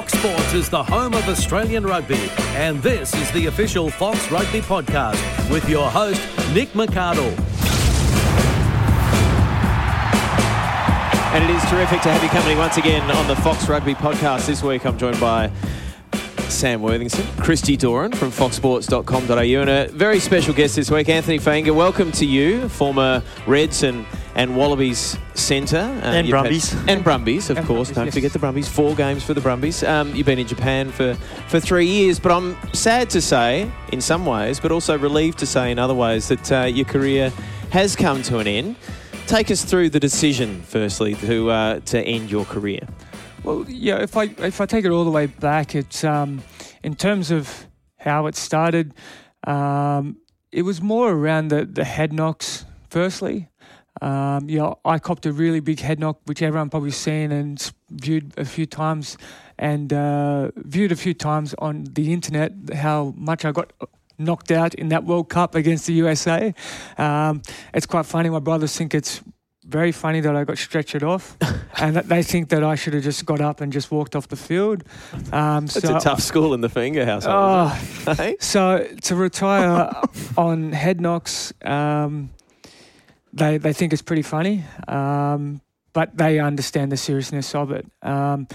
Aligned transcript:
Fox 0.00 0.18
Sports 0.18 0.54
is 0.54 0.70
the 0.70 0.82
home 0.82 1.12
of 1.12 1.28
Australian 1.28 1.84
rugby, 1.84 2.30
and 2.54 2.82
this 2.82 3.12
is 3.12 3.30
the 3.32 3.44
official 3.48 3.90
Fox 3.90 4.30
Rugby 4.30 4.62
podcast 4.62 5.50
with 5.50 5.68
your 5.68 5.90
host, 5.90 6.22
Nick 6.54 6.70
McArdle. 6.70 7.38
And 11.34 11.44
it 11.44 11.50
is 11.50 11.62
terrific 11.68 12.00
to 12.00 12.10
have 12.10 12.22
you 12.22 12.30
company 12.30 12.56
once 12.56 12.78
again 12.78 13.10
on 13.10 13.28
the 13.28 13.36
Fox 13.36 13.68
Rugby 13.68 13.94
podcast. 13.94 14.46
This 14.46 14.62
week 14.62 14.86
I'm 14.86 14.96
joined 14.96 15.20
by 15.20 15.52
Sam 16.48 16.80
Worthington, 16.80 17.26
Christy 17.36 17.76
Doran 17.76 18.12
from 18.12 18.30
foxsports.com.au, 18.30 19.60
and 19.60 19.68
a 19.68 19.88
very 19.88 20.18
special 20.18 20.54
guest 20.54 20.76
this 20.76 20.90
week, 20.90 21.10
Anthony 21.10 21.38
Fainga'a. 21.38 21.76
Welcome 21.76 22.10
to 22.12 22.24
you, 22.24 22.70
former 22.70 23.22
Reds 23.46 23.82
and, 23.82 24.06
and 24.34 24.56
Wallabies 24.56 25.18
centre. 25.34 25.76
Uh, 25.78 25.80
and 26.06 26.26
you've 26.26 26.36
had- 26.36 26.42
Brumbies. 26.44 26.74
and 26.88 27.04
Brumbies, 27.04 27.50
of 27.50 27.56
And 27.58 27.66
course. 27.66 27.88
Brumbies, 27.90 27.94
Don't 27.96 28.04
yes. 28.06 28.14
forget 28.14 28.32
the 28.32 28.38
Brumbies. 28.38 28.68
Four 28.68 28.94
games 28.94 29.22
for 29.24 29.34
the 29.34 29.40
Brumbies. 29.40 29.82
Um, 29.82 30.14
you've 30.14 30.26
been 30.26 30.38
in 30.38 30.46
Japan 30.46 30.90
for, 30.90 31.14
for 31.48 31.60
three 31.60 31.86
years, 31.86 32.18
but 32.20 32.32
I'm 32.32 32.56
sad 32.72 33.10
to 33.10 33.20
say, 33.20 33.70
in 33.92 34.00
some 34.00 34.24
ways, 34.26 34.60
but 34.60 34.70
also 34.72 34.96
relieved 34.98 35.38
to 35.38 35.46
say 35.46 35.70
in 35.70 35.78
other 35.78 35.94
ways, 35.94 36.28
that 36.28 36.52
uh, 36.52 36.64
your 36.66 36.84
career 36.86 37.32
has 37.70 37.96
come 37.96 38.22
to 38.24 38.38
an 38.38 38.46
end. 38.46 38.76
Take 39.26 39.50
us 39.50 39.64
through 39.64 39.90
the 39.90 40.00
decision, 40.00 40.62
firstly, 40.62 41.14
to 41.16 41.50
uh, 41.50 41.80
to 41.86 42.00
end 42.02 42.30
your 42.32 42.44
career. 42.44 42.80
Well, 43.44 43.64
yeah. 43.68 43.98
If 44.02 44.16
I 44.16 44.24
if 44.38 44.60
I 44.60 44.66
take 44.66 44.84
it 44.84 44.90
all 44.90 45.04
the 45.04 45.10
way 45.12 45.26
back, 45.26 45.76
it's 45.76 46.02
um, 46.02 46.42
in 46.82 46.96
terms 46.96 47.30
of 47.30 47.66
how 47.98 48.26
it 48.26 48.34
started. 48.34 48.92
Um, 49.46 50.16
it 50.50 50.62
was 50.62 50.82
more 50.82 51.12
around 51.12 51.48
the 51.48 51.64
the 51.64 51.84
head 51.84 52.12
knocks. 52.12 52.64
Firstly, 52.90 53.48
um, 54.00 54.48
you 54.48 54.58
know, 54.58 54.78
I 54.84 54.98
copped 54.98 55.26
a 55.26 55.32
really 55.32 55.60
big 55.60 55.80
head 55.80 55.98
knock, 55.98 56.20
which 56.24 56.42
everyone 56.42 56.70
probably 56.70 56.90
seen 56.90 57.32
and 57.32 57.72
viewed 57.90 58.32
a 58.38 58.44
few 58.44 58.66
times, 58.66 59.18
and 59.58 59.92
uh, 59.92 60.50
viewed 60.56 60.92
a 60.92 60.96
few 60.96 61.14
times 61.14 61.54
on 61.58 61.84
the 61.92 62.12
internet 62.12 62.52
how 62.74 63.12
much 63.16 63.44
I 63.44 63.52
got 63.52 63.72
knocked 64.18 64.50
out 64.50 64.74
in 64.74 64.88
that 64.88 65.04
World 65.04 65.28
Cup 65.28 65.54
against 65.54 65.86
the 65.86 65.94
USA. 65.94 66.54
Um, 66.98 67.42
it's 67.74 67.86
quite 67.86 68.06
funny. 68.06 68.28
My 68.30 68.38
brothers 68.38 68.76
think 68.76 68.94
it's 68.94 69.22
very 69.66 69.92
funny 69.92 70.20
that 70.20 70.34
I 70.34 70.44
got 70.44 70.56
stretchered 70.56 71.02
off, 71.02 71.36
and 71.78 71.96
that 71.96 72.08
they 72.08 72.22
think 72.22 72.48
that 72.50 72.64
I 72.64 72.74
should 72.74 72.94
have 72.94 73.02
just 73.02 73.24
got 73.24 73.40
up 73.40 73.60
and 73.60 73.72
just 73.72 73.90
walked 73.90 74.16
off 74.16 74.28
the 74.28 74.36
field. 74.36 74.84
Um, 75.32 75.64
It's 75.64 75.80
so, 75.80 75.96
a 75.96 76.00
tough 76.00 76.20
school 76.20 76.54
in 76.54 76.60
the 76.60 76.68
Fainga'a 76.68 77.04
household. 77.04 77.36
Oh. 77.36 78.34
So 78.40 78.86
to 79.02 79.14
retire 79.14 79.92
on 80.36 80.72
head 80.72 81.00
knocks, 81.00 81.52
um, 81.62 82.30
they 83.32 83.58
they 83.58 83.72
think 83.72 83.92
it's 83.92 84.02
pretty 84.02 84.22
funny, 84.22 84.64
um, 84.88 85.60
but 85.92 86.16
they 86.16 86.38
understand 86.38 86.90
the 86.92 86.96
seriousness 86.96 87.54
of 87.54 87.70
it. 87.70 87.86
Um, 88.02 88.46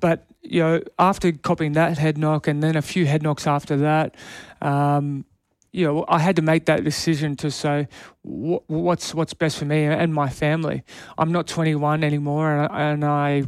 but 0.00 0.24
you 0.42 0.60
know, 0.60 0.82
after 0.98 1.32
copying 1.32 1.72
that 1.74 1.98
head 1.98 2.18
knock 2.18 2.48
and 2.48 2.62
then 2.62 2.76
a 2.76 2.82
few 2.82 3.06
head 3.06 3.22
knocks 3.22 3.46
after 3.46 3.76
that, 3.78 4.14
um, 4.60 5.24
you 5.72 5.86
know, 5.86 6.04
I 6.08 6.18
had 6.18 6.36
to 6.36 6.42
make 6.42 6.66
that 6.66 6.84
decision 6.84 7.36
to 7.36 7.50
say 7.50 7.88
wh- 8.22 8.60
what's 8.68 9.14
what's 9.14 9.34
best 9.34 9.56
for 9.58 9.64
me 9.64 9.84
and 9.84 10.12
my 10.12 10.28
family. 10.28 10.82
I'm 11.16 11.32
not 11.32 11.46
21 11.46 12.04
anymore, 12.04 12.52
and, 12.52 12.72
I- 12.72 12.90
and 12.92 13.04
I. 13.04 13.44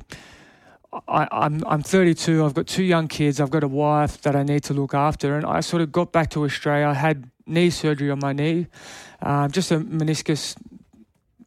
I, 1.09 1.27
I'm 1.33 1.65
I'm 1.67 1.83
32. 1.83 2.45
I've 2.45 2.55
got 2.55 2.69
two 2.69 2.85
young 2.85 3.09
kids. 3.09 3.41
I've 3.41 3.51
got 3.51 3.65
a 3.65 3.69
wife 3.69 4.23
that 4.23 4.37
I 4.37 4.45
need 4.45 4.63
to 4.65 4.75
look 4.75 4.95
after, 4.95 5.35
and 5.37 5.45
I 5.45 5.59
sort 5.59 5.83
of 5.83 5.91
got 5.91 6.13
back 6.13 6.31
to 6.31 6.45
Australia. 6.45 6.87
I 6.87 6.95
had 6.95 7.29
knee 7.47 7.71
surgery 7.71 8.13
on 8.13 8.21
my 8.21 8.33
knee, 8.33 8.69
um, 9.25 9.51
just 9.51 9.73
a 9.73 9.79
meniscus 9.79 10.55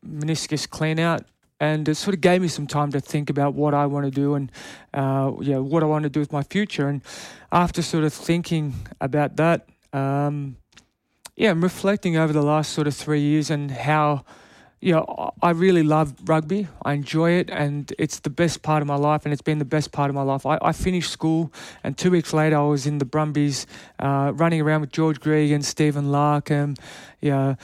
meniscus 0.05 0.69
clean 0.69 0.99
out, 0.99 1.23
and 1.59 1.87
it 1.87 1.95
sort 1.95 2.15
of 2.15 2.21
gave 2.21 2.41
me 2.41 2.47
some 2.47 2.67
time 2.67 2.91
to 2.91 2.99
think 2.99 3.29
about 3.29 3.53
what 3.53 3.73
I 3.73 3.85
want 3.85 4.05
to 4.05 4.11
do 4.11 4.35
and 4.35 4.51
uh, 4.93 5.31
yeah, 5.41 5.59
what 5.59 5.83
I 5.83 5.85
want 5.85 6.03
to 6.03 6.09
do 6.09 6.19
with 6.19 6.33
my 6.33 6.43
future. 6.43 6.89
And 6.89 7.01
after 7.51 7.81
sort 7.81 8.03
of 8.03 8.13
thinking 8.13 8.73
about 8.99 9.37
that, 9.37 9.69
um, 9.93 10.57
yeah, 11.35 11.51
I'm 11.51 11.63
reflecting 11.63 12.17
over 12.17 12.33
the 12.33 12.41
last 12.41 12.73
sort 12.73 12.87
of 12.87 12.95
three 12.95 13.21
years 13.21 13.51
and 13.51 13.71
how 13.71 14.25
you 14.79 14.93
know, 14.93 15.33
I 15.41 15.51
really 15.51 15.81
love 15.81 16.13
rugby. 16.25 16.67
I 16.83 16.93
enjoy 16.93 17.31
it, 17.31 17.49
and 17.49 17.91
it's 17.97 18.19
the 18.19 18.29
best 18.29 18.61
part 18.61 18.81
of 18.81 18.87
my 18.87 18.95
life, 18.95 19.25
and 19.25 19.33
it's 19.33 19.41
been 19.41 19.57
the 19.57 19.65
best 19.65 19.91
part 19.91 20.09
of 20.09 20.15
my 20.15 20.21
life. 20.21 20.45
I, 20.45 20.59
I 20.61 20.71
finished 20.71 21.11
school, 21.11 21.51
and 21.83 21.97
two 21.97 22.11
weeks 22.11 22.31
later, 22.31 22.57
I 22.57 22.61
was 22.61 22.85
in 22.85 22.99
the 22.99 23.05
Brumbies, 23.05 23.65
uh, 23.99 24.31
running 24.35 24.61
around 24.61 24.81
with 24.81 24.91
George 24.91 25.19
Gregan, 25.19 25.63
Stephen 25.63 26.05
Larkham, 26.05 26.77
you 27.21 27.31
know, 27.31 27.55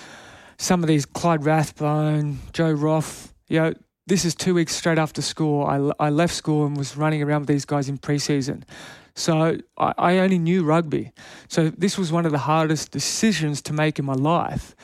some 0.58 0.82
of 0.82 0.88
these 0.88 1.06
Clyde 1.06 1.46
Rathbone, 1.46 2.40
Joe 2.52 2.72
Roff. 2.72 3.34
You 3.48 3.60
know, 3.60 3.74
this 4.08 4.26
is 4.26 4.34
two 4.34 4.56
weeks 4.56 4.76
straight 4.76 4.98
after 4.98 5.22
school. 5.22 5.66
I, 5.66 6.06
I 6.06 6.10
left 6.10 6.34
school 6.34 6.66
and 6.66 6.76
was 6.76 6.98
running 6.98 7.22
around 7.22 7.42
with 7.42 7.50
these 7.50 7.66
guys 7.66 7.90
in 7.90 8.00
preseason. 8.00 8.64
So 9.16 9.58
I, 9.78 9.94
I 9.98 10.18
only 10.18 10.40
knew 10.40 10.64
rugby. 10.64 11.12
So 11.48 11.70
this 11.70 11.98
was 11.98 12.12
one 12.12 12.26
of 12.26 12.32
the 12.32 12.40
hardest 12.40 12.92
decisions 12.92 13.62
to 13.64 13.74
make 13.74 14.00
in 14.00 14.06
my 14.06 14.14
life. 14.14 14.76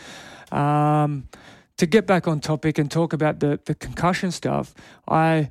Um, 0.52 1.28
to 1.80 1.86
get 1.86 2.06
back 2.06 2.28
on 2.28 2.42
topic 2.42 2.78
and 2.78 2.92
talk 2.92 3.14
about 3.14 3.40
the, 3.40 3.60
the 3.66 3.74
concussion 3.74 4.32
stuff, 4.32 4.76
I 5.08 5.50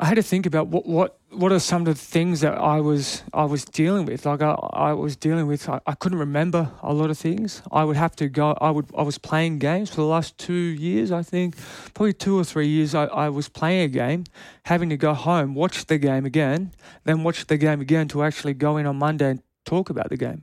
I 0.00 0.04
had 0.04 0.14
to 0.14 0.22
think 0.22 0.46
about 0.46 0.68
what, 0.68 0.86
what 0.86 1.18
what 1.30 1.52
are 1.52 1.58
some 1.58 1.82
of 1.82 1.86
the 1.86 1.94
things 1.94 2.40
that 2.42 2.54
I 2.56 2.80
was 2.80 3.22
I 3.32 3.44
was 3.44 3.64
dealing 3.64 4.04
with. 4.06 4.26
Like 4.26 4.42
I, 4.42 4.52
I 4.52 4.92
was 4.92 5.16
dealing 5.16 5.46
with, 5.46 5.68
I, 5.68 5.80
I 5.86 5.94
couldn't 5.94 6.18
remember 6.18 6.70
a 6.82 6.92
lot 6.92 7.10
of 7.10 7.18
things. 7.18 7.62
I 7.72 7.82
would 7.84 7.96
have 7.96 8.14
to 8.16 8.28
go. 8.28 8.56
I 8.60 8.70
would 8.70 8.86
I 8.96 9.02
was 9.02 9.18
playing 9.18 9.58
games 9.58 9.88
for 9.90 9.96
the 9.96 10.12
last 10.16 10.36
two 10.38 10.52
years. 10.52 11.10
I 11.10 11.22
think 11.22 11.56
probably 11.94 12.12
two 12.12 12.38
or 12.38 12.44
three 12.44 12.68
years. 12.68 12.94
I, 12.94 13.06
I 13.06 13.28
was 13.30 13.48
playing 13.48 13.82
a 13.82 13.88
game, 13.88 14.24
having 14.66 14.90
to 14.90 14.96
go 14.96 15.14
home, 15.14 15.54
watch 15.54 15.86
the 15.86 15.98
game 15.98 16.26
again, 16.26 16.72
then 17.04 17.24
watch 17.24 17.46
the 17.46 17.56
game 17.56 17.80
again 17.80 18.06
to 18.08 18.22
actually 18.22 18.54
go 18.54 18.76
in 18.76 18.86
on 18.86 18.96
Monday 18.96 19.30
and 19.30 19.42
talk 19.64 19.90
about 19.90 20.10
the 20.10 20.16
game 20.16 20.42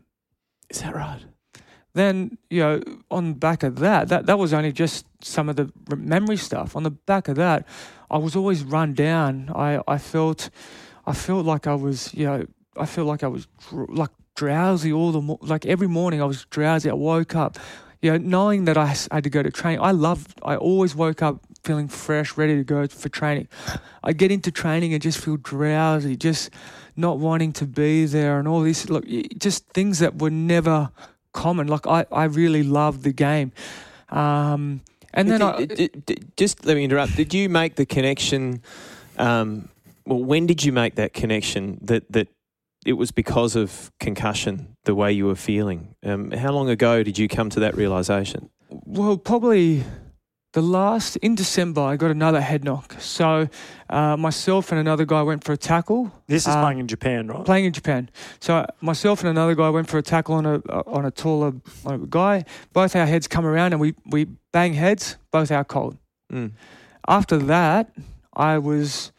Is 0.70 0.82
that 0.82 0.96
right? 0.96 1.22
Then 1.96 2.38
you 2.50 2.60
know 2.60 2.82
on 3.10 3.34
back 3.34 3.64
of 3.64 3.80
that 3.80 4.10
that 4.10 4.26
that 4.28 4.38
was 4.38 4.54
only 4.54 4.72
just 4.72 5.06
some 5.24 5.50
of 5.50 5.56
the 5.56 5.72
memory 5.96 6.38
stuff. 6.38 6.76
On 6.76 6.84
the 6.84 6.92
back 6.92 7.28
of 7.28 7.36
that 7.38 7.68
i 8.12 8.18
was 8.18 8.36
always 8.36 8.64
run 8.64 8.94
down. 8.94 9.50
I 9.56 9.82
i 9.88 9.98
felt 9.98 10.50
i 11.08 11.14
felt 11.14 11.46
like 11.46 11.66
i 11.68 11.74
was 11.74 12.14
you 12.14 12.26
know 12.26 12.46
i 12.78 12.86
felt 12.86 13.08
like 13.08 13.24
i 13.24 13.28
was 13.28 13.48
dr- 13.70 13.90
like 13.90 14.12
drowsy 14.36 14.92
all 14.92 15.12
the 15.12 15.22
mo- 15.22 15.40
like 15.42 15.66
every 15.66 15.88
morning 15.88 16.22
i 16.22 16.26
was 16.26 16.46
drowsy. 16.46 16.90
I 16.90 16.94
woke 16.94 17.36
up 17.36 17.58
you 18.02 18.12
know 18.12 18.18
knowing 18.18 18.66
that 18.66 18.78
i 18.78 18.88
had 19.12 19.24
to 19.24 19.30
go 19.30 19.42
to 19.42 19.50
training. 19.50 19.82
I 19.82 19.92
loved 19.92 20.40
i 20.44 20.56
always 20.56 20.94
woke 20.96 21.22
up 21.22 21.40
feeling 21.64 21.88
fresh 21.88 22.38
ready 22.38 22.56
to 22.56 22.64
go 22.64 22.88
for 22.88 23.10
training. 23.10 23.48
I 24.04 24.14
get 24.14 24.32
into 24.32 24.52
training 24.52 24.94
and 24.94 25.02
just 25.02 25.18
feel 25.18 25.38
drowsy 25.38 26.16
just 26.16 26.52
not 26.96 27.18
wanting 27.18 27.52
to 27.54 27.66
be 27.66 28.06
there 28.06 28.38
and 28.40 28.48
all 28.48 28.62
these 28.62 28.90
look 28.90 29.06
just 29.38 29.68
things 29.70 30.00
that 30.00 30.20
were 30.20 30.30
never 30.30 30.92
common. 31.36 31.68
Like 31.68 31.86
I, 31.86 32.06
I 32.12 32.24
really 32.26 32.64
love 32.64 33.04
the 33.04 33.14
game. 33.14 33.52
Um, 34.10 34.82
and 35.14 35.30
then 35.30 35.42
I, 35.42 35.58
Did- 35.66 35.76
did- 35.76 36.06
did- 36.06 36.38
just 36.38 36.66
let 36.66 36.76
me 36.76 36.84
interrupt. 36.84 37.16
Did 37.16 37.34
you 37.34 37.48
make 37.50 37.76
the 37.76 37.86
connection? 37.86 38.62
Um, 39.18 39.70
well, 40.06 40.24
when 40.24 40.46
did 40.48 40.64
you 40.64 40.72
make 40.72 40.96
that 40.96 41.14
connection 41.14 41.80
that 41.84 42.04
that 42.12 42.28
it 42.86 42.94
was 42.94 43.12
because 43.12 43.56
of 43.56 43.92
concussion, 44.00 44.76
the 44.84 44.94
way 44.96 45.12
you 45.12 45.26
were 45.26 45.36
feeling? 45.36 45.96
Um, 46.04 46.32
how 46.32 46.52
long 46.52 46.70
ago 46.70 47.04
did 47.04 47.18
you 47.18 47.28
come 47.28 47.50
to 47.52 47.60
that 47.62 47.76
realization? 47.76 48.50
well, 48.70 49.18
probably 49.18 49.84
the 50.56 50.62
last 50.62 51.18
in 51.18 51.36
December, 51.36 51.82
I 51.82 51.96
got 51.98 52.12
another 52.12 52.40
head 52.40 52.64
knock. 52.64 52.96
So 53.00 53.28
uh, 53.90 54.16
myself 54.18 54.72
and 54.72 54.80
another 54.80 55.06
guy 55.06 55.22
went 55.22 55.44
for 55.44 55.52
a 55.52 55.58
tackle. 55.58 56.02
This 56.28 56.48
is 56.48 56.56
Uh, 56.56 56.62
playing 56.64 56.80
in 56.80 56.88
Japan, 56.88 57.28
right? 57.28 57.46
Playing 57.46 57.66
in 57.66 57.74
Japan, 57.74 58.10
so 58.40 58.66
myself 58.80 59.20
and 59.22 59.30
another 59.30 59.56
guy 59.56 59.70
went 59.70 59.88
for 59.90 59.98
a 59.98 60.02
tackle 60.14 60.36
on 60.36 60.46
a 60.46 60.56
on 60.98 61.04
a 61.06 61.12
taller 61.12 61.52
on 61.86 61.94
a 61.94 61.98
guy. 62.20 62.46
Both 62.74 62.96
our 62.96 63.06
heads 63.06 63.28
come 63.28 63.46
around 63.46 63.74
and 63.74 63.82
we 63.82 63.94
we 64.16 64.22
bang 64.52 64.74
heads. 64.74 65.18
Both 65.32 65.52
out 65.52 65.68
cold. 65.68 65.98
Mm. 66.32 66.52
After 67.08 67.38
that, 67.38 67.84
I 68.34 68.58
was, 68.58 69.12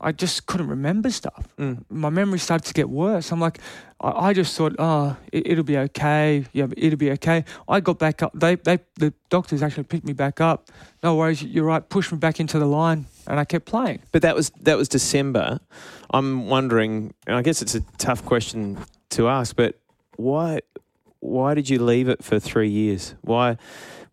I 0.00 0.12
just 0.12 0.46
couldn't 0.46 0.68
remember 0.68 1.10
stuff. 1.10 1.48
Mm. 1.58 1.84
my 1.88 2.08
memory 2.08 2.38
started 2.38 2.66
to 2.68 2.74
get 2.74 2.88
worse. 2.88 3.32
I'm 3.32 3.40
like, 3.40 3.58
I, 4.00 4.28
I 4.28 4.32
just 4.32 4.56
thought, 4.56 4.76
oh, 4.78 5.16
it, 5.32 5.46
it'll 5.48 5.64
be 5.64 5.76
okay. 5.76 6.44
Yeah, 6.52 6.68
it'll 6.76 6.96
be 6.98 7.10
okay. 7.12 7.44
I 7.68 7.80
got 7.80 7.98
back 7.98 8.22
up. 8.22 8.32
They, 8.32 8.54
they, 8.54 8.78
the 8.94 9.12
doctors 9.28 9.62
actually 9.62 9.84
picked 9.84 10.04
me 10.04 10.12
back 10.12 10.40
up. 10.40 10.70
No 11.02 11.16
worries, 11.16 11.42
you're 11.42 11.64
right. 11.64 11.86
Pushed 11.88 12.12
me 12.12 12.18
back 12.18 12.38
into 12.38 12.58
the 12.60 12.66
line, 12.66 13.06
and 13.26 13.40
I 13.40 13.44
kept 13.44 13.66
playing. 13.66 14.00
But 14.12 14.22
that 14.22 14.36
was 14.36 14.50
that 14.62 14.76
was 14.76 14.88
December. 14.88 15.58
I'm 16.10 16.48
wondering. 16.48 17.14
and 17.26 17.36
I 17.36 17.42
guess 17.42 17.60
it's 17.60 17.74
a 17.74 17.80
tough 17.98 18.24
question 18.24 18.78
to 19.10 19.28
ask, 19.28 19.56
but 19.56 19.78
why 20.16 20.60
why 21.20 21.54
did 21.54 21.68
you 21.68 21.82
leave 21.82 22.08
it 22.08 22.22
for 22.22 22.38
three 22.38 22.68
years? 22.68 23.14
Why, 23.22 23.56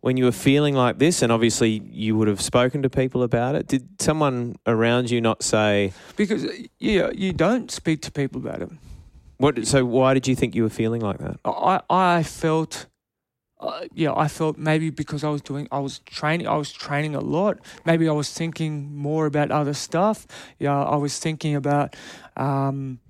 when 0.06 0.16
you 0.16 0.24
were 0.24 0.30
feeling 0.30 0.76
like 0.76 1.00
this, 1.00 1.20
and 1.20 1.32
obviously 1.32 1.82
you 1.90 2.16
would 2.16 2.28
have 2.28 2.40
spoken 2.40 2.80
to 2.80 2.88
people 2.88 3.24
about 3.24 3.56
it. 3.56 3.66
Did 3.66 4.00
someone 4.00 4.54
around 4.64 5.10
you 5.10 5.20
not 5.20 5.42
say 5.42 5.92
Because 6.14 6.46
yeah, 6.78 7.10
you 7.12 7.32
don't 7.32 7.72
speak 7.72 8.02
to 8.02 8.12
people 8.12 8.40
about 8.40 8.62
it. 8.62 8.70
what? 9.38 9.66
So 9.66 9.84
why 9.84 10.14
did 10.14 10.28
you 10.28 10.36
think 10.36 10.54
you 10.54 10.62
were 10.62 10.68
feeling 10.70 11.00
like 11.00 11.18
that? 11.18 11.40
I, 11.44 11.80
I 11.90 12.22
felt, 12.22 12.86
uh, 13.58 13.86
yeah, 13.94 14.14
I 14.14 14.28
felt 14.28 14.56
maybe 14.56 14.90
because 14.90 15.24
I 15.24 15.28
was 15.28 15.42
doing, 15.42 15.66
I 15.72 15.80
was 15.80 15.98
training, 15.98 16.46
I 16.46 16.54
was 16.56 16.70
training 16.70 17.16
a 17.16 17.20
lot. 17.20 17.58
Maybe 17.84 18.08
I 18.08 18.12
was 18.12 18.32
thinking 18.32 18.96
more 18.96 19.26
about 19.26 19.50
other 19.50 19.74
stuff. 19.74 20.24
Yeah, 20.60 20.84
I 20.84 20.94
was 20.94 21.18
thinking 21.18 21.56
about, 21.56 21.96
um, 22.36 23.00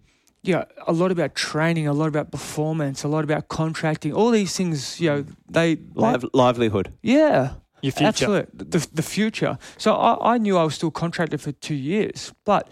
yeah, 0.47 0.65
a 0.87 0.93
lot 0.93 1.11
about 1.13 1.35
training, 1.35 1.87
a 1.87 1.93
lot 1.93 2.09
about 2.09 2.31
performance, 2.31 3.05
a 3.05 3.09
lot 3.09 3.25
about 3.25 3.49
contracting. 3.49 4.13
All 4.13 4.31
these 4.31 4.57
things, 4.57 5.01
you 5.01 5.11
know, 5.11 5.25
they 5.49 5.79
Live, 5.95 6.25
livelihood. 6.33 6.93
yeah, 7.03 7.55
Your 7.83 7.93
future. 7.93 8.07
Absolutely, 8.09 8.65
the 8.71 8.87
the 8.95 9.03
future. 9.03 9.59
So 9.79 9.95
I, 9.95 10.35
I 10.35 10.39
knew 10.39 10.57
I 10.59 10.65
was 10.65 10.75
still 10.75 10.91
contracted 10.91 11.41
for 11.41 11.53
two 11.53 11.75
years, 11.75 12.33
but 12.45 12.71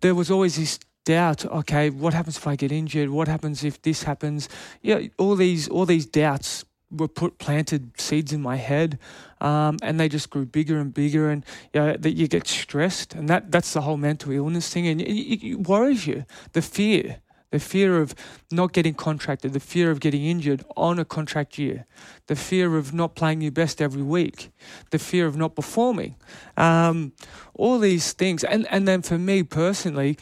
there 0.00 0.14
was 0.14 0.30
always 0.30 0.56
this 0.56 0.78
doubt. 1.04 1.44
Okay, 1.46 1.90
what 1.90 2.14
happens 2.14 2.36
if 2.36 2.46
I 2.46 2.56
get 2.56 2.70
injured? 2.72 3.08
What 3.10 3.28
happens 3.28 3.64
if 3.64 3.80
this 3.82 4.02
happens? 4.04 4.48
Yeah, 4.82 5.08
all 5.18 5.36
these 5.36 5.68
all 5.68 5.86
these 5.86 6.06
doubts 6.06 6.64
were 6.96 7.08
put 7.08 7.38
planted 7.38 8.00
seeds 8.00 8.32
in 8.32 8.40
my 8.40 8.56
head, 8.56 8.98
um, 9.40 9.78
and 9.82 9.98
they 9.98 10.08
just 10.08 10.30
grew 10.30 10.46
bigger 10.46 10.78
and 10.78 10.92
bigger. 10.92 11.30
And 11.30 11.44
you 11.72 11.80
know, 11.80 11.96
that 11.96 12.12
you 12.12 12.28
get 12.28 12.46
stressed, 12.46 13.14
and 13.14 13.28
that 13.28 13.50
that's 13.50 13.72
the 13.72 13.82
whole 13.82 13.96
mental 13.96 14.32
illness 14.32 14.72
thing, 14.72 14.86
and 14.86 15.00
it, 15.00 15.46
it, 15.46 15.68
worries 15.68 16.06
you. 16.06 16.24
The 16.52 16.62
fear. 16.62 17.20
The 17.50 17.60
fear 17.60 18.00
of 18.00 18.16
not 18.50 18.72
getting 18.72 18.94
contracted, 18.94 19.52
the 19.52 19.60
fear 19.60 19.92
of 19.92 20.00
getting 20.00 20.24
injured 20.24 20.64
on 20.76 20.98
a 20.98 21.04
contract 21.04 21.56
year, 21.56 21.86
the 22.26 22.34
fear 22.34 22.76
of 22.76 22.92
not 22.92 23.14
playing 23.14 23.42
your 23.42 23.52
best 23.52 23.80
every 23.80 24.02
week, 24.02 24.50
the 24.90 24.98
fear 24.98 25.28
of 25.28 25.36
not 25.36 25.54
performing, 25.54 26.16
um, 26.56 27.12
all 27.54 27.78
these 27.78 28.12
things. 28.12 28.42
And, 28.42 28.66
and 28.72 28.88
then 28.88 29.02
for 29.02 29.18
me 29.18 29.44
personally, 29.44 30.18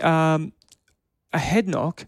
um, 0.00 0.54
a 1.34 1.38
head 1.38 1.68
knock, 1.68 2.06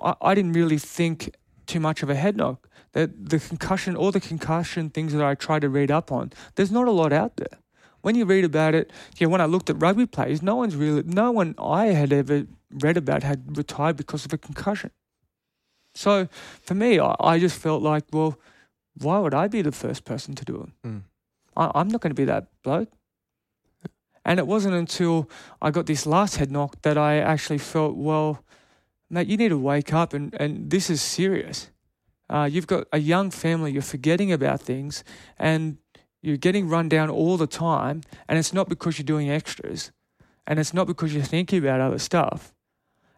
I, 0.00 0.14
I 0.20 0.34
didn't 0.36 0.52
really 0.52 0.78
think 0.78 1.34
too 1.66 1.80
much 1.80 2.02
of 2.02 2.10
a 2.10 2.14
head 2.14 2.36
knock. 2.36 2.68
The, 2.94 3.06
the 3.06 3.38
concussion, 3.38 3.96
all 3.96 4.10
the 4.10 4.20
concussion 4.20 4.88
things 4.88 5.12
that 5.12 5.22
I 5.22 5.34
try 5.34 5.58
to 5.58 5.68
read 5.68 5.90
up 5.90 6.10
on, 6.10 6.32
there's 6.54 6.70
not 6.70 6.88
a 6.88 6.92
lot 6.92 7.12
out 7.12 7.36
there. 7.36 7.58
When 8.02 8.14
you 8.14 8.24
read 8.24 8.44
about 8.44 8.74
it, 8.74 8.92
yeah, 9.16 9.26
when 9.26 9.40
I 9.40 9.46
looked 9.46 9.68
at 9.70 9.80
rugby 9.80 10.06
players, 10.06 10.42
no 10.42 10.56
one's 10.56 10.76
really, 10.76 11.02
no 11.04 11.32
one 11.32 11.54
I 11.58 11.86
had 11.86 12.12
ever 12.12 12.46
read 12.70 12.96
about 12.96 13.22
had 13.22 13.56
retired 13.56 13.96
because 13.96 14.24
of 14.24 14.32
a 14.32 14.38
concussion. 14.38 14.90
So 15.94 16.28
for 16.62 16.74
me, 16.74 17.00
I, 17.00 17.14
I 17.20 17.38
just 17.38 17.58
felt 17.58 17.82
like, 17.82 18.04
well, 18.12 18.38
why 18.98 19.18
would 19.18 19.34
I 19.34 19.48
be 19.48 19.62
the 19.62 19.72
first 19.72 20.04
person 20.04 20.34
to 20.34 20.44
do 20.44 20.62
it? 20.62 20.88
Mm. 20.88 21.02
I, 21.56 21.70
I'm 21.74 21.88
not 21.88 22.00
going 22.00 22.10
to 22.10 22.14
be 22.14 22.26
that 22.26 22.48
bloke. 22.62 22.90
And 24.24 24.38
it 24.38 24.46
wasn't 24.46 24.74
until 24.74 25.28
I 25.60 25.70
got 25.70 25.86
this 25.86 26.06
last 26.06 26.36
head 26.36 26.50
knock 26.50 26.80
that 26.82 26.96
I 26.96 27.18
actually 27.18 27.58
felt, 27.58 27.96
well, 27.96 28.42
mate, 29.10 29.28
you 29.28 29.36
need 29.36 29.50
to 29.50 29.58
wake 29.58 29.92
up 29.92 30.14
and, 30.14 30.34
and 30.40 30.70
this 30.70 30.88
is 30.88 31.02
serious. 31.02 31.70
Uh, 32.28 32.48
you've 32.50 32.66
got 32.66 32.86
a 32.92 32.98
young 32.98 33.30
family, 33.30 33.72
you're 33.72 33.82
forgetting 33.82 34.32
about 34.32 34.60
things, 34.60 35.04
and 35.38 35.78
you're 36.22 36.36
getting 36.36 36.68
run 36.68 36.88
down 36.88 37.10
all 37.10 37.36
the 37.36 37.46
time. 37.46 38.02
And 38.28 38.38
it's 38.38 38.52
not 38.52 38.68
because 38.68 38.98
you're 38.98 39.04
doing 39.04 39.30
extras, 39.30 39.92
and 40.46 40.58
it's 40.58 40.72
not 40.72 40.86
because 40.86 41.14
you're 41.14 41.22
thinking 41.22 41.58
about 41.58 41.80
other 41.80 41.98
stuff, 41.98 42.54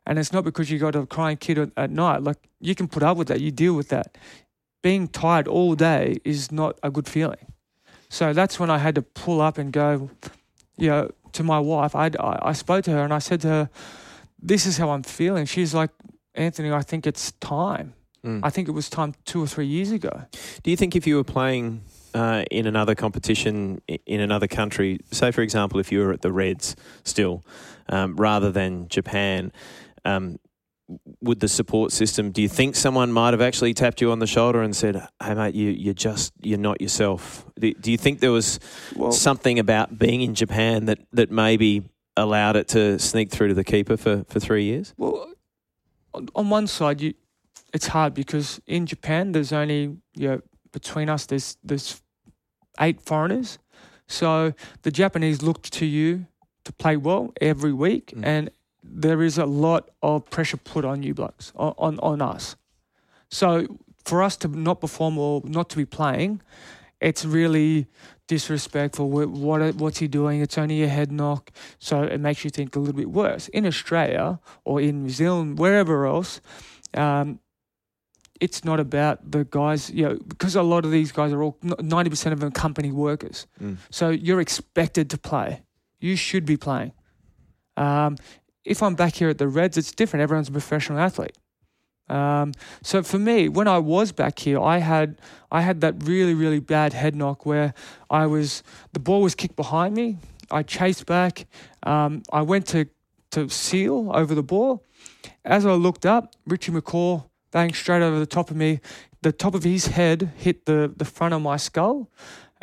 and 0.07 0.19
it's 0.19 0.33
not 0.33 0.45
because 0.45 0.71
you 0.71 0.79
got 0.79 0.95
a 0.95 1.07
crying 1.07 1.37
kid 1.37 1.73
at, 1.77 1.91
night. 1.91 2.23
Like, 2.23 2.49
you 2.61 2.75
can 2.75 2.89
put 2.89 3.03
up 3.03 3.17
with 3.17 3.29
that, 3.29 3.41
you 3.41 3.51
deal 3.51 3.75
with 3.75 3.89
that. 3.89 4.17
Being 4.83 5.09
tired 5.09 5.49
all 5.49 5.75
day 5.75 6.19
is 6.25 6.53
not 6.53 6.79
a 6.83 6.91
good 6.91 7.09
feeling. 7.09 7.53
So 8.09 8.33
that's 8.33 8.61
when 8.61 8.71
I 8.71 8.79
had 8.79 8.95
to 8.95 9.03
pull 9.03 9.41
up 9.41 9.59
and 9.59 9.73
go, 9.73 10.11
you 10.77 10.89
know, 10.89 11.11
to 11.33 11.43
my 11.43 11.59
wife. 11.59 11.95
I, 11.95 12.11
I 12.21 12.53
spoke 12.53 12.85
to 12.85 12.93
her 12.93 13.03
and 13.03 13.13
I 13.13 13.19
said 13.19 13.41
to 13.43 13.49
her, 13.49 13.71
This 14.41 14.65
is 14.67 14.79
how 14.79 14.91
I'm 14.91 15.03
feeling. 15.03 15.45
She's 15.47 15.75
like, 15.75 15.91
Anthony, 16.35 16.71
I 16.71 16.83
think 16.83 17.07
it's 17.07 17.33
time. 17.33 17.95
Mm. 18.25 18.41
I 18.43 18.51
think 18.51 18.69
it 18.69 18.73
was 18.73 18.89
time 18.89 19.15
two 19.25 19.43
or 19.43 19.47
three 19.47 19.67
years 19.67 19.93
ago. 19.93 20.23
Do 20.63 20.71
you 20.71 20.77
think 20.77 20.97
if 20.97 21.07
you 21.07 21.17
were 21.17 21.25
playing 21.25 21.83
uh, 22.15 22.45
in 22.51 22.67
another 22.67 22.95
competition 22.95 23.81
in 24.07 24.21
another 24.21 24.47
country, 24.47 24.99
say 25.11 25.31
for 25.31 25.43
example, 25.43 25.79
if 25.79 25.93
you 25.93 26.01
were 26.01 26.13
at 26.13 26.23
the 26.23 26.33
Reds 26.33 26.77
still, 27.05 27.45
um, 27.89 28.17
rather 28.17 28.51
than 28.51 28.89
Japan, 28.89 29.53
um, 30.05 30.39
would 31.21 31.41
the 31.41 31.49
support 31.49 31.93
system? 31.93 32.31
Do 32.31 32.41
you 32.43 32.49
think 32.49 32.77
someone 32.77 33.13
might 33.13 33.33
have 33.33 33.41
actually 33.41 33.75
tapped 33.75 34.01
you 34.01 34.13
on 34.13 34.19
the 34.21 34.27
shoulder 34.27 34.63
and 34.63 34.75
said, 34.75 35.07
"Hey, 35.23 35.35
mate, 35.35 35.55
you 35.55 35.71
you're 35.71 35.95
just 35.95 36.33
you're 36.41 36.59
not 36.59 36.81
yourself"? 36.81 37.45
Do, 37.59 37.73
do 37.75 37.91
you 37.91 37.99
think 37.99 38.21
there 38.21 38.33
was 38.33 38.61
Well, 38.95 39.13
something 39.13 39.59
about 39.59 39.99
being 39.99 40.23
in 40.23 40.35
Japan 40.35 40.87
that 40.87 40.99
that 41.13 41.31
maybe 41.31 41.89
allowed 42.17 42.57
it 42.57 42.69
to 42.69 42.99
sneak 42.99 43.31
through 43.31 43.49
to 43.49 43.55
the 43.55 43.65
keeper 43.65 43.97
for, 43.97 44.25
for 44.29 44.41
three 44.41 44.65
years? 44.65 44.95
well 44.97 45.29
on, 46.15 46.29
on 46.35 46.51
one 46.51 46.67
side, 46.67 47.01
you, 47.01 47.15
it's 47.77 47.89
hard 47.97 48.13
because 48.15 48.49
in 48.67 48.83
Japan, 48.87 49.33
there's 49.33 49.53
only, 49.53 49.83
you 50.21 50.29
know, 50.29 50.41
between 50.73 51.09
us, 51.15 51.27
there's, 51.27 51.49
there's 51.69 51.89
eight 52.81 53.01
foreigners. 53.09 53.59
So 54.21 54.53
the 54.83 54.91
Japanese 55.03 55.39
looked 55.49 55.73
to 55.81 55.87
you 55.87 56.27
to 56.65 56.73
play 56.83 56.97
well 56.97 57.25
every 57.41 57.75
week, 57.87 58.07
Mm. 58.15 58.27
and 58.33 58.43
there 59.05 59.21
is 59.29 59.39
a 59.39 59.47
lot 59.67 59.83
of 60.01 60.17
pressure 60.31 60.61
put 60.73 60.85
on 60.85 61.03
you 61.03 61.13
blokes, 61.15 61.53
on, 61.65 61.73
on, 61.87 61.99
on 62.11 62.19
us. 62.35 62.57
So 63.31 63.47
for 64.05 64.23
us 64.23 64.37
to 64.43 64.49
not 64.49 64.81
perform 64.81 65.19
or 65.19 65.43
not 65.45 65.69
to 65.71 65.77
be 65.77 65.87
playing, 65.99 66.41
it's 67.01 67.25
really 67.25 67.87
disrespectful. 68.29 69.07
What, 69.11 69.29
what 69.47 69.75
what's 69.83 69.99
he 69.99 70.09
doing? 70.09 70.41
It's 70.45 70.59
only 70.59 70.83
a 70.83 70.89
head 70.89 71.11
knock, 71.11 71.43
so 71.79 71.95
it 72.15 72.21
makes 72.21 72.41
you 72.45 72.51
think 72.51 72.77
a 72.77 72.79
little 72.79 73.01
bit 73.03 73.11
worse. 73.11 73.45
In 73.53 73.67
Australia 73.67 74.39
or 74.65 74.81
in 74.81 75.03
New 75.03 75.11
Zealand, 75.21 75.59
wherever 75.59 76.07
else, 76.07 76.41
um, 76.95 77.39
it's 78.41 78.65
not 78.65 78.81
about 78.81 79.31
the 79.31 79.45
guys. 79.45 79.91
You 79.91 80.09
know, 80.09 80.19
because 80.29 80.57
a 80.57 80.63
lot 80.63 80.85
of 80.85 80.91
these 80.91 81.13
guys 81.13 81.33
are 81.33 81.43
all 81.43 81.59
ninety 81.81 82.11
percent 82.11 82.33
of 82.33 82.41
them 82.41 82.53
company 82.53 82.93
workers. 82.93 83.47
Mm. 83.63 83.77
So 83.91 84.11
you're 84.11 84.41
expected 84.41 85.11
to 85.11 85.19
play. 85.19 85.63
You 86.01 86.17
should 86.17 86.45
be 86.45 86.57
playing. 86.57 86.93
Um, 87.77 88.17
if 88.65 88.83
I'm 88.83 88.95
back 88.95 89.15
here 89.15 89.29
at 89.29 89.39
the 89.39 89.49
Reds, 89.49 89.77
it's 89.77 89.93
different. 89.93 90.23
Everyone's 90.23 90.49
a 90.49 90.53
professional 90.53 90.99
athlete. 90.99 91.37
Um, 92.09 92.53
so 92.83 93.03
for 93.03 93.19
me, 93.19 93.49
when 93.49 93.67
I 93.67 93.79
was 93.79 94.13
back 94.13 94.39
here, 94.39 94.61
I 94.61 94.79
had 94.79 95.21
I 95.51 95.63
had 95.63 95.81
that 95.81 95.95
really 96.05 96.35
really 96.35 96.61
bad 96.61 96.93
head 96.93 97.17
knock 97.17 97.47
where 97.47 97.75
I 98.11 98.27
was 98.27 98.63
the 98.93 99.01
ball 99.01 99.23
was 99.23 99.35
kicked 99.35 99.57
behind 99.57 99.95
me. 99.95 100.19
I 100.51 100.63
chased 100.63 101.07
back. 101.07 101.47
Um, 101.83 102.23
I 102.33 102.43
went 102.43 102.67
to 102.69 102.87
to 103.33 103.49
seal 103.49 104.11
over 104.15 104.35
the 104.35 104.43
ball. 104.43 104.85
As 105.45 105.67
I 105.67 105.73
looked 105.73 106.07
up, 106.07 106.35
Richie 106.47 106.73
McCaw 106.73 107.25
banged 107.57 107.75
straight 107.75 108.03
over 108.03 108.19
the 108.19 108.27
top 108.27 108.51
of 108.51 108.57
me. 108.57 108.81
The 109.23 109.33
top 109.33 109.55
of 109.55 109.65
his 109.65 109.87
head 109.87 110.31
hit 110.37 110.67
the 110.67 110.93
the 110.95 111.07
front 111.07 111.33
of 111.33 111.41
my 111.41 111.57
skull. 111.57 111.97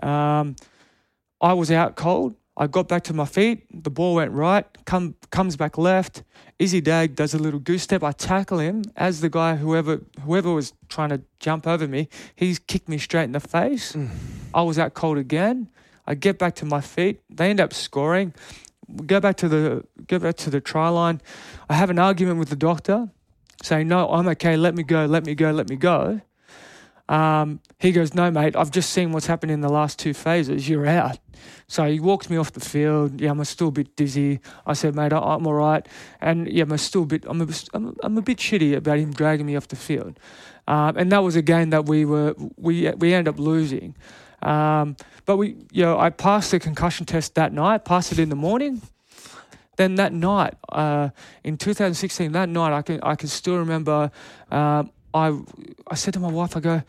Um, 0.04 0.56
I 1.42 1.54
was 1.54 1.72
out 1.72 1.96
cold. 1.96 2.36
I 2.56 2.68
got 2.68 2.88
back 2.88 3.04
to 3.06 3.14
my 3.14 3.26
feet. 3.26 3.58
The 3.84 3.90
ball 3.90 4.14
went 4.16 4.32
right. 4.32 4.66
Come 4.86 5.16
comes 5.32 5.56
back 5.56 5.80
left. 5.80 6.22
Izzy 6.60 6.82
Dagg 6.82 7.16
does 7.16 7.34
a 7.34 7.40
little 7.40 7.60
goose 7.60 7.82
step. 7.82 8.04
I 8.04 8.12
tackle 8.12 8.60
him 8.60 8.84
as 8.96 9.22
the 9.22 9.30
guy 9.30 9.56
whoever 9.56 10.02
whoever 10.26 10.52
was 10.54 10.74
trying 10.90 11.10
to 11.10 11.22
jump 11.40 11.66
over 11.66 11.88
me. 11.88 12.08
He's 12.36 12.60
kicked 12.60 12.88
me 12.88 13.00
straight 13.00 13.28
in 13.32 13.32
the 13.32 13.46
face. 13.58 13.98
I 14.54 14.62
was 14.62 14.78
out 14.78 14.94
cold 14.94 15.18
again. 15.18 15.70
I 16.06 16.14
get 16.14 16.38
back 16.38 16.54
to 16.62 16.66
my 16.66 16.82
feet. 16.82 17.16
They 17.38 17.50
end 17.50 17.60
up 17.60 17.74
scoring. 17.74 18.34
We 18.88 19.08
go 19.08 19.20
back 19.20 19.38
to 19.38 19.48
the 19.50 19.64
go 20.12 20.20
back 20.20 20.36
to 20.46 20.52
the 20.52 20.62
try 20.62 20.90
line. 20.90 21.20
I 21.68 21.74
have 21.82 21.90
an 21.90 21.98
argument 21.98 22.38
with 22.38 22.50
the 22.50 22.62
doctor, 22.70 23.10
saying 23.64 23.88
no, 23.88 24.10
I'm 24.10 24.28
okay. 24.30 24.56
Let 24.58 24.76
me 24.76 24.84
go. 24.84 25.06
Let 25.06 25.26
me 25.26 25.34
go. 25.34 25.52
Let 25.52 25.70
me 25.70 25.76
go. 25.76 26.22
Um, 27.10 27.60
he 27.80 27.92
goes, 27.92 28.14
no, 28.14 28.32
mate. 28.32 28.56
I've 28.56 28.72
just 28.72 28.92
seen 28.92 29.12
what's 29.12 29.26
happened 29.26 29.52
in 29.52 29.62
the 29.62 29.70
last 29.70 30.00
two 30.00 30.14
phases. 30.14 30.70
You're 30.70 30.88
out. 30.88 31.18
So 31.68 31.86
he 31.86 32.00
walked 32.00 32.30
me 32.30 32.38
off 32.38 32.54
the 32.54 32.60
field. 32.60 33.20
Yeah, 33.20 33.32
I'm 33.32 33.44
still 33.46 33.70
a 33.70 33.72
bit 33.72 33.96
dizzy. 33.96 34.40
I 34.66 34.74
said, 34.74 34.96
mate, 34.96 35.12
I- 35.12 35.18
I'm 35.18 35.46
all 35.46 35.54
right. 35.54 35.88
And 36.22 36.48
yeah, 36.48 36.64
I'm 36.64 36.78
still 36.78 37.04
a 37.04 37.06
bit. 37.06 37.26
I'm 37.28 37.42
a, 37.42 37.48
I'm, 37.74 37.96
I'm 38.04 38.18
a 38.18 38.22
bit 38.22 38.38
shitty 38.38 38.76
about 38.76 39.00
him 39.00 39.12
dragging 39.12 39.46
me 39.46 39.56
off 39.56 39.68
the 39.68 39.76
field. 39.76 40.20
Um, 40.68 40.96
and 40.98 41.12
that 41.12 41.24
was 41.24 41.36
a 41.36 41.42
game 41.42 41.72
that 41.72 41.86
we 41.88 42.06
were 42.06 42.36
we 42.56 42.90
we 42.92 43.14
ended 43.14 43.34
up 43.34 43.40
losing. 43.40 43.96
Um, 44.42 44.96
but 45.26 45.38
we, 45.38 45.58
you 45.72 45.84
know, 45.84 46.00
I 46.00 46.10
passed 46.10 46.52
the 46.52 46.60
concussion 46.60 47.06
test 47.06 47.36
that 47.36 47.54
night. 47.54 47.86
Passed 47.86 48.12
it 48.14 48.20
in 48.20 48.30
the 48.30 48.36
morning. 48.36 48.82
Then 49.76 49.96
that 49.96 50.14
night, 50.14 50.56
uh, 50.70 51.10
in 51.44 51.58
2016, 51.58 52.32
that 52.34 52.50
night, 52.50 52.74
I 52.74 52.82
can 52.82 53.00
I 53.02 53.16
can 53.16 53.28
still 53.28 53.58
remember. 53.58 54.12
Um, 54.52 54.92
I 55.14 55.40
I 55.88 55.96
said 55.96 56.14
to 56.14 56.20
my 56.20 56.32
wife, 56.32 56.56
I 56.58 56.60
go, 56.60 56.82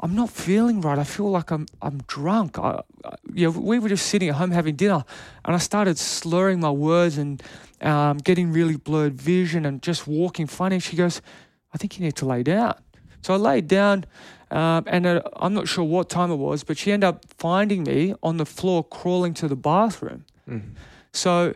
I'm 0.00 0.14
not 0.14 0.30
feeling 0.30 0.80
right. 0.80 0.98
I 0.98 1.04
feel 1.04 1.30
like 1.30 1.50
I'm 1.50 1.66
I'm 1.80 1.98
drunk. 2.06 2.58
I, 2.58 2.80
I, 3.04 3.14
you 3.32 3.50
know, 3.50 3.58
we 3.58 3.78
were 3.78 3.88
just 3.88 4.06
sitting 4.06 4.28
at 4.28 4.36
home 4.36 4.50
having 4.50 4.76
dinner, 4.76 5.04
and 5.44 5.54
I 5.54 5.58
started 5.58 5.98
slurring 5.98 6.60
my 6.60 6.70
words 6.70 7.18
and 7.18 7.42
um, 7.80 8.18
getting 8.18 8.52
really 8.52 8.76
blurred 8.76 9.14
vision 9.14 9.64
and 9.64 9.82
just 9.82 10.06
walking 10.06 10.46
funny. 10.46 10.78
She 10.80 10.96
goes, 10.96 11.22
I 11.72 11.78
think 11.78 11.98
you 11.98 12.04
need 12.04 12.16
to 12.16 12.26
lay 12.26 12.42
down. 12.42 12.74
So 13.22 13.34
I 13.34 13.36
laid 13.36 13.68
down, 13.68 14.04
um, 14.50 14.84
and 14.88 15.06
uh, 15.06 15.22
I'm 15.36 15.54
not 15.54 15.68
sure 15.68 15.84
what 15.84 16.10
time 16.10 16.32
it 16.32 16.36
was, 16.36 16.64
but 16.64 16.76
she 16.76 16.90
ended 16.90 17.08
up 17.08 17.24
finding 17.38 17.84
me 17.84 18.14
on 18.22 18.36
the 18.36 18.46
floor 18.46 18.82
crawling 18.82 19.32
to 19.34 19.46
the 19.46 19.56
bathroom. 19.56 20.24
Mm. 20.48 20.74
So 21.12 21.54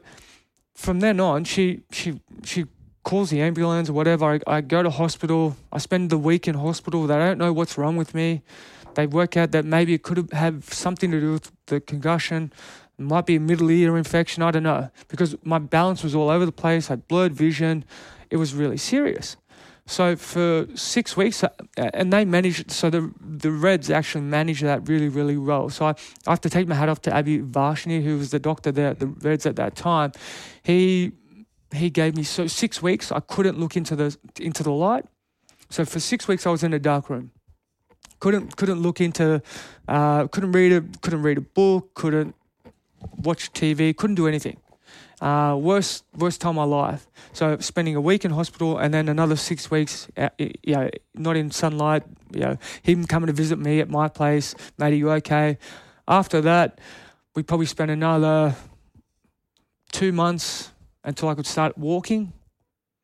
from 0.77 1.01
then 1.01 1.19
on, 1.19 1.45
she 1.45 1.81
she 1.91 2.21
she 2.45 2.67
calls 3.03 3.31
the 3.31 3.41
ambulance 3.41 3.89
or 3.89 3.95
whatever. 3.95 4.25
I, 4.27 4.41
I 4.47 4.61
go 4.61 4.83
to 4.83 4.91
hospital. 4.91 5.57
I 5.73 5.79
spend 5.79 6.11
the 6.11 6.19
week 6.19 6.47
in 6.47 6.55
hospital. 6.55 7.07
They 7.07 7.17
don't 7.17 7.39
know 7.39 7.53
what's 7.53 7.79
wrong 7.79 7.97
with 7.97 8.15
me. 8.15 8.43
They 8.95 9.07
work 9.07 9.37
out 9.37 9.53
that 9.53 9.65
maybe 9.65 9.95
it 9.95 10.03
could 10.03 10.31
have 10.33 10.65
something 10.73 11.11
to 11.11 11.21
do 11.21 11.33
with 11.33 11.53
the 11.67 11.81
concussion. 11.81 12.53
It 12.99 13.03
might 13.03 13.27
be 13.27 13.37
a 13.37 13.41
middle 13.41 13.71
ear 13.71 13.97
infection. 13.97 14.43
I 14.43 14.51
don't 14.51 14.63
know 14.63 14.91
because 15.09 15.37
my 15.43 15.59
balance 15.59 16.03
was 16.03 16.15
all 16.15 16.31
over 16.31 16.47
the 16.47 16.53
place. 16.53 16.89
I 16.89 16.93
had 16.93 17.09
blurred 17.09 17.35
vision. 17.35 17.85
It 18.31 18.37
was 18.37 18.55
really 18.55 18.79
serious. 18.79 19.37
So 19.87 20.17
for 20.17 20.67
six 20.75 21.17
weeks, 21.17 21.45
uh, 21.45 21.49
and 21.77 22.13
they 22.13 22.25
managed. 22.25 22.73
So 22.73 22.91
the 22.91 23.13
the 23.21 23.53
Reds 23.53 23.89
actually 23.89 24.23
managed 24.23 24.65
that 24.65 24.89
really 24.89 25.09
really 25.09 25.37
well. 25.37 25.71
So 25.71 25.87
I, 25.87 25.95
I 26.27 26.31
have 26.31 26.41
to 26.41 26.51
take 26.51 26.67
my 26.67 26.75
hat 26.75 26.89
off 26.89 27.01
to 27.03 27.15
Abby 27.15 27.39
Varshni, 27.39 28.03
who 28.03 28.19
was 28.19 28.33
the 28.33 28.41
doctor 28.41 28.73
there 28.73 28.89
at 28.89 28.99
the 28.99 29.07
Reds 29.07 29.47
at 29.47 29.55
that 29.57 29.77
time. 29.77 30.11
He 30.65 31.13
he 31.73 31.89
gave 31.89 32.17
me 32.17 32.25
so 32.25 32.49
six 32.49 32.83
weeks. 32.83 33.13
I 33.13 33.21
couldn't 33.21 33.61
look 33.61 33.77
into 33.77 33.95
the 33.95 34.17
into 34.41 34.65
the 34.65 34.73
light. 34.73 35.05
So 35.71 35.85
for 35.85 36.01
six 36.01 36.27
weeks, 36.27 36.47
I 36.47 36.51
was 36.51 36.65
in 36.65 36.73
a 36.73 36.79
dark 36.79 37.09
room. 37.09 37.31
Couldn't 38.19 38.57
couldn't 38.57 38.81
look 38.81 39.01
into, 39.01 39.43
uh, 39.87 40.27
couldn't 40.29 40.53
read 40.53 40.73
a 40.73 40.81
couldn't 41.01 41.23
read 41.23 41.39
a 41.39 41.43
book. 41.43 41.95
Couldn't 41.95 42.35
watch 43.19 43.53
TV. 43.53 43.97
Couldn't 43.97 44.17
do 44.17 44.27
anything. 44.27 44.59
Uh, 45.21 45.57
worst 45.59 46.05
worst 46.15 46.41
time 46.43 46.59
of 46.59 46.69
my 46.69 46.77
life. 46.77 47.07
So 47.33 47.57
spending 47.61 47.97
a 47.97 48.01
week 48.01 48.25
in 48.25 48.33
hospital 48.33 48.77
and 48.79 48.93
then 48.93 49.09
another 49.09 49.37
six 49.37 49.71
weeks, 49.71 50.09
uh, 50.17 50.29
you 50.39 50.75
know, 50.75 50.91
not 51.15 51.37
in 51.37 51.51
sunlight. 51.51 52.03
You 52.35 52.41
know, 52.41 52.59
him 52.83 53.07
coming 53.07 53.29
to 53.29 53.33
visit 53.33 53.59
me 53.59 53.81
at 53.81 53.89
my 53.89 54.09
place. 54.09 54.55
Mate, 54.79 54.93
are 54.93 54.97
you 54.97 55.11
okay? 55.13 55.59
After 56.07 56.41
that, 56.43 56.81
we 57.35 57.43
probably 57.43 57.67
spent 57.67 57.91
another 57.91 58.55
two 59.93 60.13
months 60.13 60.73
until 61.03 61.29
I 61.29 61.35
could 61.35 61.47
start 61.47 61.79
walking 61.79 62.33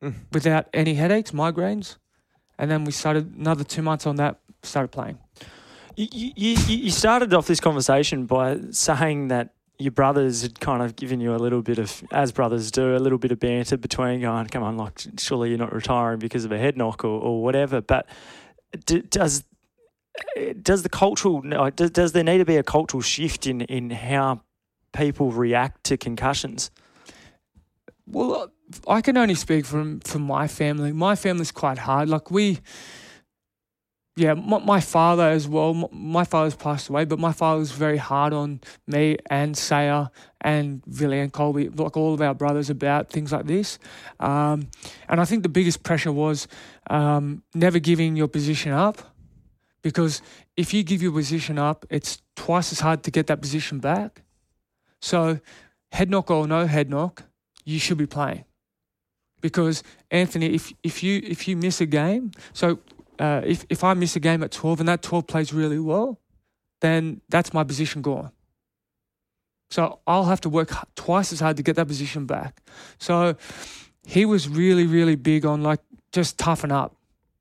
Mm. 0.03 0.15
without 0.33 0.67
any 0.73 0.95
headaches, 0.95 1.31
migraines, 1.31 1.95
and 2.59 2.69
then 2.69 2.83
we 2.83 2.91
started 2.91 3.35
another 3.37 3.63
two 3.63 3.81
months 3.81 4.05
on 4.05 4.17
that. 4.17 4.39
Started 4.61 4.91
playing. 4.91 5.17
You, 5.95 6.07
you, 6.11 6.31
you 6.35 6.77
you 6.85 6.91
started 6.91 7.33
off 7.33 7.47
this 7.47 7.61
conversation 7.61 8.25
by 8.25 8.59
saying 8.71 9.29
that 9.29 9.53
your 9.83 9.91
brothers 9.91 10.41
had 10.41 10.59
kind 10.59 10.81
of 10.81 10.95
given 10.95 11.19
you 11.19 11.35
a 11.35 11.37
little 11.37 11.61
bit 11.61 11.77
of, 11.77 12.03
as 12.11 12.31
brothers 12.31 12.71
do, 12.71 12.95
a 12.95 12.97
little 12.97 13.17
bit 13.17 13.31
of 13.31 13.39
banter 13.39 13.77
between 13.77 14.21
going, 14.21 14.47
come 14.47 14.63
on, 14.63 14.77
like, 14.77 14.99
surely 15.19 15.49
you're 15.49 15.57
not 15.57 15.73
retiring 15.73 16.19
because 16.19 16.45
of 16.45 16.51
a 16.51 16.57
head 16.57 16.77
knock 16.77 17.03
or, 17.03 17.19
or 17.19 17.43
whatever. 17.43 17.81
But 17.81 18.07
d- 18.85 19.01
does 19.01 19.43
does 20.61 20.83
the 20.83 20.89
cultural, 20.89 21.41
does, 21.71 21.89
does 21.89 22.11
there 22.11 22.23
need 22.23 22.37
to 22.37 22.45
be 22.45 22.57
a 22.57 22.63
cultural 22.63 23.01
shift 23.01 23.47
in, 23.47 23.61
in 23.61 23.89
how 23.89 24.41
people 24.91 25.31
react 25.31 25.83
to 25.85 25.97
concussions? 25.97 26.69
Well, 28.05 28.51
I 28.87 29.01
can 29.01 29.17
only 29.17 29.35
speak 29.35 29.65
from 29.65 29.99
from 30.01 30.21
my 30.21 30.47
family. 30.47 30.91
My 30.91 31.15
family's 31.15 31.51
quite 31.51 31.79
hard. 31.79 32.09
Like 32.09 32.29
we, 32.31 32.59
yeah, 34.15 34.33
my, 34.35 34.59
my 34.59 34.79
father 34.79 35.23
as 35.23 35.47
well. 35.47 35.71
m- 35.75 35.87
My 35.91 36.23
father's 36.23 36.55
passed 36.55 36.89
away, 36.89 37.05
but 37.05 37.17
my 37.19 37.31
father 37.31 37.59
was 37.59 37.71
very 37.71 37.97
hard 37.97 38.33
on 38.33 38.61
me 38.87 39.17
and 39.29 39.57
Saia 39.57 40.07
and 40.41 40.83
Billy 40.85 41.19
and 41.19 41.33
Colby, 41.33 41.69
like 41.69 41.97
all 41.97 42.13
of 42.13 42.21
our 42.21 42.35
brothers, 42.35 42.69
about 42.69 43.09
things 43.09 43.31
like 43.31 43.47
this. 43.47 43.79
Um, 44.19 44.67
and 45.09 45.19
I 45.19 45.25
think 45.25 45.43
the 45.43 45.49
biggest 45.49 45.81
pressure 45.83 46.11
was 46.11 46.47
um, 46.89 47.43
never 47.55 47.79
giving 47.79 48.15
your 48.15 48.27
position 48.27 48.71
up, 48.71 49.01
because 49.81 50.21
if 50.55 50.73
you 50.73 50.83
give 50.83 51.01
your 51.01 51.11
position 51.11 51.57
up, 51.57 51.85
it's 51.89 52.21
twice 52.35 52.71
as 52.71 52.79
hard 52.81 53.03
to 53.03 53.11
get 53.11 53.27
that 53.27 53.41
position 53.41 53.79
back. 53.79 54.21
So, 55.01 55.39
head 55.91 56.09
knock 56.09 56.29
or 56.31 56.47
no 56.47 56.67
head 56.67 56.89
knock, 56.89 57.23
you 57.65 57.79
should 57.79 57.97
be 57.97 58.05
playing 58.07 58.45
because 59.41 59.83
Anthony, 60.09 60.53
if 60.53 60.71
if 60.83 61.03
you 61.03 61.21
if 61.23 61.47
you 61.47 61.57
miss 61.57 61.81
a 61.81 61.85
game, 61.85 62.31
so 62.53 62.79
uh, 63.19 63.41
if 63.45 63.65
if 63.69 63.83
I 63.83 63.93
miss 63.93 64.15
a 64.15 64.19
game 64.19 64.43
at 64.43 64.51
twelve 64.51 64.79
and 64.79 64.87
that 64.89 65.01
twelve 65.01 65.27
plays 65.27 65.53
really 65.53 65.79
well, 65.79 66.19
then 66.81 67.21
that's 67.29 67.53
my 67.53 67.63
position 67.63 68.01
gone. 68.01 68.31
So 69.69 69.99
I'll 70.05 70.25
have 70.25 70.41
to 70.41 70.49
work 70.49 70.71
twice 70.95 71.33
as 71.33 71.39
hard 71.39 71.57
to 71.57 71.63
get 71.63 71.75
that 71.77 71.87
position 71.87 72.25
back. 72.25 72.61
So 72.99 73.35
he 74.05 74.25
was 74.25 74.47
really 74.47 74.85
really 74.85 75.15
big 75.15 75.45
on 75.45 75.63
like 75.63 75.79
just 76.11 76.37
toughen 76.37 76.71
up, 76.71 76.95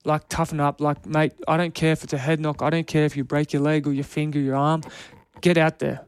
like 0.04 0.28
toughen 0.28 0.60
up, 0.60 0.80
like 0.80 1.04
mate. 1.06 1.32
I 1.46 1.56
don't 1.56 1.74
care 1.74 1.92
if 1.92 2.02
it's 2.04 2.12
a 2.12 2.18
head 2.18 2.40
knock. 2.40 2.62
I 2.62 2.70
don't 2.70 2.86
care 2.86 3.04
if 3.04 3.16
you 3.16 3.24
break 3.24 3.52
your 3.52 3.62
leg 3.62 3.86
or 3.86 3.92
your 3.92 4.04
finger, 4.04 4.38
your 4.40 4.56
arm. 4.56 4.82
Get 5.40 5.58
out 5.58 5.78
there. 5.78 6.00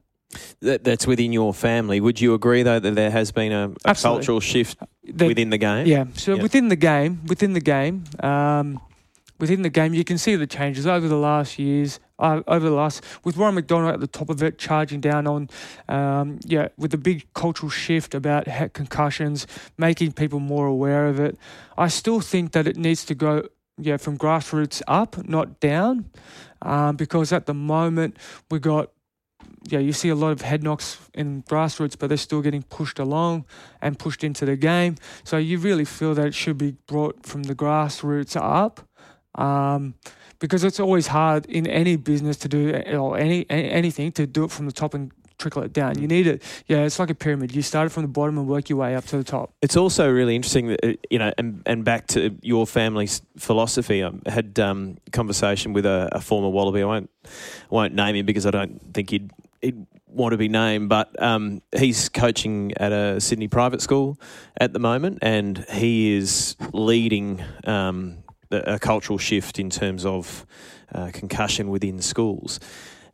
That, 0.61 0.83
that's 0.83 1.07
within 1.07 1.33
your 1.33 1.55
family. 1.55 2.01
Would 2.01 2.21
you 2.21 2.35
agree 2.35 2.63
though 2.65 2.81
that 2.81 2.95
there 2.95 3.11
has 3.11 3.31
been 3.31 3.53
a, 3.53 3.71
a 3.85 3.95
cultural 3.95 4.41
shift 4.41 4.79
There- 5.05 5.29
within 5.29 5.51
the 5.51 5.59
game? 5.59 5.87
Yeah. 5.87 6.07
So 6.15 6.35
Yeah. 6.35 6.43
within 6.43 6.69
the 6.69 6.77
game, 6.77 7.21
within 7.27 7.53
the 7.53 7.61
game, 7.61 8.05
um, 8.21 8.81
within 9.39 9.63
the 9.63 9.71
game, 9.71 9.95
you 9.95 10.05
can 10.05 10.19
see 10.19 10.37
the 10.37 10.47
changes 10.47 10.87
over 10.87 11.09
the 11.09 11.17
last 11.17 11.59
years. 11.59 12.01
Uh, 12.17 12.43
over 12.47 12.69
the 12.69 12.75
last, 12.75 13.03
with 13.25 13.37
Warren 13.37 13.57
McDonald 13.57 13.93
at 13.93 13.99
the 13.99 14.07
top 14.07 14.31
of 14.31 14.41
it, 14.41 14.57
charging 14.57 15.01
down 15.01 15.27
on, 15.27 15.51
um, 15.89 16.39
yeah, 16.45 16.69
with 16.79 16.93
the 16.93 16.97
big 16.97 17.27
cultural 17.35 17.69
shift 17.69 18.15
about 18.15 18.47
concussions, 18.73 19.49
making 19.77 20.13
people 20.13 20.39
more 20.39 20.67
aware 20.67 21.09
of 21.09 21.19
it. 21.19 21.37
I 21.77 21.89
still 21.89 22.21
think 22.21 22.53
that 22.53 22.69
it 22.69 22.77
needs 22.77 23.05
to 23.07 23.17
go, 23.17 23.49
yeah, 23.79 23.97
from 23.97 24.17
grassroots 24.17 24.81
up, 24.87 25.27
not 25.27 25.59
down, 25.59 26.09
um, 26.63 26.95
because 26.95 27.33
at 27.33 27.47
the 27.47 27.55
moment 27.55 28.17
we 28.49 28.61
got. 28.61 28.93
Yeah, 29.67 29.79
you 29.79 29.93
see 29.93 30.11
a 30.11 30.15
lot 30.15 30.31
of 30.31 30.43
head 30.43 30.63
knocks 30.63 30.99
in 31.15 31.43
grassroots, 31.45 31.99
but 31.99 32.09
they're 32.09 32.19
still 32.19 32.43
getting 32.43 32.63
pushed 32.63 32.99
along 32.99 33.45
and 33.81 33.99
pushed 33.99 34.23
into 34.23 34.45
the 34.45 34.57
game. 34.57 34.97
So 35.25 35.39
you 35.39 35.59
really 35.59 35.87
feel 35.87 36.15
that 36.15 36.27
it 36.27 36.35
should 36.35 36.59
be 36.59 36.77
brought 36.87 37.27
from 37.27 37.45
the 37.45 37.55
grassroots 37.55 38.37
up, 38.37 38.87
um, 39.35 39.95
because 40.39 40.65
it's 40.65 40.81
always 40.81 41.07
hard 41.07 41.47
in 41.47 41.67
any 41.67 41.97
business 41.97 42.37
to 42.39 42.49
do 42.49 42.75
or 42.93 43.17
any, 43.19 43.47
any 43.49 43.71
anything 43.71 44.13
to 44.13 44.27
do 44.27 44.45
it 44.45 44.51
from 44.51 44.67
the 44.67 44.73
top 44.73 44.95
and 44.95 45.13
trickle 45.39 45.63
it 45.63 45.73
down. 45.73 45.99
You 45.99 46.09
need 46.09 46.27
it. 46.27 46.43
Yeah, 46.67 46.79
it's 46.85 46.99
like 46.99 47.11
a 47.11 47.15
pyramid. 47.15 47.55
You 47.55 47.63
start 47.63 47.87
it 47.87 47.91
from 47.91 48.03
the 48.03 48.09
bottom 48.09 48.39
and 48.39 48.47
work 48.47 48.69
your 48.69 48.79
way 48.79 48.95
up 48.95 49.05
to 49.07 49.17
the 49.17 49.25
top. 49.25 49.53
It's 49.63 49.77
also 49.77 50.11
really 50.11 50.37
interesting 50.37 50.69
that 50.69 50.85
uh, 50.85 50.93
you 51.11 51.19
know, 51.19 51.33
and 51.39 51.63
and 51.67 51.85
back 51.85 52.07
to 52.09 52.37
your 52.43 52.67
family's 52.67 53.23
philosophy. 53.39 54.03
I 54.03 54.13
had 54.27 54.59
um, 54.59 54.99
conversation 55.13 55.73
with 55.73 55.87
a, 55.87 56.09
a 56.13 56.21
former 56.21 56.49
Wallaby. 56.49 56.83
I 56.83 56.87
won't 56.87 57.11
won't 57.71 57.95
name 57.95 58.17
him 58.17 58.27
because 58.27 58.47
I 58.47 58.51
don't 58.51 58.95
think 58.95 59.11
he'd 59.11 59.31
he'd 59.61 59.87
want 60.07 60.33
to 60.33 60.39
be 60.39 60.49
named, 60.49 60.89
but 60.89 61.21
um, 61.21 61.61
he's 61.77 62.09
coaching 62.09 62.73
at 62.77 62.93
a 62.93 63.21
Sydney 63.21 63.49
private 63.49 63.83
school 63.83 64.19
at 64.57 64.73
the 64.73 64.79
moment, 64.79 65.19
and 65.23 65.65
he 65.71 66.17
is 66.17 66.57
leading 66.73 67.43
um, 67.65 68.24
a 68.55 68.79
cultural 68.79 69.19
shift 69.19 69.59
in 69.59 69.71
terms 69.71 70.05
of 70.05 70.47
uh, 70.95 71.11
concussion 71.13 71.69
within 71.71 72.01
schools. 72.01 72.61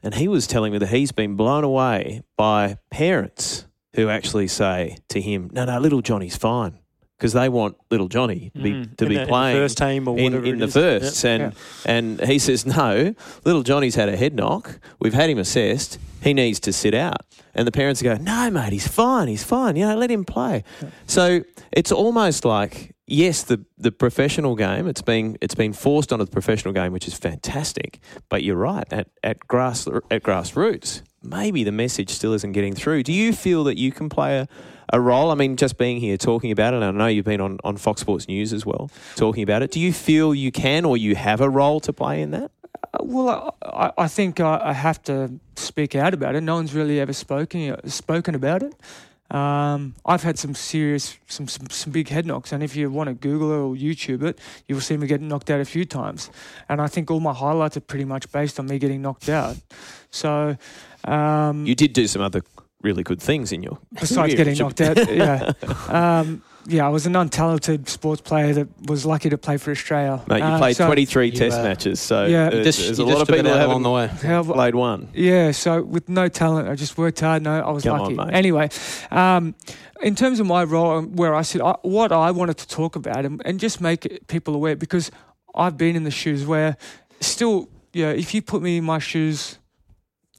And 0.03 0.15
he 0.15 0.29
was 0.29 0.47
telling 0.47 0.73
me 0.73 0.79
that 0.79 0.89
he's 0.89 1.13
been 1.13 1.37
blown 1.37 1.65
away 1.65 2.23
by 2.37 2.79
parents 2.91 3.67
who 3.95 4.09
actually 4.09 4.49
say 4.49 4.97
to 5.09 5.21
him, 5.21 5.51
"No, 5.53 5.65
no, 5.65 5.79
little 5.79 6.01
Johnny's 6.01 6.37
fine," 6.37 6.79
because 7.19 7.33
they 7.35 7.49
want 7.49 7.77
little 7.91 8.09
Johnny 8.09 8.51
to 8.55 8.63
be 8.63 8.71
Mm. 8.73 8.97
to 8.97 9.05
In 9.05 9.09
be 9.09 9.15
the- 9.17 9.21
in 9.23 9.27
the 9.27 9.31
playing 9.31 9.57
first 9.57 9.77
team 9.79 10.09
or 10.09 10.17
in, 10.19 10.25
whatever 10.25 10.47
in 10.47 10.59
the 10.59 10.67
is. 10.67 10.73
firsts. 10.73 11.25
Yeah. 11.25 11.31
And 11.31 12.21
and 12.21 12.29
he 12.29 12.39
says, 12.39 12.65
"No, 12.65 13.15
little 13.45 13.63
Johnny's 13.63 13.95
had 13.97 14.09
a 14.09 14.17
head 14.17 14.35
knock. 14.35 14.79
We've 15.01 15.15
had 15.15 15.29
him 15.29 15.39
assessed. 15.39 15.99
He 16.23 16.33
needs 16.35 16.61
to 16.61 16.73
sit 16.73 16.95
out." 16.95 17.23
And 17.55 17.67
the 17.67 17.73
parents 17.73 18.01
go, 18.01 18.15
"No, 18.15 18.49
mate, 18.51 18.73
he's 18.73 18.89
fine. 18.89 19.29
He's 19.29 19.45
fine. 19.45 19.77
You 19.77 19.87
know, 19.89 19.97
let 19.97 20.11
him 20.11 20.25
play." 20.25 20.65
So 21.07 21.43
it's 21.73 21.93
almost 21.93 22.45
like 22.45 22.95
yes, 23.11 23.43
the 23.43 23.65
the 23.77 23.93
professional 23.93 24.55
game. 24.57 24.87
It's 24.87 25.03
been 25.03 25.37
it's 25.41 25.55
been 25.55 25.73
forced 25.73 26.13
onto 26.13 26.25
the 26.25 26.31
professional 26.31 26.73
game, 26.73 26.93
which 26.93 27.07
is 27.07 27.15
fantastic. 27.15 28.01
But 28.29 28.43
you're 28.45 28.57
right 28.57 28.91
at 28.93 29.09
at 29.23 29.47
grass 29.47 29.87
at 29.87 30.23
grassroots. 30.23 31.03
Maybe 31.23 31.65
the 31.65 31.73
message 31.73 32.09
still 32.11 32.33
isn't 32.33 32.53
getting 32.53 32.75
through. 32.75 33.03
Do 33.03 33.13
you 33.13 33.33
feel 33.35 33.65
that 33.65 33.77
you 33.77 33.93
can 33.93 34.09
play 34.09 34.39
a, 34.39 34.49
a 34.91 34.99
role? 35.01 35.31
I 35.31 35.35
mean, 35.35 35.57
just 35.57 35.77
being 35.77 36.01
here 36.01 36.17
talking 36.17 36.51
about 36.51 36.73
it, 36.73 36.83
I 36.83 36.91
know 36.93 37.09
you've 37.09 37.27
been 37.27 37.43
on, 37.43 37.59
on 37.63 37.77
Fox 37.77 38.01
Sports 38.01 38.27
News 38.27 38.55
as 38.55 38.65
well, 38.65 38.91
talking 39.17 39.43
about 39.43 39.61
it. 39.63 39.71
Do 39.71 39.81
you 39.81 39.93
feel 39.93 40.35
you 40.35 40.51
can 40.51 40.87
or 40.87 40.97
you 40.97 41.15
have 41.17 41.43
a 41.43 41.51
role 41.51 41.79
to 41.81 41.93
play 41.93 42.23
in 42.23 42.31
that? 42.31 42.51
Uh, 42.95 42.99
well, 43.03 43.55
I, 43.63 43.93
I- 43.99 44.09
think 44.09 44.41
I, 44.41 44.61
I 44.65 44.73
have 44.73 45.03
to 45.05 45.39
speak 45.57 45.95
out 45.95 46.15
about 46.15 46.37
it. 46.37 46.41
No 46.41 46.55
one's 46.55 46.73
really 46.73 46.99
ever 47.01 47.13
spoken 47.13 47.77
spoken 47.91 48.35
about 48.35 48.63
it. 48.63 48.73
Um, 49.31 49.95
I've 50.05 50.23
had 50.23 50.39
some 50.39 50.55
serious, 50.55 51.17
some, 51.29 51.47
some 51.47 51.69
some 51.71 51.93
big 51.93 52.09
head 52.09 52.27
knocks, 52.27 52.53
and 52.53 52.63
if 52.63 52.75
you 52.75 52.91
want 52.91 53.09
to 53.09 53.15
Google 53.15 53.53
it 53.53 53.57
or 53.57 53.75
YouTube 53.75 54.23
it, 54.25 54.39
you 54.67 54.75
will 54.75 54.83
see 54.83 54.97
me 54.97 55.07
getting 55.07 55.29
knocked 55.29 55.51
out 55.51 55.61
a 55.61 55.65
few 55.65 55.85
times. 55.85 56.31
And 56.69 56.81
I 56.81 56.89
think 56.89 57.11
all 57.11 57.21
my 57.21 57.33
highlights 57.33 57.77
are 57.77 57.81
pretty 57.81 58.05
much 58.05 58.31
based 58.33 58.59
on 58.59 58.67
me 58.67 58.79
getting 58.79 59.03
knocked 59.03 59.29
out. 59.29 59.57
So, 60.11 60.57
um, 61.05 61.65
You 61.65 61.75
did 61.77 61.93
do 61.93 62.07
some 62.09 62.23
other 62.23 62.43
really 62.83 63.03
good 63.03 63.21
things 63.21 63.53
in 63.53 63.63
your 63.63 63.79
besides 63.95 64.35
career, 64.35 64.45
getting 64.45 64.59
knocked 64.59 64.81
out, 64.81 64.97
yeah. 65.15 65.53
Um, 65.89 66.43
yeah, 66.67 66.87
I 66.87 66.89
was 66.91 67.07
an 67.07 67.15
untalented 67.15 67.89
sports 67.89 68.21
player 68.21 68.53
that 68.55 68.69
was 68.89 69.05
lucky 69.07 69.31
to 69.31 69.39
play 69.39 69.57
for 69.57 69.71
Australia. 69.71 70.23
Mate, 70.29 70.39
you 70.39 70.45
Uh, 70.45 70.59
played 70.59 70.77
so- 70.77 70.87
23 70.87 71.27
You, 71.27 71.33
test 71.33 71.59
uh, 71.59 71.63
matches, 71.63 72.01
so 72.01 72.27
Yeah. 72.27 72.51
Just, 72.51 72.79
there's 72.81 72.99
a 72.99 73.05
lot 73.05 73.11
just 73.19 73.23
of 73.31 73.37
people 73.37 73.51
out 73.53 73.61
who 73.61 73.67
along 73.67 73.83
the 73.83 73.91
way. 73.91 74.07
How- 74.09 74.43
played 74.43 74.75
one. 74.75 75.09
Yeah, 75.15 75.53
so 75.53 75.83
with 75.83 76.09
no 76.09 76.29
talent, 76.29 76.69
I 76.69 76.75
just 76.75 76.97
worked 76.99 77.21
hard. 77.21 77.43
No, 77.43 77.61
I 77.61 77.71
was 77.71 77.85
Come 77.85 77.99
lucky. 77.99 78.19
on, 78.19 78.27
mate. 78.29 78.35
Anyway, 78.35 78.69
um, 79.11 79.55
in 80.03 80.15
terms 80.15 80.41
of 80.41 80.47
my 80.47 80.65
role, 80.65 81.03
where 81.03 81.35
I 81.35 81.43
said 81.43 81.61
I, 81.63 81.75
what 81.83 82.13
I 82.13 82.31
wanted 82.31 82.59
to 82.59 82.69
talk 82.69 82.97
about 82.97 83.25
and, 83.25 83.41
and 83.45 83.59
just 83.61 83.81
make 83.81 84.27
people 84.29 84.55
aware 84.55 84.77
because 84.77 85.11
I've 85.55 85.77
been 85.77 85.97
in 85.97 86.05
the 86.05 86.11
shoes 86.11 86.45
where 86.47 86.77
still, 87.21 87.69
yeah, 87.93 88.11
if 88.11 88.35
you 88.35 88.43
put 88.43 88.63
me 88.63 88.77
in 88.79 88.85
my 88.85 88.99
shoes 88.99 89.59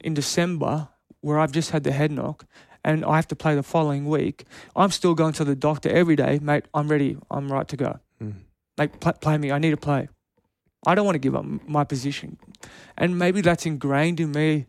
in 0.04 0.13
December 0.13 0.88
where 1.22 1.38
I've 1.40 1.51
just 1.51 1.72
had 1.72 1.84
the 1.84 1.92
head 1.92 2.12
knock 2.12 2.46
and 2.84 3.06
I 3.06 3.16
have 3.16 3.28
to 3.30 3.36
play 3.36 3.56
the 3.56 3.64
following 3.64 4.08
week, 4.08 4.46
I'm 4.76 4.92
still 4.92 5.14
going 5.16 5.34
to 5.34 5.44
the 5.46 5.56
doctor 5.56 5.90
every 5.90 6.16
day, 6.16 6.40
mate. 6.42 6.66
I'm 6.74 6.88
ready. 6.88 7.18
I'm 7.30 7.52
right 7.52 7.68
to 7.68 7.78
go. 7.78 8.00
Mm. 8.22 8.34
Like 8.78 9.00
play, 9.00 9.14
play 9.22 9.38
me. 9.38 9.52
I 9.52 9.60
need 9.60 9.72
to 9.72 9.78
play. 9.78 10.08
I 10.86 10.96
don't 10.96 11.06
want 11.06 11.16
to 11.16 11.20
give 11.20 11.36
up 11.36 11.46
my 11.68 11.84
position, 11.84 12.38
and 12.98 13.20
maybe 13.20 13.42
that's 13.42 13.66
ingrained 13.68 14.20
in 14.20 14.32
me. 14.32 14.66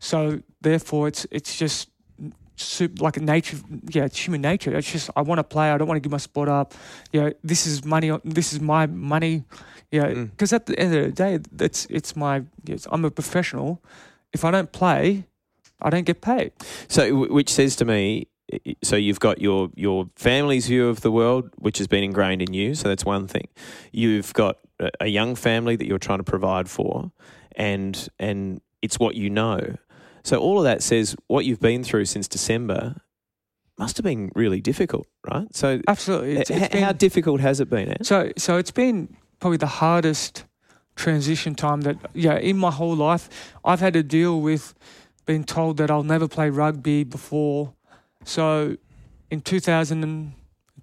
So 0.00 0.40
therefore, 0.60 1.06
it's 1.08 1.24
it's 1.30 1.56
just 1.56 1.88
super, 2.56 3.04
like 3.04 3.16
a 3.16 3.20
nature. 3.20 3.58
Yeah, 3.88 4.06
it's 4.06 4.18
human 4.26 4.40
nature. 4.40 4.76
It's 4.76 4.90
just 4.90 5.10
I 5.14 5.22
want 5.22 5.38
to 5.38 5.44
play. 5.44 5.70
I 5.70 5.78
don't 5.78 5.86
want 5.86 5.96
to 5.96 6.00
give 6.00 6.10
my 6.10 6.18
spot 6.18 6.48
up. 6.48 6.74
You 7.12 7.20
know, 7.22 7.32
this 7.44 7.66
is 7.66 7.84
money. 7.84 8.10
This 8.24 8.52
is 8.52 8.60
my 8.60 8.86
money. 8.86 9.44
Yeah, 9.92 10.06
Mm. 10.06 10.30
because 10.30 10.52
at 10.52 10.66
the 10.66 10.76
end 10.78 10.94
of 10.96 11.04
the 11.04 11.12
day, 11.12 11.38
that's 11.52 11.86
it's 11.90 12.16
my. 12.16 12.42
Yes, 12.64 12.88
I'm 12.90 13.04
a 13.04 13.10
professional. 13.10 13.80
If 14.32 14.44
I 14.44 14.50
don't 14.50 14.72
play, 14.72 15.26
I 15.82 15.90
don't 15.90 16.04
get 16.04 16.20
paid. 16.20 16.52
So, 16.88 17.26
which 17.26 17.50
says 17.50 17.76
to 17.76 17.84
me, 17.84 18.28
so 18.82 18.96
you've 18.96 19.20
got 19.20 19.40
your 19.40 19.70
your 19.74 20.08
family's 20.16 20.66
view 20.66 20.88
of 20.88 21.00
the 21.00 21.10
world, 21.10 21.50
which 21.56 21.78
has 21.78 21.86
been 21.86 22.04
ingrained 22.04 22.42
in 22.42 22.52
you. 22.52 22.74
So 22.74 22.88
that's 22.88 23.04
one 23.04 23.26
thing. 23.26 23.48
You've 23.92 24.32
got 24.34 24.58
a, 25.00 25.06
young 25.06 25.34
family 25.34 25.76
that 25.76 25.86
you're 25.86 25.98
trying 25.98 26.18
to 26.18 26.24
provide 26.24 26.68
for, 26.68 27.12
and 27.56 28.08
and 28.18 28.60
it's 28.82 28.98
what 28.98 29.14
you 29.14 29.30
know. 29.30 29.76
So 30.24 30.38
all 30.38 30.58
of 30.58 30.64
that 30.64 30.82
says 30.82 31.16
what 31.26 31.44
you've 31.44 31.60
been 31.60 31.82
through 31.82 32.04
since 32.06 32.28
December 32.28 32.96
must 33.78 33.96
have 33.96 34.04
been 34.04 34.30
really 34.34 34.60
difficult, 34.60 35.06
right? 35.28 35.52
So, 35.54 35.80
Absolutely. 35.88 36.36
It's, 36.36 36.50
h- 36.50 36.70
been- 36.70 36.82
how 36.82 36.92
difficult 36.92 37.40
has 37.40 37.58
it 37.58 37.68
been? 37.70 37.88
Ed? 37.88 38.06
So 38.06 38.32
so 38.36 38.56
it's 38.58 38.70
been 38.70 39.16
probably 39.40 39.56
the 39.56 39.66
hardest 39.66 40.44
transition 40.94 41.54
time 41.54 41.80
that 41.80 41.96
yeah 42.12 42.36
in 42.36 42.56
my 42.58 42.70
whole 42.70 42.94
life 42.94 43.54
I've 43.64 43.80
had 43.80 43.94
to 43.94 44.02
deal 44.02 44.42
with 44.42 44.74
being 45.24 45.44
told 45.44 45.76
that 45.76 45.90
I'll 45.90 46.02
never 46.02 46.28
play 46.28 46.50
rugby 46.50 47.04
before. 47.04 47.72
So 48.24 48.76
in 49.30 49.40
2000 49.40 50.02
and, 50.02 50.32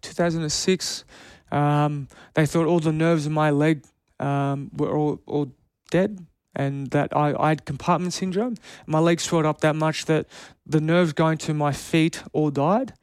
2006 0.02 1.04
um, 1.52 2.08
they 2.36 2.46
thought 2.46 2.68
all 2.68 2.80
the 2.80 2.92
nerves 2.92 3.26
in 3.26 3.34
my 3.34 3.50
leg 3.50 3.84
um, 4.20 4.70
were 4.76 4.96
all, 4.96 5.20
all 5.26 5.52
dead 5.92 6.26
and 6.56 6.92
that 6.92 7.16
I, 7.16 7.34
I 7.40 7.50
had 7.50 7.66
compartment 7.66 8.14
syndrome. 8.14 8.56
My 8.86 9.00
legs 9.00 9.24
swelled 9.24 9.46
up 9.46 9.62
that 9.62 9.76
much 9.76 10.06
that 10.06 10.28
the 10.66 10.82
nerves 10.82 11.14
going 11.14 11.38
to 11.40 11.54
my 11.54 11.72
feet 11.72 12.24
all 12.34 12.50
died. 12.50 12.94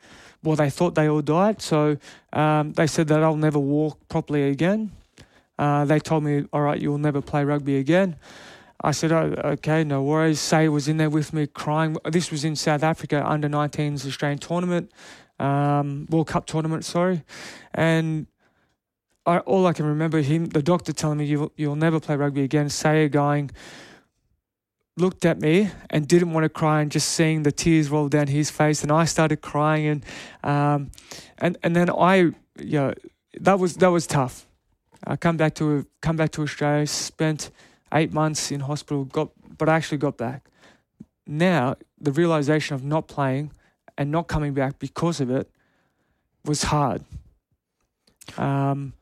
Well, 0.42 0.56
they 0.56 0.70
thought 0.70 0.94
they 0.94 1.08
all 1.08 1.22
died. 1.22 1.62
So 1.62 1.96
um, 2.32 2.72
they 2.72 2.86
said 2.86 3.08
that 3.08 3.22
I'll 3.22 3.36
never 3.36 3.58
walk 3.58 4.08
properly 4.08 4.50
again. 4.50 4.92
Uh, 5.58 5.84
they 5.84 5.98
told 5.98 6.22
me, 6.22 6.44
all 6.52 6.60
right, 6.60 6.80
you'll 6.80 6.98
never 6.98 7.22
play 7.22 7.44
rugby 7.44 7.78
again. 7.78 8.16
I 8.80 8.90
said, 8.90 9.12
oh, 9.12 9.35
okay, 9.45 9.85
no 9.85 10.02
worries. 10.02 10.40
Say 10.40 10.68
was 10.68 10.88
in 10.88 10.97
there 10.99 11.11
with 11.11 11.33
me 11.33 11.47
crying. 11.47 11.97
This 12.11 12.30
was 12.30 12.45
in 12.45 12.56
South 12.56 12.83
Africa, 12.83 13.23
under 13.26 13.49
19s 13.49 14.06
Australian 14.06 14.38
tournament, 14.38 14.92
um, 15.38 16.06
World 16.11 16.28
Cup 16.28 16.47
tournament, 16.47 16.85
sorry. 16.85 17.23
And 17.73 18.26
I, 19.25 19.38
all 19.38 19.66
I 19.66 19.73
can 19.73 19.87
remember 19.87 20.21
him, 20.21 20.47
the 20.47 20.62
doctor 20.62 20.92
telling 20.92 21.18
me, 21.18 21.25
you'll, 21.25 21.52
you'll 21.56 21.76
never 21.76 22.00
play 22.00 22.16
rugby 22.16 22.42
again. 22.42 22.68
Saia 22.68 23.09
going, 23.09 23.50
looked 24.97 25.25
at 25.25 25.40
me 25.40 25.71
and 25.90 26.06
didn't 26.06 26.33
want 26.33 26.45
to 26.45 26.49
cry 26.49 26.80
and 26.80 26.90
just 26.90 27.09
seeing 27.11 27.42
the 27.42 27.52
tears 27.52 27.90
roll 27.90 28.09
down 28.09 28.28
his 28.28 28.50
face. 28.50 28.83
And 28.83 28.92
I 28.92 29.04
started 29.04 29.40
crying. 29.40 29.87
And, 29.87 30.04
um, 30.45 30.90
and, 31.38 31.59
and 31.62 31.75
then 31.75 31.90
I, 31.90 32.16
you 32.16 32.35
know, 32.59 32.95
that 33.40 33.59
was, 33.59 33.76
that 33.76 33.88
was 33.88 34.06
tough. 34.06 34.47
I 35.06 35.16
come 35.16 35.37
back 35.37 35.54
to 35.56 35.87
come 36.00 36.16
back 36.16 36.33
to 36.33 36.42
Australia, 36.42 36.87
spent 36.87 37.50
eight 37.92 38.12
months 38.12 38.50
in 38.50 38.60
hospital, 38.60 39.04
got 39.04 39.30
but 39.58 39.68
I 39.68 39.76
actually 39.76 39.98
got 39.98 40.16
back. 40.16 40.48
Now 41.26 41.76
the 42.00 42.12
realization 42.12 42.74
of 42.74 42.84
not 42.84 43.08
playing 43.08 43.50
and 43.98 44.10
not 44.10 44.28
coming 44.28 44.52
back 44.54 44.78
because 44.78 45.20
of 45.20 45.30
it 45.30 45.48
was 46.44 46.64
hard. 46.64 47.02
Um, 48.36 48.92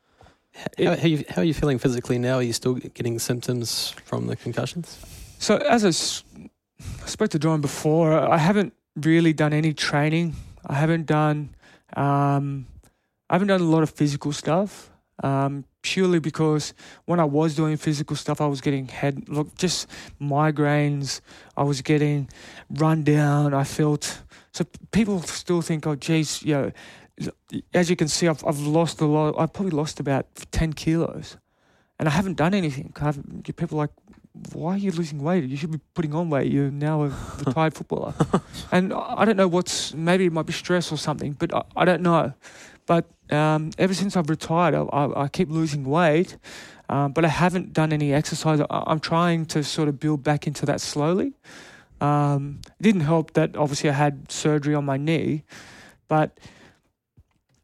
How, 0.78 0.96
how, 0.96 1.06
you, 1.06 1.24
how 1.28 1.42
are 1.42 1.44
you 1.44 1.54
feeling 1.54 1.78
physically 1.78 2.18
now? 2.18 2.36
Are 2.36 2.42
you 2.42 2.52
still 2.52 2.74
getting 2.74 3.18
symptoms 3.18 3.94
from 4.04 4.26
the 4.26 4.36
concussions? 4.36 4.98
so 5.38 5.56
as 5.56 5.84
I, 5.84 5.88
s- 5.88 6.22
I 7.02 7.06
spoke 7.06 7.30
to 7.30 7.38
John 7.38 7.60
before, 7.60 8.12
I 8.12 8.38
haven't 8.38 8.72
really 8.96 9.32
done 9.32 9.52
any 9.52 9.72
training. 9.74 10.34
I 10.66 10.74
haven't 10.74 11.06
done 11.06 11.50
um, 11.96 12.66
I 13.28 13.34
haven't 13.34 13.48
done 13.48 13.60
a 13.60 13.64
lot 13.64 13.82
of 13.82 13.90
physical 13.90 14.32
stuff. 14.32 14.90
Um, 15.22 15.64
purely 15.84 16.18
because 16.18 16.72
when 17.04 17.20
I 17.20 17.24
was 17.24 17.54
doing 17.54 17.76
physical 17.76 18.16
stuff, 18.16 18.40
I 18.40 18.46
was 18.46 18.60
getting 18.60 18.88
head 18.88 19.28
look 19.28 19.54
just 19.54 19.86
migraines. 20.20 21.20
I 21.56 21.62
was 21.62 21.82
getting 21.82 22.28
run 22.70 23.04
down. 23.04 23.54
I 23.54 23.64
felt 23.64 24.22
so. 24.52 24.64
People 24.90 25.20
still 25.22 25.62
think, 25.62 25.86
oh, 25.86 25.94
geez, 25.94 26.42
you 26.42 26.54
know. 26.54 26.72
As 27.72 27.88
you 27.88 27.94
can 27.94 28.08
see, 28.08 28.26
I've 28.26 28.44
I've 28.44 28.58
lost 28.58 29.00
a 29.00 29.06
lot. 29.06 29.36
I've 29.38 29.52
probably 29.52 29.76
lost 29.76 30.00
about 30.00 30.26
ten 30.50 30.72
kilos, 30.72 31.36
and 32.00 32.08
I 32.08 32.12
haven't 32.12 32.36
done 32.36 32.54
anything. 32.54 32.92
People 33.56 33.78
are 33.78 33.82
like, 33.82 33.94
why 34.52 34.74
are 34.74 34.78
you 34.78 34.90
losing 34.90 35.22
weight? 35.22 35.44
You 35.44 35.56
should 35.56 35.70
be 35.70 35.80
putting 35.94 36.12
on 36.12 36.28
weight. 36.28 36.50
You're 36.50 36.72
now 36.72 37.04
a 37.04 37.08
retired 37.46 37.74
footballer, 37.74 38.14
and 38.72 38.92
I 38.92 39.20
I 39.20 39.24
don't 39.24 39.36
know 39.36 39.46
what's 39.46 39.94
maybe 39.94 40.24
it 40.26 40.32
might 40.32 40.46
be 40.46 40.52
stress 40.52 40.90
or 40.90 40.98
something, 40.98 41.34
but 41.34 41.54
I, 41.54 41.62
I 41.76 41.84
don't 41.84 42.02
know. 42.02 42.32
But 42.86 43.06
um, 43.30 43.70
ever 43.78 43.94
since 43.94 44.16
I've 44.16 44.28
retired, 44.28 44.74
I, 44.74 44.82
I, 44.82 45.24
I 45.24 45.28
keep 45.28 45.50
losing 45.50 45.84
weight, 45.84 46.36
um, 46.88 47.12
but 47.12 47.24
I 47.24 47.28
haven't 47.28 47.72
done 47.72 47.92
any 47.92 48.12
exercise. 48.12 48.60
I, 48.60 48.66
I'm 48.70 49.00
trying 49.00 49.46
to 49.46 49.64
sort 49.64 49.88
of 49.88 49.98
build 49.98 50.22
back 50.22 50.46
into 50.46 50.66
that 50.66 50.80
slowly. 50.80 51.32
Um, 52.00 52.60
it 52.66 52.82
didn't 52.82 53.02
help 53.02 53.32
that 53.34 53.56
obviously 53.56 53.88
I 53.88 53.94
had 53.94 54.30
surgery 54.30 54.74
on 54.74 54.84
my 54.84 54.96
knee, 54.96 55.44
but 56.08 56.38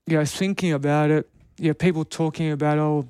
you 0.06 0.16
know, 0.16 0.24
thinking 0.24 0.72
about 0.72 1.10
it, 1.10 1.28
you 1.58 1.68
know, 1.68 1.74
people 1.74 2.04
talking 2.04 2.50
about, 2.50 2.78
oh, 2.78 3.08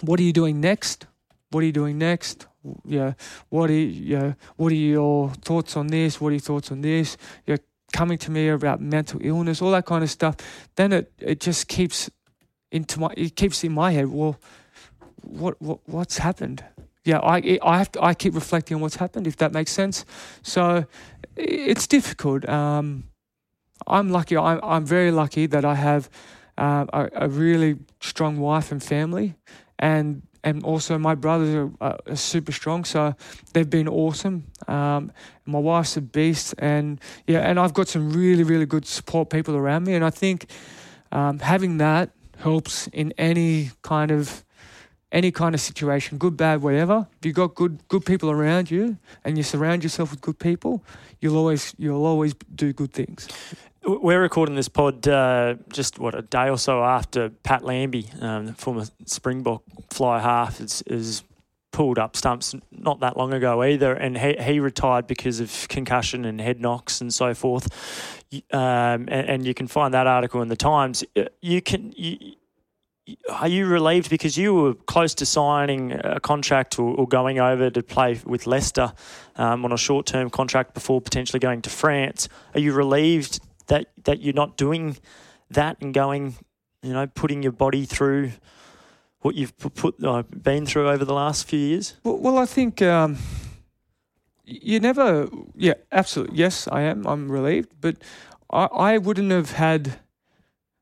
what 0.00 0.18
are 0.18 0.22
you 0.22 0.32
doing 0.32 0.60
next? 0.60 1.06
What 1.50 1.62
are 1.62 1.66
you 1.66 1.72
doing 1.72 1.98
next? 1.98 2.46
Yeah, 2.84 3.12
what 3.50 3.68
are 3.68 3.74
you, 3.74 3.86
you 3.86 4.18
know, 4.18 4.34
what 4.56 4.72
are 4.72 4.76
your 4.76 5.30
thoughts 5.30 5.76
on 5.76 5.88
this? 5.88 6.20
What 6.20 6.28
are 6.28 6.32
your 6.32 6.40
thoughts 6.40 6.72
on 6.72 6.80
this? 6.80 7.16
You 7.46 7.54
know, 7.54 7.58
coming 7.94 8.18
to 8.18 8.30
me 8.30 8.48
about 8.48 8.80
mental 8.80 9.20
illness, 9.22 9.62
all 9.62 9.70
that 9.70 9.86
kind 9.86 10.02
of 10.02 10.10
stuff, 10.10 10.36
then 10.74 10.92
it, 10.92 11.12
it 11.18 11.40
just 11.40 11.68
keeps 11.68 12.10
into 12.70 12.98
my 13.00 13.10
it 13.16 13.36
keeps 13.36 13.64
in 13.64 13.72
my 13.72 13.92
head. 13.92 14.08
Well, 14.08 14.36
what 15.22 15.54
what 15.62 15.78
what's 15.86 16.18
happened? 16.18 16.64
Yeah, 17.04 17.20
I 17.20 17.58
I 17.62 17.78
have 17.78 17.90
to, 17.92 18.02
I 18.02 18.14
keep 18.14 18.34
reflecting 18.34 18.74
on 18.76 18.80
what's 18.82 18.96
happened. 18.96 19.26
If 19.26 19.36
that 19.36 19.52
makes 19.52 19.72
sense, 19.72 20.04
so 20.42 20.86
it's 21.36 21.86
difficult. 21.86 22.48
Um, 22.48 23.04
I'm 23.86 24.10
lucky. 24.10 24.36
I'm 24.36 24.60
I'm 24.62 24.84
very 24.86 25.10
lucky 25.10 25.46
that 25.46 25.64
I 25.64 25.74
have 25.74 26.10
uh, 26.58 26.86
a, 26.92 27.26
a 27.26 27.28
really 27.28 27.76
strong 28.00 28.40
wife 28.40 28.72
and 28.72 28.82
family, 28.82 29.34
and 29.78 30.22
and 30.44 30.62
also 30.62 30.98
my 30.98 31.14
brothers 31.14 31.54
are, 31.54 31.70
are, 31.80 31.98
are 32.06 32.16
super 32.16 32.52
strong. 32.52 32.84
So 32.84 33.14
they've 33.52 33.68
been 33.68 33.88
awesome. 33.88 34.44
Um, 34.68 35.10
my 35.46 35.58
wife's 35.58 35.96
a 35.96 36.00
beast, 36.00 36.54
and 36.58 37.00
yeah, 37.26 37.40
and 37.40 37.58
I've 37.58 37.74
got 37.74 37.88
some 37.88 38.12
really 38.12 38.44
really 38.44 38.66
good 38.66 38.86
support 38.86 39.30
people 39.30 39.56
around 39.56 39.84
me, 39.84 39.94
and 39.94 40.04
I 40.04 40.10
think 40.10 40.46
um, 41.10 41.38
having 41.40 41.78
that 41.78 42.10
helps 42.38 42.86
in 42.88 43.12
any 43.18 43.70
kind 43.82 44.10
of 44.10 44.44
any 45.10 45.30
kind 45.30 45.54
of 45.54 45.60
situation, 45.60 46.18
good, 46.18 46.36
bad, 46.36 46.60
whatever. 46.60 47.06
If 47.18 47.26
you've 47.26 47.36
got 47.36 47.54
good 47.54 47.78
good 47.88 48.04
people 48.04 48.30
around 48.30 48.70
you, 48.70 48.98
and 49.24 49.36
you 49.36 49.42
surround 49.42 49.82
yourself 49.82 50.10
with 50.10 50.20
good 50.20 50.38
people, 50.38 50.84
you'll 51.20 51.36
always 51.36 51.74
you'll 51.78 52.04
always 52.04 52.34
do 52.54 52.72
good 52.72 52.92
things. 52.92 53.28
We're 53.86 54.22
recording 54.22 54.54
this 54.54 54.68
pod 54.68 55.06
uh, 55.06 55.56
just 55.70 55.98
what 55.98 56.14
a 56.14 56.22
day 56.22 56.48
or 56.48 56.56
so 56.56 56.82
after 56.82 57.28
Pat 57.28 57.64
Lambie, 57.64 58.08
um, 58.18 58.54
former 58.54 58.86
Springbok 59.04 59.62
fly 59.90 60.20
half, 60.20 60.58
is, 60.58 60.82
is 60.86 61.22
pulled 61.70 61.98
up 61.98 62.16
stumps 62.16 62.54
not 62.70 63.00
that 63.00 63.18
long 63.18 63.34
ago 63.34 63.62
either, 63.62 63.92
and 63.92 64.16
he, 64.16 64.36
he 64.40 64.58
retired 64.58 65.06
because 65.06 65.38
of 65.38 65.66
concussion 65.68 66.24
and 66.24 66.40
head 66.40 66.60
knocks 66.60 67.02
and 67.02 67.12
so 67.12 67.34
forth. 67.34 67.68
Um, 68.52 69.06
and, 69.08 69.28
and 69.28 69.46
you 69.46 69.52
can 69.52 69.66
find 69.66 69.92
that 69.92 70.06
article 70.06 70.40
in 70.40 70.48
the 70.48 70.56
Times. 70.56 71.04
You 71.42 71.60
can. 71.60 71.92
You, 71.94 72.36
are 73.28 73.48
you 73.48 73.66
relieved 73.66 74.08
because 74.08 74.38
you 74.38 74.54
were 74.54 74.72
close 74.72 75.14
to 75.16 75.26
signing 75.26 75.92
a 75.92 76.20
contract 76.20 76.78
or, 76.78 76.94
or 76.94 77.06
going 77.06 77.38
over 77.38 77.68
to 77.68 77.82
play 77.82 78.18
with 78.24 78.46
Leicester 78.46 78.94
um, 79.36 79.62
on 79.62 79.72
a 79.72 79.76
short-term 79.76 80.30
contract 80.30 80.72
before 80.72 81.02
potentially 81.02 81.38
going 81.38 81.60
to 81.60 81.68
France? 81.68 82.30
Are 82.54 82.60
you 82.60 82.72
relieved 82.72 83.40
that 83.66 83.86
that 84.04 84.20
you're 84.20 84.34
not 84.34 84.56
doing 84.56 84.96
that 85.50 85.76
and 85.80 85.94
going 85.94 86.34
You 86.82 86.92
know, 86.92 87.06
putting 87.06 87.42
your 87.42 87.52
body 87.52 87.86
through 87.86 88.32
what 89.20 89.34
you've 89.34 89.56
pu- 89.56 89.70
put 89.70 89.94
uh, 90.04 90.22
been 90.22 90.66
through 90.66 90.90
over 90.90 91.04
the 91.04 91.14
last 91.14 91.48
few 91.48 91.58
years. 91.58 91.96
Well, 92.04 92.18
well 92.18 92.36
I 92.36 92.44
think 92.46 92.82
um, 92.82 93.16
you 94.44 94.80
never. 94.80 95.28
Yeah, 95.56 95.74
absolutely. 95.90 96.36
Yes, 96.36 96.68
I 96.68 96.82
am. 96.82 97.06
I'm 97.06 97.32
relieved, 97.32 97.72
but 97.80 97.96
I, 98.50 98.64
I 98.64 98.98
wouldn't 98.98 99.30
have 99.30 99.52
had. 99.52 99.98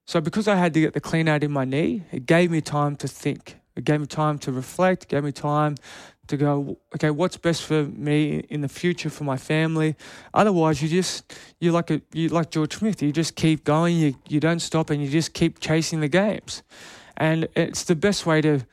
So 0.07 0.21
because 0.21 0.49
I 0.49 0.57
had 0.57 0.75
to 0.75 0.81
get 0.81 0.93
the 0.95 1.01
clean 1.01 1.29
out 1.29 1.45
in 1.45 1.53
my 1.53 1.65
knee, 1.65 2.03
it 2.11 2.27
gave 2.27 2.51
me 2.51 2.61
time 2.61 2.97
to 2.97 3.07
think. 3.07 3.61
It 3.77 3.85
gave 3.85 4.01
me 4.01 4.07
time 4.07 4.39
to 4.41 4.51
reflect. 4.51 5.05
It 5.05 5.09
gave 5.09 5.23
me 5.23 5.31
time 5.31 5.77
to 6.33 6.37
go. 6.37 6.79
Okay, 6.95 7.11
what's 7.11 7.37
best 7.37 7.63
for 7.63 7.85
me 7.85 8.39
in 8.49 8.63
the 8.63 8.69
future 8.69 9.11
for 9.11 9.25
my 9.25 9.37
family? 9.37 9.95
Otherwise, 10.35 10.83
you 10.83 10.89
just 10.89 11.39
you 11.61 11.73
like 11.73 11.91
a 11.91 12.01
you 12.13 12.29
like 12.29 12.51
George 12.51 12.75
Smith. 12.75 13.03
You 13.03 13.13
just 13.13 13.37
keep 13.37 13.65
going. 13.65 13.97
You 13.97 14.15
you 14.29 14.41
don't 14.41 14.61
stop, 14.61 14.91
and 14.91 15.03
you 15.03 15.09
just 15.09 15.35
keep 15.35 15.61
chasing 15.61 16.01
the 16.01 16.09
games. 16.09 16.63
And 17.17 17.49
it's 17.55 17.85
the 17.85 17.95
best 17.95 18.27
way 18.27 18.41
to. 18.41 18.67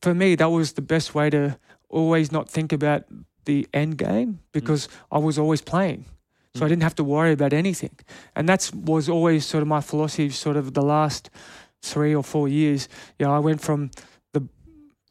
For 0.00 0.14
me, 0.14 0.34
that 0.36 0.50
was 0.50 0.72
the 0.72 0.82
best 0.82 1.14
way 1.14 1.28
to 1.30 1.58
always 1.90 2.32
not 2.32 2.48
think 2.48 2.72
about 2.72 3.04
the 3.44 3.68
end 3.74 3.98
game 3.98 4.32
mm. 4.32 4.38
because 4.52 4.88
I 5.10 5.18
was 5.18 5.38
always 5.38 5.60
playing. 5.60 6.06
So 6.54 6.64
I 6.64 6.66
mm. 6.66 6.70
didn't 6.70 6.82
have 6.84 6.94
to 6.94 7.04
worry 7.04 7.32
about 7.32 7.52
anything. 7.52 7.96
And 8.34 8.48
that's 8.48 8.72
was 8.72 9.08
always 9.08 9.44
sort 9.44 9.62
of 9.62 9.68
my 9.68 9.80
philosophy 9.80 10.30
sort 10.30 10.56
of 10.56 10.72
the 10.72 10.82
last 10.82 11.28
three 11.82 12.14
or 12.14 12.22
four 12.22 12.48
years. 12.48 12.88
You 13.18 13.26
know, 13.26 13.34
I 13.34 13.40
went 13.40 13.60
from 13.60 13.90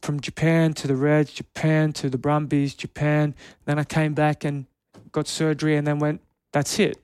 from 0.01 0.19
Japan 0.19 0.73
to 0.73 0.87
the 0.87 0.95
Reds, 0.95 1.33
Japan 1.33 1.93
to 1.93 2.09
the 2.09 2.17
Brumbies, 2.17 2.73
Japan. 2.73 3.35
Then 3.65 3.79
I 3.79 3.83
came 3.83 4.13
back 4.13 4.45
and 4.45 4.65
got 5.11 5.27
surgery 5.27 5.75
and 5.75 5.85
then 5.85 5.99
went, 5.99 6.21
that's 6.51 6.79
it. 6.79 6.97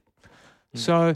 Mm. 0.76 0.80
So 0.80 1.16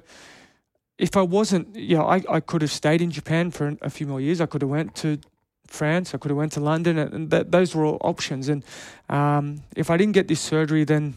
if 0.97 1.15
I 1.15 1.21
wasn't, 1.21 1.75
you 1.75 1.97
know, 1.97 2.05
I, 2.05 2.21
I 2.29 2.39
could 2.41 2.61
have 2.61 2.71
stayed 2.71 3.01
in 3.01 3.11
Japan 3.11 3.51
for 3.51 3.77
a 3.81 3.89
few 3.89 4.07
more 4.07 4.19
years. 4.19 4.41
I 4.41 4.45
could 4.45 4.61
have 4.61 4.69
went 4.69 4.95
to 4.95 5.19
France. 5.67 6.13
I 6.13 6.17
could 6.17 6.31
have 6.31 6.37
went 6.37 6.51
to 6.53 6.59
London, 6.59 6.97
and, 6.97 7.29
that, 7.29 7.51
those 7.51 7.73
were 7.73 7.85
all 7.85 7.97
options. 8.01 8.49
And 8.49 8.65
um, 9.07 9.61
if 9.75 9.89
I 9.89 9.97
didn't 9.97 10.13
get 10.13 10.27
this 10.27 10.41
surgery, 10.41 10.83
then 10.83 11.15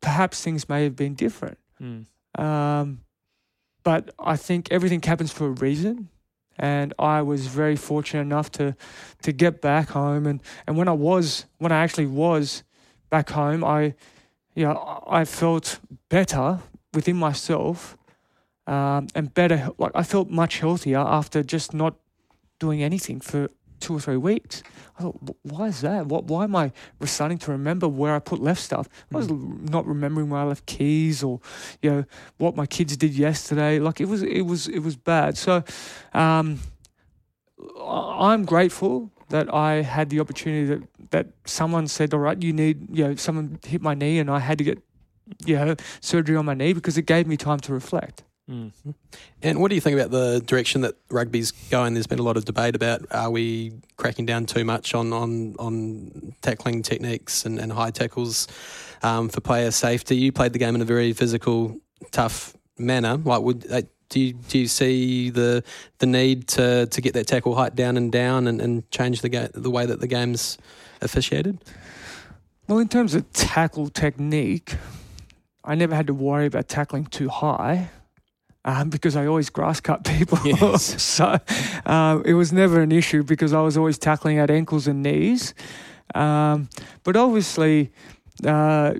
perhaps 0.00 0.42
things 0.42 0.68
may 0.68 0.84
have 0.84 0.94
been 0.94 1.14
different. 1.14 1.58
Mm. 1.80 2.06
Um, 2.38 3.00
but 3.82 4.14
I 4.18 4.36
think 4.36 4.70
everything 4.70 5.02
happens 5.02 5.32
for 5.32 5.46
a 5.46 5.50
reason. 5.50 6.08
And 6.62 6.94
I 6.96 7.22
was 7.22 7.48
very 7.48 7.74
fortunate 7.74 8.22
enough 8.22 8.48
to 8.52 8.76
to 9.22 9.32
get 9.32 9.60
back 9.60 9.90
home. 9.90 10.26
And, 10.26 10.40
and 10.66 10.76
when 10.76 10.88
I 10.88 10.92
was, 10.92 11.46
when 11.58 11.72
I 11.72 11.82
actually 11.82 12.06
was 12.06 12.62
back 13.10 13.30
home, 13.30 13.64
I, 13.64 13.94
you 14.54 14.64
know, 14.64 15.02
I 15.06 15.24
felt 15.24 15.80
better 16.08 16.60
within 16.94 17.16
myself 17.16 17.98
um, 18.68 19.08
and 19.14 19.34
better. 19.34 19.70
Like 19.76 19.90
I 19.94 20.04
felt 20.04 20.30
much 20.30 20.60
healthier 20.60 21.00
after 21.00 21.42
just 21.42 21.74
not 21.74 21.96
doing 22.60 22.80
anything 22.80 23.20
for 23.20 23.48
two 23.82 23.94
or 23.94 24.00
three 24.00 24.16
weeks. 24.16 24.62
I 24.98 25.02
thought, 25.02 25.18
why 25.42 25.66
is 25.66 25.80
that? 25.82 26.06
What? 26.06 26.24
Why 26.24 26.44
am 26.44 26.56
I 26.56 26.72
starting 27.04 27.38
to 27.38 27.50
remember 27.50 27.88
where 27.88 28.14
I 28.14 28.18
put 28.18 28.40
left 28.40 28.62
stuff? 28.62 28.88
I 29.12 29.16
was 29.18 29.28
l- 29.28 29.36
not 29.36 29.86
remembering 29.86 30.30
where 30.30 30.40
I 30.40 30.44
left 30.44 30.66
keys 30.66 31.22
or, 31.22 31.40
you 31.82 31.90
know, 31.90 32.04
what 32.38 32.56
my 32.56 32.66
kids 32.66 32.96
did 32.96 33.12
yesterday. 33.12 33.78
Like 33.78 34.00
it 34.00 34.06
was, 34.06 34.22
it 34.22 34.42
was, 34.42 34.68
it 34.68 34.80
was 34.80 34.96
bad. 34.96 35.36
So, 35.36 35.64
um, 36.14 36.60
I'm 37.78 38.44
grateful 38.44 39.10
that 39.28 39.52
I 39.52 39.82
had 39.82 40.10
the 40.10 40.20
opportunity 40.20 40.66
that 40.66 40.82
that 41.10 41.26
someone 41.44 41.88
said, 41.88 42.14
all 42.14 42.20
right, 42.20 42.40
you 42.42 42.52
need, 42.52 42.96
you 42.96 43.08
know, 43.08 43.14
someone 43.16 43.58
hit 43.64 43.82
my 43.82 43.94
knee 43.94 44.18
and 44.18 44.30
I 44.30 44.38
had 44.38 44.58
to 44.58 44.64
get, 44.64 44.78
you 45.44 45.56
know, 45.56 45.76
surgery 46.00 46.36
on 46.36 46.44
my 46.44 46.54
knee 46.54 46.72
because 46.72 46.96
it 46.96 47.06
gave 47.06 47.26
me 47.26 47.36
time 47.36 47.60
to 47.60 47.72
reflect. 47.72 48.24
Mm. 48.50 48.72
And 49.40 49.60
what 49.60 49.68
do 49.68 49.76
you 49.76 49.80
think 49.80 49.98
about 49.98 50.10
the 50.10 50.40
direction 50.44 50.80
that 50.80 50.96
rugby's 51.10 51.52
going? 51.52 51.94
There's 51.94 52.08
been 52.08 52.18
a 52.18 52.24
lot 52.24 52.36
of 52.36 52.44
debate 52.44 52.74
about 52.74 53.06
are 53.12 53.30
we 53.30 53.72
cracking 53.96 54.26
down 54.26 54.46
too 54.46 54.64
much 54.64 54.94
on 54.94 55.12
on, 55.12 55.54
on 55.58 56.34
tackling 56.42 56.82
techniques 56.82 57.44
and, 57.46 57.58
and 57.58 57.72
high 57.72 57.90
tackles 57.90 58.48
um, 59.02 59.28
for 59.28 59.40
player 59.40 59.70
safety? 59.70 60.16
You 60.16 60.32
played 60.32 60.52
the 60.52 60.58
game 60.58 60.74
in 60.74 60.82
a 60.82 60.84
very 60.84 61.12
physical, 61.12 61.78
tough 62.10 62.56
manner. 62.78 63.16
Like, 63.16 63.42
would 63.42 63.70
uh, 63.70 63.82
do 64.08 64.20
you 64.20 64.32
do 64.32 64.58
you 64.58 64.66
see 64.66 65.30
the 65.30 65.62
the 65.98 66.06
need 66.06 66.48
to, 66.48 66.86
to 66.86 67.00
get 67.00 67.14
that 67.14 67.28
tackle 67.28 67.54
height 67.54 67.76
down 67.76 67.96
and 67.96 68.10
down 68.10 68.48
and, 68.48 68.60
and 68.60 68.90
change 68.90 69.20
the 69.20 69.28
ga- 69.28 69.50
the 69.54 69.70
way 69.70 69.86
that 69.86 70.00
the 70.00 70.08
game's 70.08 70.58
officiated? 71.00 71.62
Well, 72.66 72.78
in 72.78 72.88
terms 72.88 73.14
of 73.14 73.32
tackle 73.32 73.88
technique, 73.88 74.74
I 75.64 75.76
never 75.76 75.94
had 75.94 76.08
to 76.08 76.14
worry 76.14 76.46
about 76.46 76.68
tackling 76.68 77.06
too 77.06 77.28
high 77.28 77.90
um, 78.64 78.90
because 78.90 79.16
I 79.16 79.26
always 79.26 79.50
grass 79.50 79.80
cut 79.80 80.04
people. 80.16 80.38
Yes. 80.44 81.02
so 81.02 81.38
um, 81.86 82.22
it 82.24 82.34
was 82.34 82.52
never 82.52 82.80
an 82.80 82.92
issue 82.92 83.22
because 83.22 83.52
I 83.52 83.60
was 83.60 83.76
always 83.76 83.98
tackling 83.98 84.38
at 84.38 84.50
ankles 84.50 84.86
and 84.86 85.02
knees. 85.02 85.54
Um, 86.14 86.68
but 87.04 87.16
obviously, 87.16 87.90
uh, 88.44 88.94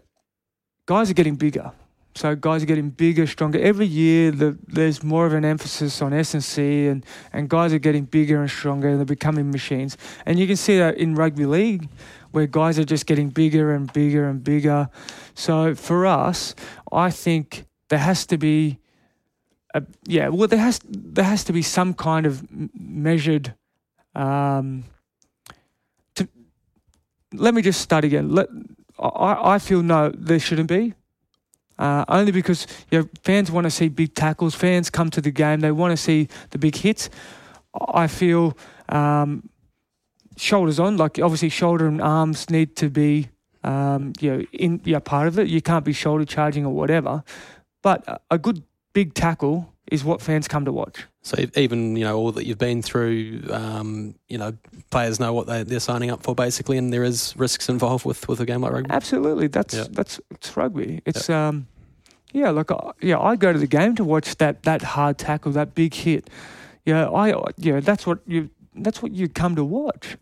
guys 0.87 1.11
are 1.11 1.15
getting 1.15 1.37
bigger. 1.37 1.73
So 2.15 2.35
guys 2.37 2.63
are 2.63 2.67
getting 2.67 2.91
bigger, 2.91 3.27
stronger. 3.27 3.59
Every 3.59 3.87
year, 3.87 4.31
the, 4.31 4.59
there's 4.67 5.03
more 5.03 5.25
of 5.25 5.33
an 5.33 5.47
emphasis 5.47 6.03
on 6.03 6.13
S 6.13 6.35
and 6.35 6.45
C, 6.45 6.87
and 6.87 7.07
and 7.33 7.49
guys 7.49 7.73
are 7.73 7.79
getting 7.79 8.05
bigger 8.05 8.41
and 8.41 8.51
stronger, 8.51 8.89
and 8.89 8.99
they're 8.99 9.07
becoming 9.07 9.51
machines. 9.51 9.97
And 10.27 10.39
you 10.39 10.47
can 10.47 10.57
see 10.57 10.77
that 10.79 10.99
in 10.99 11.15
rugby 11.15 11.47
league, 11.47 11.89
where 12.33 12.47
guys 12.47 12.79
are 12.79 12.85
just 12.85 13.07
getting 13.07 13.31
bigger 13.31 13.73
and 13.73 13.91
bigger 13.93 14.29
and 14.29 14.45
bigger. 14.45 14.91
So 15.35 15.75
for 15.75 16.05
us, 16.05 16.55
I 16.93 17.11
think 17.11 17.65
there 17.89 17.99
has 17.99 18.27
to 18.27 18.37
be, 18.37 18.79
a, 19.75 19.83
yeah, 20.05 20.29
well, 20.29 20.49
there 20.49 20.59
has 20.59 20.81
there 20.85 21.25
has 21.25 21.45
to 21.45 21.53
be 21.53 21.63
some 21.63 21.95
kind 21.95 22.27
of 22.27 22.45
measured. 22.79 23.55
Um, 24.15 24.85
to 26.15 26.29
let 27.33 27.55
me 27.55 27.63
just 27.63 27.81
start 27.81 28.05
again. 28.05 28.31
Let 28.31 28.49
I, 28.99 29.55
I 29.55 29.59
feel 29.59 29.83
no, 29.83 30.11
there 30.11 30.39
shouldn't 30.39 30.69
be. 30.69 30.95
Uh, 31.79 32.05
only 32.09 32.33
because 32.33 32.67
you 32.91 33.01
know, 33.01 33.09
fans 33.25 33.51
want 33.51 33.65
to 33.65 33.71
see 33.71 33.89
big 33.89 34.15
tackles. 34.15 34.55
Fans 34.55 34.91
come 34.91 35.11
to 35.11 35.21
the 35.21 35.31
game; 35.31 35.61
they 35.61 35.73
want 35.73 35.91
to 35.91 35.97
see 35.97 36.29
the 36.51 36.59
big 36.59 36.77
hits. 36.77 37.09
I 37.75 38.07
feel 38.07 38.57
um, 38.91 39.49
shoulders 40.37 40.79
on, 40.79 40.97
like 40.97 41.19
obviously 41.19 41.49
shoulder 41.49 41.87
and 41.87 42.01
arms 42.03 42.51
need 42.51 42.77
to 42.77 42.91
be 42.91 43.31
um, 43.65 44.13
you 44.21 44.31
know 44.31 44.45
in 44.53 44.81
yeah 44.85 44.99
part 44.99 45.29
of 45.29 45.39
it. 45.39 45.49
You 45.49 45.63
can't 45.63 45.85
be 45.85 45.95
shoulder 45.95 46.27
charging 46.27 46.67
or 46.67 46.75
whatever, 46.75 47.25
but 47.83 48.23
a 48.31 48.39
good 48.39 48.63
big 48.93 49.15
tackle 49.15 49.73
is 49.91 50.05
what 50.05 50.23
fans 50.23 50.49
come 50.49 50.65
to 50.65 50.73
watch. 50.73 51.07
So 51.23 51.37
even 51.55 51.97
you 51.97 52.05
know 52.05 52.17
all 52.17 52.33
that 52.33 52.47
you've 52.47 52.59
been 52.59 52.83
through, 52.83 53.43
um, 53.51 54.15
you 54.29 54.39
know 54.39 54.57
players 54.91 55.21
know 55.21 55.33
what 55.33 55.47
they, 55.47 55.63
they're 55.63 55.81
signing 55.81 56.11
up 56.11 56.23
for 56.23 56.35
basically, 56.35 56.79
and 56.79 56.93
there 56.93 57.05
is 57.05 57.35
risks 57.37 57.69
involved 57.69 58.05
with, 58.05 58.29
with 58.29 58.41
a 58.41 58.47
game 58.47 58.63
like 58.63 58.73
rugby. 58.73 58.91
Absolutely, 58.91 59.47
that's 59.49 59.75
Yeah. 59.75 59.85
that's 59.91 60.21
it's 60.31 60.57
rugby. 60.57 61.03
It's 61.07 61.29
um, 61.31 61.67
yeah, 62.33 62.51
like 62.51 62.71
uh, 62.71 62.93
yeah, 63.01 63.21
I 63.21 63.37
go 63.37 63.53
to 63.53 63.59
the 63.59 63.67
game 63.67 63.95
to 63.97 64.05
watch 64.05 64.37
that 64.39 64.63
that 64.65 64.83
hard 64.83 65.19
tackle, 65.19 65.53
that 65.53 65.75
big 65.75 65.95
hit. 65.95 66.29
Yeah, 66.85 67.09
I 67.11 67.35
yeah, 67.57 67.81
that's 67.81 68.07
what 68.07 68.19
you 68.27 68.51
that's 68.75 69.03
what 69.03 69.13
you 69.13 69.29
come 69.29 69.55
to 69.57 69.65
watch. 69.65 70.17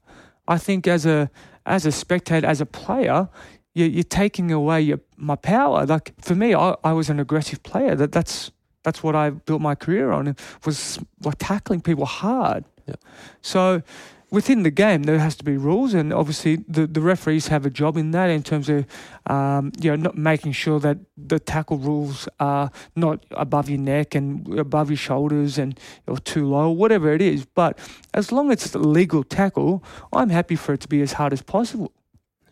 I 0.48 0.58
think 0.58 0.86
as 0.86 1.06
a 1.06 1.30
as 1.64 1.86
a 1.86 1.92
spectator, 1.92 2.46
as 2.46 2.60
a 2.60 2.66
player, 2.66 3.28
you, 3.74 3.86
you're 3.86 4.02
taking 4.02 4.50
away 4.52 4.82
your 4.82 5.00
my 5.16 5.36
power. 5.36 5.86
Like 5.86 6.12
for 6.20 6.34
me, 6.34 6.54
I, 6.54 6.74
I 6.82 6.92
was 6.92 7.08
an 7.08 7.20
aggressive 7.20 7.62
player. 7.62 7.94
That 7.94 8.12
that's 8.12 8.50
that's 8.82 9.02
what 9.02 9.14
I 9.14 9.30
built 9.30 9.60
my 9.60 9.74
career 9.74 10.10
on. 10.10 10.36
Was 10.64 10.98
like 11.22 11.36
tackling 11.38 11.80
people 11.80 12.06
hard. 12.06 12.64
Yeah. 12.86 12.94
So 13.42 13.82
within 14.30 14.62
the 14.62 14.70
game, 14.70 15.02
there 15.02 15.18
has 15.18 15.36
to 15.36 15.44
be 15.44 15.56
rules, 15.56 15.92
and 15.94 16.12
obviously 16.12 16.56
the, 16.68 16.86
the 16.86 17.00
referees 17.00 17.48
have 17.48 17.66
a 17.66 17.70
job 17.70 17.96
in 17.96 18.12
that 18.12 18.30
in 18.30 18.42
terms 18.42 18.68
of 18.68 18.86
um, 19.26 19.72
you 19.80 19.90
know 19.90 19.96
not 19.96 20.16
making 20.16 20.52
sure 20.52 20.78
that 20.80 20.98
the 21.16 21.38
tackle 21.38 21.78
rules 21.78 22.28
are 22.38 22.70
not 22.96 23.24
above 23.32 23.68
your 23.68 23.80
neck 23.80 24.14
and 24.14 24.58
above 24.58 24.90
your 24.90 24.96
shoulders 24.96 25.58
and 25.58 25.78
or 26.06 26.18
too 26.18 26.46
low, 26.46 26.70
whatever 26.70 27.12
it 27.12 27.22
is. 27.22 27.44
But 27.44 27.78
as 28.14 28.32
long 28.32 28.50
as 28.50 28.64
it's 28.64 28.74
a 28.74 28.78
legal 28.78 29.24
tackle, 29.24 29.84
I'm 30.12 30.30
happy 30.30 30.56
for 30.56 30.74
it 30.74 30.80
to 30.80 30.88
be 30.88 31.02
as 31.02 31.14
hard 31.14 31.32
as 31.32 31.42
possible. 31.42 31.92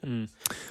Mm. 0.04 0.28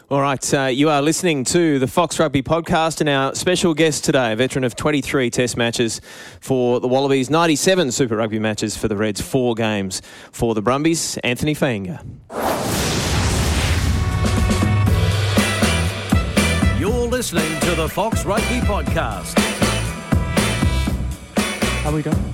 All 0.10 0.22
right, 0.22 0.54
uh, 0.54 0.66
you 0.66 0.90
are 0.90 1.02
listening 1.02 1.44
to 1.46 1.80
the 1.80 1.88
Fox 1.88 2.18
Rugby 2.18 2.42
podcast, 2.42 3.02
and 3.02 3.10
our 3.10 3.36
special 3.36 3.74
guest 3.74 4.06
today, 4.06 4.32
a 4.32 4.36
veteran 4.38 4.64
of 4.64 4.76
23 4.76 5.30
Test 5.30 5.58
matches 5.58 6.00
for 6.40 6.80
the 6.80 6.88
Wallabies, 6.88 7.30
97 7.30 7.92
Super 7.92 8.16
Rugby 8.16 8.40
matches 8.40 8.78
for 8.78 8.88
the 8.88 8.96
Reds, 8.96 9.20
four 9.20 9.54
games 9.54 10.02
for 10.32 10.56
the 10.56 10.62
Brumbies, 10.62 11.18
Anthony 11.26 11.54
Fainga'a. 11.54 12.06
You're 16.80 17.08
listening 17.08 17.60
to 17.62 17.76
the 17.76 17.90
Fox 17.90 18.24
Rugby 18.24 18.60
Podcast. 18.62 19.36
Are 21.86 21.92
we 21.92 22.02
done? 22.02 22.34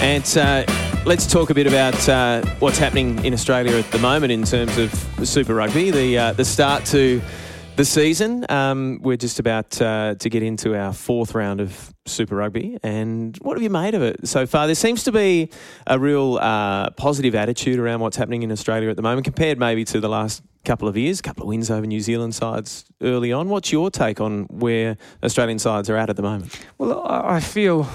And 0.00 0.24
uh, 0.38 0.87
let's 1.04 1.26
talk 1.26 1.50
a 1.50 1.54
bit 1.54 1.66
about 1.66 2.08
uh, 2.08 2.44
what's 2.58 2.78
happening 2.78 3.24
in 3.24 3.32
Australia 3.32 3.76
at 3.76 3.90
the 3.90 3.98
moment 3.98 4.32
in 4.32 4.44
terms 4.44 4.76
of 4.78 4.92
Super 5.26 5.54
Rugby. 5.54 5.90
The 5.90 6.18
uh, 6.18 6.32
the 6.32 6.44
start 6.44 6.84
to 6.86 7.20
the 7.76 7.84
season. 7.84 8.44
Um, 8.48 8.98
we're 9.02 9.16
just 9.16 9.38
about 9.38 9.80
uh, 9.80 10.16
to 10.16 10.28
get 10.28 10.42
into 10.42 10.76
our 10.76 10.92
fourth 10.92 11.34
round 11.34 11.60
of 11.60 11.94
Super 12.06 12.36
Rugby, 12.36 12.78
and 12.82 13.36
what 13.38 13.56
have 13.56 13.62
you 13.62 13.70
made 13.70 13.94
of 13.94 14.02
it 14.02 14.26
so 14.26 14.46
far? 14.46 14.66
There 14.66 14.74
seems 14.74 15.04
to 15.04 15.12
be 15.12 15.50
a 15.86 15.98
real 15.98 16.38
uh, 16.38 16.90
positive 16.90 17.34
attitude 17.34 17.78
around 17.78 18.00
what's 18.00 18.16
happening 18.16 18.42
in 18.42 18.50
Australia 18.50 18.90
at 18.90 18.96
the 18.96 19.02
moment, 19.02 19.24
compared 19.24 19.58
maybe 19.58 19.84
to 19.86 20.00
the 20.00 20.08
last 20.08 20.42
couple 20.64 20.88
of 20.88 20.96
years. 20.96 21.20
A 21.20 21.22
couple 21.22 21.44
of 21.44 21.48
wins 21.48 21.70
over 21.70 21.86
New 21.86 22.00
Zealand 22.00 22.34
sides 22.34 22.84
early 23.00 23.32
on. 23.32 23.48
What's 23.48 23.72
your 23.72 23.90
take 23.90 24.20
on 24.20 24.44
where 24.44 24.96
Australian 25.22 25.58
sides 25.58 25.88
are 25.88 25.96
at 25.96 26.10
at 26.10 26.16
the 26.16 26.22
moment? 26.22 26.58
Well, 26.78 27.06
I 27.06 27.36
I 27.36 27.40
feel 27.40 27.86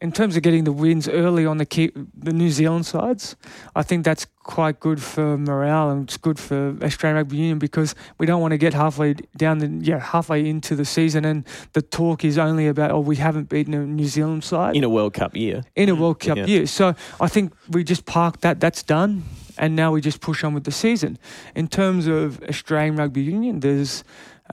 in 0.00 0.12
terms 0.12 0.36
of 0.36 0.42
getting 0.42 0.64
the 0.64 0.72
wins 0.72 1.08
early 1.08 1.46
on 1.46 1.56
the 1.58 1.64
key, 1.66 1.90
the 2.16 2.32
New 2.32 2.50
Zealand 2.50 2.84
sides, 2.86 3.36
I 3.74 3.82
think 3.82 4.04
that's 4.04 4.26
quite 4.42 4.78
good 4.78 5.02
for 5.02 5.36
morale 5.38 5.90
and 5.90 6.04
it's 6.04 6.16
good 6.16 6.38
for 6.38 6.76
Australian 6.82 7.16
Rugby 7.16 7.36
Union 7.36 7.58
because 7.58 7.94
we 8.18 8.26
don't 8.26 8.40
want 8.40 8.52
to 8.52 8.58
get 8.58 8.74
halfway 8.74 9.14
down 9.36 9.58
the 9.58 9.68
yeah 9.84 9.98
halfway 9.98 10.48
into 10.48 10.76
the 10.76 10.84
season 10.84 11.24
and 11.24 11.44
the 11.72 11.82
talk 11.82 12.24
is 12.24 12.38
only 12.38 12.68
about 12.68 12.92
oh 12.92 13.00
we 13.00 13.16
haven't 13.16 13.48
beaten 13.48 13.74
a 13.74 13.84
New 13.84 14.06
Zealand 14.06 14.44
side 14.44 14.76
In 14.76 14.84
a 14.84 14.88
World 14.88 15.14
Cup 15.14 15.34
year. 15.34 15.64
in 15.74 15.88
a 15.88 15.94
World 15.94 16.20
Cup 16.20 16.36
Yeah. 16.36 16.46
year. 16.46 16.66
So 16.66 16.94
I 17.20 17.28
think 17.28 17.52
we 17.70 17.82
just 17.82 18.04
park 18.04 18.40
that. 18.42 18.60
That's 18.60 18.82
done, 18.84 19.24
and 19.58 19.74
now 19.74 19.90
we 19.92 20.00
just 20.00 20.20
push 20.20 20.44
on 20.44 20.54
with 20.54 20.64
the 20.64 20.72
season. 20.72 21.18
In 21.54 21.66
terms 21.68 22.06
of 22.06 22.40
Australian 22.48 22.96
Rugby 22.96 23.22
Union, 23.22 23.60
there's, 23.60 24.04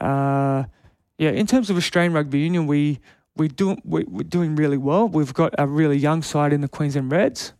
uh, 0.01 0.63
yeah, 1.17 1.29
in 1.31 1.45
terms 1.47 1.69
of 1.69 1.77
Australian 1.77 2.13
Rugby 2.13 2.39
Union, 2.39 2.65
we 2.67 2.99
we 3.35 3.47
do 3.47 3.77
we, 3.83 4.03
we're 4.03 4.23
doing 4.23 4.55
really 4.55 4.77
well. 4.77 5.07
We've 5.07 5.33
got 5.33 5.53
a 5.57 5.67
really 5.67 5.97
young 5.97 6.21
side 6.21 6.53
in 6.53 6.61
the 6.61 6.67
Queensland 6.67 7.11
Reds. 7.11 7.53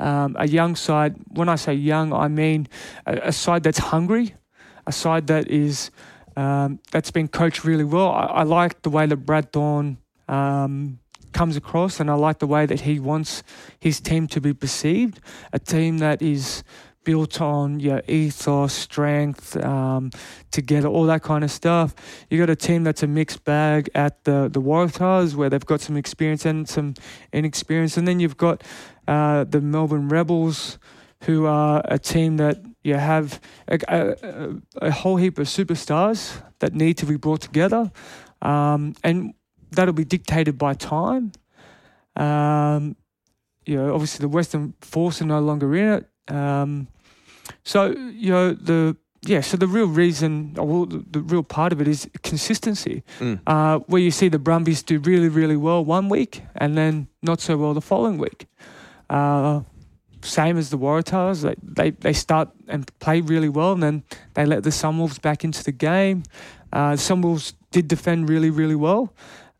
Um, 0.00 0.36
a 0.38 0.48
young 0.48 0.74
side. 0.74 1.16
When 1.28 1.48
I 1.48 1.54
say 1.56 1.74
young, 1.74 2.12
I 2.12 2.28
mean 2.28 2.68
a, 3.06 3.28
a 3.28 3.32
side 3.32 3.62
that's 3.62 3.78
hungry, 3.78 4.34
a 4.86 4.92
side 4.92 5.28
that 5.28 5.48
is 5.48 5.90
um, 6.36 6.80
that's 6.90 7.10
been 7.10 7.28
coached 7.28 7.64
really 7.64 7.84
well. 7.84 8.10
I, 8.10 8.26
I 8.26 8.42
like 8.42 8.82
the 8.82 8.90
way 8.90 9.06
that 9.06 9.16
Brad 9.18 9.52
Thorn 9.52 9.98
um, 10.28 10.98
comes 11.32 11.56
across, 11.56 12.00
and 12.00 12.10
I 12.10 12.14
like 12.14 12.40
the 12.40 12.46
way 12.46 12.66
that 12.66 12.80
he 12.80 12.98
wants 12.98 13.42
his 13.78 14.00
team 14.00 14.26
to 14.28 14.40
be 14.40 14.52
perceived. 14.52 15.20
A 15.52 15.58
team 15.58 15.98
that 15.98 16.22
is 16.22 16.64
built 17.04 17.40
on 17.40 17.80
your 17.80 18.02
ethos, 18.08 18.72
strength, 18.72 19.56
um, 19.56 20.10
together, 20.50 20.88
all 20.88 21.04
that 21.04 21.22
kind 21.22 21.44
of 21.44 21.50
stuff. 21.50 21.94
You 22.30 22.38
got 22.38 22.50
a 22.50 22.56
team 22.56 22.84
that's 22.84 23.02
a 23.02 23.06
mixed 23.06 23.44
bag 23.44 23.90
at 23.94 24.24
the 24.24 24.48
the 24.52 24.60
Waratahs, 24.60 25.34
where 25.34 25.50
they've 25.50 25.64
got 25.64 25.80
some 25.80 25.96
experience 25.96 26.44
and 26.46 26.68
some 26.68 26.94
inexperience, 27.32 27.96
and 27.96 28.06
then 28.08 28.20
you've 28.20 28.36
got 28.36 28.62
uh, 29.06 29.44
the 29.44 29.60
Melbourne 29.60 30.08
Rebels, 30.08 30.78
who 31.24 31.46
are 31.46 31.82
a 31.84 31.98
team 31.98 32.36
that 32.38 32.58
you 32.82 32.94
have 32.94 33.40
a, 33.68 33.78
a, 33.88 34.86
a 34.86 34.90
whole 34.90 35.16
heap 35.16 35.38
of 35.38 35.46
superstars 35.46 36.42
that 36.58 36.74
need 36.74 36.98
to 36.98 37.06
be 37.06 37.16
brought 37.16 37.40
together, 37.40 37.90
um, 38.42 38.94
and 39.02 39.34
that'll 39.70 39.94
be 39.94 40.04
dictated 40.04 40.58
by 40.58 40.74
time. 40.74 41.32
Um, 42.16 42.96
you 43.66 43.76
know, 43.76 43.94
obviously 43.94 44.22
the 44.22 44.28
Western 44.28 44.74
Force 44.80 45.22
are 45.22 45.26
no 45.26 45.40
longer 45.40 45.74
in 45.74 45.88
it. 45.94 46.34
Um, 46.34 46.88
so 47.64 47.90
you 47.92 48.30
know 48.30 48.52
the 48.52 48.96
yeah. 49.22 49.40
So 49.40 49.56
the 49.56 49.66
real 49.66 49.86
reason, 49.86 50.54
or 50.58 50.66
well, 50.66 50.86
the, 50.86 51.04
the 51.10 51.20
real 51.20 51.42
part 51.42 51.72
of 51.72 51.80
it 51.80 51.88
is 51.88 52.08
consistency. 52.22 53.02
Mm. 53.18 53.40
Uh, 53.46 53.78
where 53.86 54.00
you 54.00 54.10
see 54.10 54.28
the 54.28 54.38
Brumbies 54.38 54.82
do 54.82 54.98
really 54.98 55.28
really 55.28 55.56
well 55.56 55.84
one 55.84 56.08
week 56.08 56.42
and 56.56 56.76
then 56.76 57.08
not 57.22 57.40
so 57.40 57.56
well 57.56 57.74
the 57.74 57.80
following 57.80 58.18
week. 58.18 58.46
Uh, 59.08 59.62
same 60.22 60.56
as 60.56 60.70
the 60.70 60.78
Waratahs, 60.78 61.42
they, 61.42 61.54
they 61.62 61.90
they 61.90 62.12
start 62.12 62.48
and 62.68 62.90
play 62.98 63.20
really 63.20 63.48
well, 63.48 63.72
and 63.72 63.82
then 63.82 64.02
they 64.34 64.46
let 64.46 64.62
the 64.62 64.70
Sunwolves 64.70 65.20
back 65.20 65.44
into 65.44 65.62
the 65.62 65.72
game. 65.72 66.22
Uh, 66.72 66.92
Sunwolves 66.92 67.54
did 67.70 67.88
defend 67.88 68.28
really 68.28 68.50
really 68.50 68.74
well. 68.76 69.12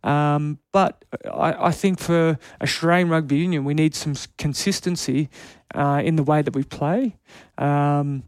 Um, 0.04 0.58
but 0.70 1.04
I, 1.24 1.68
I 1.68 1.70
think 1.72 1.98
for 1.98 2.38
Australian 2.62 3.08
Rugby 3.08 3.38
Union, 3.38 3.64
we 3.64 3.72
need 3.72 3.94
some 3.94 4.14
consistency 4.36 5.30
uh, 5.74 6.02
in 6.04 6.16
the 6.16 6.22
way 6.22 6.42
that 6.42 6.54
we 6.54 6.62
play, 6.62 7.16
um, 7.56 8.24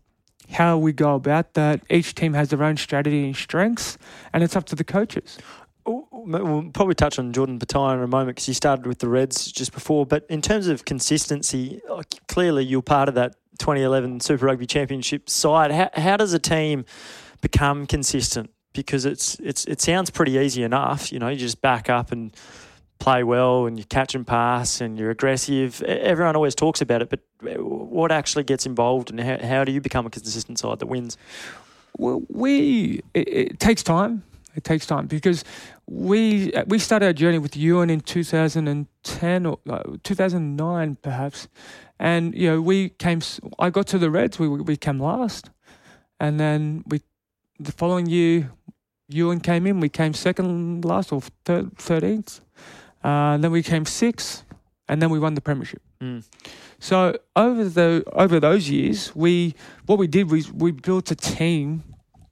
how 0.50 0.78
we 0.78 0.92
go 0.92 1.14
about 1.14 1.52
that. 1.54 1.82
Each 1.90 2.14
team 2.14 2.32
has 2.32 2.48
their 2.48 2.62
own 2.62 2.78
strategy 2.78 3.26
and 3.26 3.36
strengths, 3.36 3.98
and 4.32 4.42
it's 4.42 4.56
up 4.56 4.64
to 4.66 4.74
the 4.74 4.84
coaches. 4.84 5.38
We'll 5.84 6.70
probably 6.72 6.94
touch 6.94 7.18
on 7.18 7.32
Jordan 7.32 7.60
Petaia 7.60 7.94
in 7.94 8.02
a 8.02 8.08
moment 8.08 8.36
because 8.36 8.46
he 8.46 8.54
started 8.54 8.86
with 8.86 8.98
the 8.98 9.08
Reds 9.08 9.52
just 9.52 9.72
before. 9.72 10.04
But 10.04 10.26
in 10.28 10.42
terms 10.42 10.66
of 10.66 10.84
consistency, 10.84 11.80
uh, 11.88 12.02
clearly 12.26 12.64
you're 12.64 12.82
part 12.82 13.08
of 13.08 13.14
that 13.14 13.36
2011 13.58 14.20
Super 14.20 14.46
Rugby 14.46 14.66
Championship 14.66 15.30
side. 15.30 15.70
How, 15.70 15.90
how 15.94 16.16
does 16.16 16.32
a 16.32 16.40
team 16.40 16.86
become 17.40 17.86
consistent? 17.86 18.50
Because 18.82 19.04
it's 19.04 19.38
it's 19.40 19.64
it 19.66 19.80
sounds 19.80 20.10
pretty 20.10 20.32
easy 20.32 20.62
enough. 20.62 21.12
You 21.12 21.18
know, 21.18 21.28
you 21.28 21.36
just 21.36 21.60
back 21.60 21.88
up 21.88 22.12
and 22.12 22.34
play 22.98 23.22
well, 23.22 23.66
and 23.66 23.78
you 23.78 23.84
catch 23.84 24.14
and 24.14 24.26
pass, 24.26 24.80
and 24.80 24.98
you're 24.98 25.10
aggressive. 25.10 25.82
Everyone 25.82 26.36
always 26.36 26.54
talks 26.54 26.80
about 26.80 27.02
it, 27.02 27.10
but 27.10 27.20
what 27.60 28.12
actually 28.12 28.44
gets 28.44 28.66
involved, 28.66 29.10
and 29.10 29.20
how, 29.20 29.38
how 29.46 29.64
do 29.64 29.72
you 29.72 29.80
become 29.80 30.06
a 30.06 30.10
consistent 30.10 30.58
side 30.58 30.78
that 30.78 30.86
wins? 30.86 31.16
Well, 31.98 32.22
we 32.28 33.02
it, 33.14 33.28
it 33.28 33.60
takes 33.60 33.82
time. 33.82 34.22
It 34.54 34.64
takes 34.64 34.86
time 34.86 35.06
because 35.06 35.44
we 35.86 36.52
we 36.66 36.78
started 36.78 37.06
our 37.06 37.12
journey 37.12 37.38
with 37.38 37.56
Ewen 37.56 37.90
in 37.90 38.00
2010 38.00 39.46
or 39.46 39.58
uh, 39.68 39.82
2009 40.02 40.96
perhaps, 41.02 41.48
and 41.98 42.34
you 42.34 42.50
know 42.50 42.60
we 42.62 42.90
came. 42.90 43.20
I 43.58 43.70
got 43.70 43.86
to 43.88 43.98
the 43.98 44.10
Reds. 44.10 44.38
We 44.38 44.48
we 44.48 44.76
came 44.76 44.98
last, 44.98 45.50
and 46.18 46.40
then 46.40 46.84
we 46.86 47.02
the 47.58 47.72
following 47.72 48.06
year 48.06 48.50
Ewen 49.08 49.40
came 49.40 49.66
in. 49.66 49.80
We 49.80 49.88
came 49.88 50.14
second 50.14 50.84
last 50.84 51.12
or 51.12 51.22
third, 51.44 51.76
thirteenth. 51.78 52.40
Uh, 53.02 53.36
then 53.36 53.52
we 53.52 53.62
came 53.62 53.84
sixth, 53.84 54.44
and 54.88 55.00
then 55.00 55.10
we 55.10 55.18
won 55.18 55.34
the 55.34 55.40
premiership. 55.40 55.82
Mm. 56.00 56.24
So 56.78 57.18
over 57.34 57.64
the 57.68 58.04
over 58.12 58.40
those 58.40 58.68
years, 58.68 59.14
we 59.14 59.54
what 59.86 59.98
we 59.98 60.06
did 60.06 60.30
was 60.30 60.52
we 60.52 60.72
built 60.72 61.10
a 61.10 61.16
team 61.16 61.84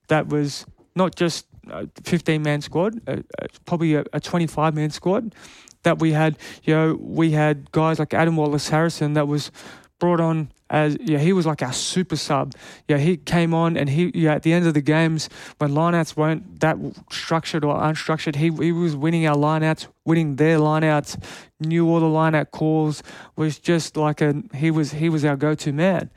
that 0.08 0.28
was 0.28 0.66
not 0.94 1.14
just 1.14 1.46
a 1.70 1.88
15 2.02 2.42
man 2.42 2.60
squad, 2.60 3.00
uh, 3.08 3.16
probably 3.64 3.94
a, 3.94 4.04
a 4.12 4.20
25 4.20 4.74
man 4.74 4.90
squad. 4.90 5.34
That 5.82 5.98
we 5.98 6.12
had, 6.12 6.38
you 6.62 6.74
know, 6.74 6.98
we 6.98 7.32
had 7.32 7.70
guys 7.70 7.98
like 7.98 8.14
Adam 8.14 8.36
Wallace 8.36 8.70
Harrison 8.70 9.12
that 9.14 9.28
was 9.28 9.50
brought 9.98 10.20
on 10.20 10.50
as 10.70 10.96
yeah 11.00 11.18
he 11.18 11.32
was 11.32 11.46
like 11.46 11.62
our 11.62 11.72
super 11.72 12.16
sub. 12.16 12.52
Yeah, 12.88 12.98
he 12.98 13.16
came 13.16 13.54
on 13.54 13.76
and 13.76 13.88
he 13.88 14.10
yeah 14.14 14.34
at 14.34 14.42
the 14.42 14.52
end 14.52 14.66
of 14.66 14.74
the 14.74 14.80
games 14.80 15.28
when 15.58 15.70
lineouts 15.70 16.16
weren't 16.16 16.60
that 16.60 16.76
structured 17.10 17.64
or 17.64 17.74
unstructured, 17.76 18.36
he 18.36 18.50
he 18.50 18.72
was 18.72 18.96
winning 18.96 19.26
our 19.26 19.36
lineouts, 19.36 19.86
winning 20.04 20.36
their 20.36 20.58
lineouts, 20.58 21.22
knew 21.60 21.88
all 21.88 22.00
the 22.00 22.06
lineout 22.06 22.50
calls, 22.50 23.02
was 23.36 23.58
just 23.58 23.96
like 23.96 24.20
a 24.20 24.42
he 24.54 24.70
was 24.70 24.92
he 24.92 25.08
was 25.08 25.24
our 25.24 25.36
go 25.36 25.54
to 25.54 25.72
man. 25.72 26.10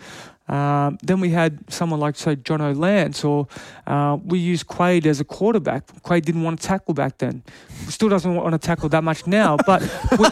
Um, 0.47 0.97
then 1.03 1.19
we 1.19 1.29
had 1.29 1.59
someone 1.71 1.99
like 1.99 2.15
say 2.15 2.35
Jono 2.35 2.75
Lance, 2.75 3.23
or 3.23 3.47
uh, 3.85 4.17
we 4.23 4.39
used 4.39 4.67
Quade 4.67 5.05
as 5.05 5.19
a 5.19 5.25
quarterback. 5.25 5.85
Quade 6.03 6.25
didn't 6.25 6.43
want 6.43 6.61
to 6.61 6.67
tackle 6.67 6.93
back 6.93 7.17
then. 7.17 7.43
Still 7.89 8.09
doesn't 8.09 8.33
want 8.33 8.53
to 8.53 8.57
tackle 8.57 8.89
that 8.89 9.03
much 9.03 9.27
now. 9.27 9.57
But 9.65 9.81
we, 10.17 10.27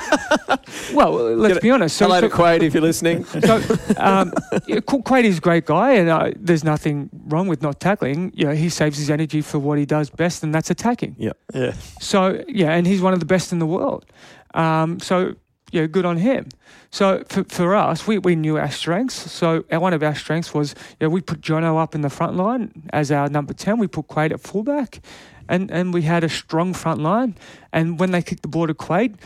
well, 0.93 1.11
let's 1.35 1.59
be 1.59 1.69
honest. 1.71 1.97
So, 1.97 2.05
Hello 2.05 2.21
so, 2.21 2.29
to 2.29 2.33
Quade 2.33 2.63
if 2.63 2.73
you're 2.73 2.83
listening. 2.83 3.25
so 3.25 3.55
um, 3.97 4.33
yeah, 4.67 4.79
Quade 4.79 5.25
is 5.25 5.39
a 5.39 5.41
great 5.41 5.65
guy, 5.65 5.93
and 5.93 6.09
uh, 6.09 6.31
there's 6.37 6.63
nothing 6.63 7.09
wrong 7.27 7.47
with 7.47 7.61
not 7.61 7.79
tackling. 7.79 8.31
You 8.35 8.45
know, 8.45 8.53
he 8.53 8.69
saves 8.69 8.97
his 8.97 9.09
energy 9.09 9.41
for 9.41 9.59
what 9.59 9.77
he 9.77 9.85
does 9.85 10.09
best, 10.09 10.43
and 10.43 10.55
that's 10.55 10.69
attacking. 10.69 11.15
Yeah. 11.17 11.33
Yeah. 11.53 11.73
So 11.99 12.43
yeah, 12.47 12.73
and 12.73 12.87
he's 12.87 13.01
one 13.01 13.13
of 13.13 13.19
the 13.19 13.25
best 13.25 13.51
in 13.51 13.59
the 13.59 13.65
world. 13.65 14.05
Um, 14.53 14.99
so 15.01 15.35
yeah, 15.75 15.85
good 15.87 16.05
on 16.05 16.17
him. 16.17 16.47
So 16.89 17.23
for, 17.27 17.43
for 17.43 17.75
us, 17.75 18.07
we, 18.07 18.17
we 18.19 18.35
knew 18.35 18.57
our 18.57 18.71
strengths. 18.71 19.31
So 19.31 19.65
our, 19.71 19.79
one 19.81 19.93
of 19.93 20.01
our 20.01 20.15
strengths 20.15 20.53
was 20.53 20.73
yeah, 21.01 21.09
we 21.09 21.21
put 21.21 21.41
Jono 21.41 21.77
up 21.81 21.93
in 21.93 22.01
the 22.01 22.09
front 22.09 22.37
line 22.37 22.71
as 22.93 23.11
our 23.11 23.29
number 23.29 23.53
ten. 23.53 23.77
We 23.77 23.87
put 23.87 24.07
Quade 24.07 24.31
at 24.31 24.39
fullback, 24.39 25.01
and 25.49 25.69
and 25.69 25.93
we 25.93 26.03
had 26.03 26.23
a 26.23 26.29
strong 26.29 26.73
front 26.73 27.01
line. 27.01 27.35
And 27.71 27.99
when 27.99 28.11
they 28.11 28.21
kicked 28.21 28.41
the 28.41 28.47
ball 28.47 28.67
to 28.67 28.73
Quade. 28.73 29.17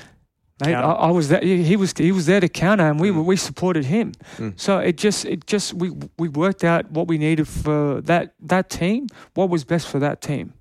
Mate, 0.66 0.76
I, 0.76 0.92
I 0.92 1.12
was 1.12 1.30
there. 1.30 1.40
He 1.42 1.78
was 1.78 1.94
he 1.98 2.12
was 2.12 2.26
there 2.26 2.42
to 2.42 2.50
counter, 2.50 2.90
and 2.90 3.00
we 3.00 3.12
were 3.12 3.24
we 3.24 3.38
supported 3.38 3.86
him. 3.86 4.12
Mm. 4.38 4.60
So 4.60 4.80
it 4.80 4.98
just 4.98 5.24
it 5.24 5.48
just 5.48 5.74
we 5.74 5.92
we 6.18 6.28
worked 6.28 6.66
out 6.66 6.92
what 6.92 7.08
we 7.08 7.18
needed 7.18 7.48
for 7.48 8.02
that 8.02 8.34
that 8.42 8.70
team, 8.70 9.08
what 9.36 9.50
was 9.50 9.64
best 9.64 9.88
for 9.88 10.00
that 10.00 10.20
team, 10.20 10.54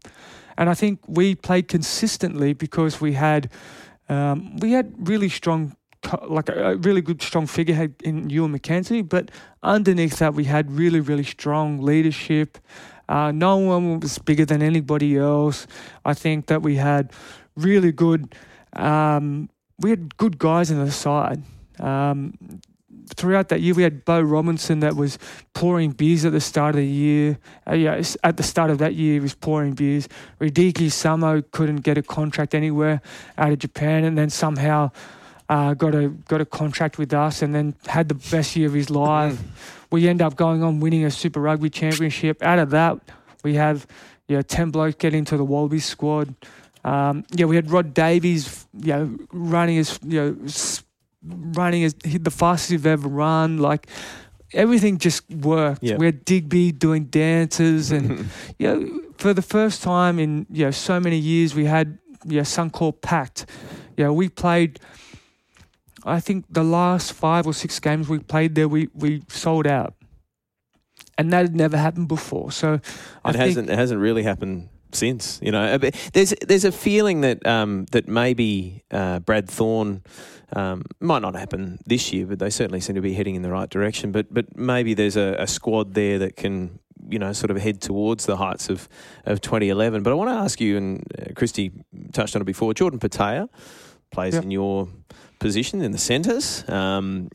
and 0.57 0.71
I 0.71 0.75
think 0.75 1.01
we 1.09 1.35
played 1.35 1.67
consistently 1.67 2.55
because 2.55 3.01
we 3.01 3.15
had 3.15 3.51
um, 4.09 4.57
we 4.59 4.71
had 4.71 4.95
really 5.09 5.29
strong 5.29 5.75
like 6.29 6.49
a, 6.49 6.77
really 6.77 7.01
good 7.01 7.23
strong 7.23 7.47
figurehead 7.47 7.95
in 8.03 8.31
Ewen 8.31 8.57
McKenzie, 8.57 9.07
but 9.07 9.31
underneath 9.63 10.19
that 10.19 10.35
we 10.35 10.45
had 10.45 10.71
really 10.71 11.01
really 11.01 11.25
strong 11.25 11.81
leadership. 11.81 12.59
Uh, 13.09 13.33
no 13.33 13.57
one 13.57 14.01
was 14.01 14.19
bigger 14.19 14.45
than 14.45 14.63
anybody 14.63 15.17
else. 15.17 15.67
I 16.05 16.15
think 16.15 16.47
that 16.47 16.63
we 16.63 16.77
had 16.77 17.13
really 17.57 17.91
good. 17.91 18.35
Um, 18.75 19.49
we 19.79 19.91
had 19.91 20.17
good 20.17 20.39
guys 20.39 20.71
in 20.71 20.85
the 20.85 20.91
side. 20.91 21.43
Um, 21.81 22.61
throughout 23.15 23.49
that 23.49 23.61
year, 23.61 23.75
we 23.75 23.83
had 23.83 24.05
Beau 24.05 24.21
Robinson 24.21 24.81
that 24.81 24.97
was 24.97 25.19
pouring 25.55 25.93
beers 25.93 26.25
at 26.25 26.33
the 26.33 26.41
start 26.41 26.75
of 26.75 26.81
the 26.81 26.87
year. 26.87 27.39
Uh, 27.67 27.75
yeah, 27.75 28.03
at 28.23 28.37
the 28.37 28.43
start 28.43 28.71
of 28.71 28.79
that 28.79 28.95
year, 28.95 29.15
he 29.15 29.21
was 29.21 29.35
pouring 29.35 29.73
beers. 29.73 30.09
Radike 30.41 30.75
Samo 30.89 31.43
couldn't 31.51 31.79
get 31.79 31.99
a 31.99 32.03
contract 32.03 32.55
anywhere 32.55 33.01
out 33.37 33.53
of 33.53 33.59
Japan, 33.59 34.05
and 34.05 34.19
then 34.19 34.31
somehow 34.31 34.91
uh, 35.49 35.75
got 35.75 35.95
a 35.95 36.09
got 36.09 36.41
a 36.41 36.45
contract 36.45 36.99
with 36.99 37.13
us, 37.15 37.43
and 37.43 37.55
then 37.55 37.75
had 37.87 38.09
the 38.09 38.15
best 38.15 38.55
year 38.57 38.67
of 38.69 38.75
his 38.75 38.91
life. 38.91 39.39
we 39.91 40.07
end 40.09 40.21
up 40.21 40.37
going 40.37 40.63
on 40.63 40.81
winning 40.81 41.05
a 41.05 41.11
Super 41.11 41.41
Rugby 41.41 41.71
Championship. 41.71 42.43
Out 42.43 42.59
of 42.59 42.71
that, 42.71 42.99
we 43.43 43.55
have 43.55 43.87
yeah 44.29 44.43
ten 44.43 44.71
blokes 44.71 44.97
get 44.97 45.15
into 45.15 45.37
the 45.37 45.45
Wallabies 45.45 45.85
squad. 45.87 46.35
Um, 46.85 47.25
yeah, 47.33 47.47
we 47.47 47.57
had 47.57 47.71
Rod 47.71 47.93
Davies, 47.95 48.67
you 48.81 48.93
know, 48.93 49.19
running 49.33 49.79
as 49.79 49.99
you 50.05 50.21
know, 50.21 50.37
running 51.55 51.91
he- 52.05 52.19
the 52.19 52.31
fastest 52.31 52.71
he've 52.71 52.87
ever 52.87 53.09
run. 53.09 53.59
Like 53.59 53.87
everything 54.53 54.99
just 54.99 55.29
worked. 55.31 55.83
Yeah. 55.83 55.97
We 55.97 56.07
had 56.07 56.25
Digby 56.25 56.73
doing 56.73 57.07
dances, 57.07 57.91
and 57.91 58.29
you 58.59 58.67
know, 58.69 59.01
for 59.19 59.35
the 59.35 59.43
first 59.43 59.83
time 59.83 60.19
in 60.19 60.47
you 60.51 60.67
know 60.67 60.71
so 60.71 61.01
many 61.01 61.19
years, 61.19 61.55
we 61.55 61.65
had 61.65 61.99
you 62.25 62.37
know, 62.37 62.43
Suncorp 62.43 63.01
packed. 63.01 63.47
You 63.97 64.05
know, 64.05 64.13
we 64.13 64.29
played. 64.29 64.79
I 66.09 66.21
think 66.21 66.45
the 66.51 66.65
last 66.65 67.13
five 67.13 67.47
or 67.47 67.53
six 67.55 67.79
games 67.81 68.09
we 68.09 68.19
played 68.19 68.55
there, 68.55 68.69
we 68.69 68.89
we 68.95 69.23
sold 69.29 69.67
out, 69.67 69.95
and 71.17 71.33
that 71.33 71.43
had 71.43 71.55
never 71.57 71.77
happened 71.77 72.09
before. 72.09 72.51
So 72.53 72.81
I 73.25 73.31
it 73.31 73.37
hasn't 73.37 73.71
it 73.71 73.79
hasn't 73.79 74.01
really 74.01 74.23
happened 74.23 74.69
since. 74.93 75.39
You 75.43 75.53
know, 75.53 75.79
there's 76.13 76.35
there's 76.47 76.65
a 76.65 76.73
feeling 76.73 77.21
that 77.23 77.47
um, 77.47 77.87
that 77.93 78.09
maybe 78.09 78.83
uh, 78.91 79.19
Brad 79.21 79.49
Thorn 79.49 80.03
um, 80.57 80.83
might 81.01 81.23
not 81.23 81.35
happen 81.35 81.79
this 81.87 82.13
year, 82.13 82.27
but 82.27 82.39
they 82.39 82.51
certainly 82.51 82.81
seem 82.81 82.95
to 82.97 83.03
be 83.03 83.13
heading 83.15 83.35
in 83.35 83.43
the 83.43 83.51
right 83.51 83.69
direction. 83.71 84.13
But 84.13 84.33
but 84.33 84.57
maybe 84.57 84.95
there's 84.95 85.17
a, 85.17 85.37
a 85.39 85.47
squad 85.47 85.95
there 85.95 86.19
that 86.21 86.37
can 86.37 86.79
you 87.11 87.19
know 87.19 87.33
sort 87.33 87.51
of 87.51 87.59
head 87.59 87.81
towards 87.81 88.27
the 88.27 88.37
heights 88.37 88.71
of 88.71 88.89
of 89.27 89.41
2011. 89.41 90.03
But 90.03 90.11
I 90.11 90.15
want 90.15 90.31
to 90.31 90.35
ask 90.35 90.61
you, 90.61 90.77
and 90.77 91.05
uh, 91.19 91.33
Christy 91.35 91.71
touched 92.13 92.35
on 92.37 92.43
it 92.43 92.47
before. 92.47 92.73
Jordan 92.75 92.99
Petaia 92.99 93.49
plays 94.11 94.35
Yep. 94.35 94.45
in 94.45 94.51
your 94.51 94.89
position 95.39 95.83
in 95.83 95.93
the 95.93 95.99
centres. 95.99 96.69
Um, 96.69 97.31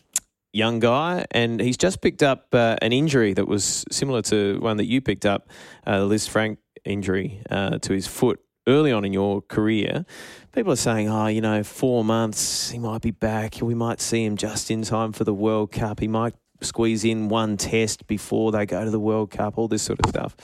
young 0.53 0.79
guy, 0.79 1.25
and 1.31 1.59
he's 1.59 1.77
just 1.77 2.01
picked 2.01 2.21
up 2.21 2.47
uh, 2.53 2.75
an 2.81 2.93
injury 2.93 3.33
that 3.33 3.47
was 3.47 3.83
similar 3.91 4.21
to 4.21 4.59
one 4.59 4.77
that 4.77 4.85
you 4.85 5.01
picked 5.01 5.25
up, 5.25 5.49
uh, 5.85 6.05
the 6.05 6.15
Lisfranc 6.15 6.57
injury 6.85 7.41
uh, 7.49 7.79
to 7.79 7.93
his 7.93 8.07
foot 8.07 8.39
early 8.67 8.91
on 8.91 9.03
in 9.03 9.11
your 9.11 9.41
career. 9.41 10.05
People 10.51 10.71
are 10.71 10.77
saying, 10.77 11.09
oh, 11.09 11.27
you 11.27 11.41
know, 11.41 11.63
four 11.63 12.03
months, 12.03 12.69
he 12.69 12.79
might 12.79 13.01
be 13.01 13.11
back. 13.11 13.55
We 13.61 13.75
might 13.75 13.99
see 13.99 14.23
him 14.23 14.37
just 14.37 14.71
in 14.71 14.83
time 14.83 15.11
for 15.11 15.23
the 15.23 15.33
World 15.33 15.71
Cup. 15.71 15.99
He 15.99 16.07
might 16.07 16.35
squeeze 16.61 17.03
in 17.03 17.27
one 17.27 17.57
test 17.57 18.07
before 18.07 18.51
they 18.51 18.65
go 18.65 18.85
to 18.85 18.91
the 18.91 18.99
World 18.99 19.31
Cup, 19.31 19.57
all 19.57 19.67
this 19.67 19.83
sort 19.83 19.99
of 19.99 20.09
stuff. 20.09 20.35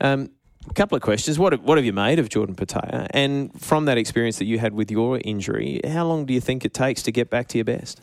Um, 0.00 0.30
a 0.68 0.74
couple 0.74 0.96
of 0.96 1.02
questions. 1.02 1.38
What, 1.38 1.60
what 1.62 1.78
have 1.78 1.84
you 1.84 1.92
made 1.92 2.18
of 2.18 2.28
Jordan 2.28 2.54
Petaia? 2.54 3.06
And 3.10 3.50
from 3.60 3.84
that 3.86 3.98
experience 3.98 4.38
that 4.38 4.46
you 4.46 4.58
had 4.58 4.74
with 4.74 4.90
your 4.90 5.20
injury, 5.24 5.80
how 5.86 6.06
long 6.06 6.26
do 6.26 6.34
you 6.34 6.40
think 6.40 6.64
it 6.64 6.74
takes 6.74 7.02
to 7.02 7.12
get 7.12 7.30
back 7.30 7.48
to 7.48 7.58
your 7.58 7.64
best? 7.64 8.00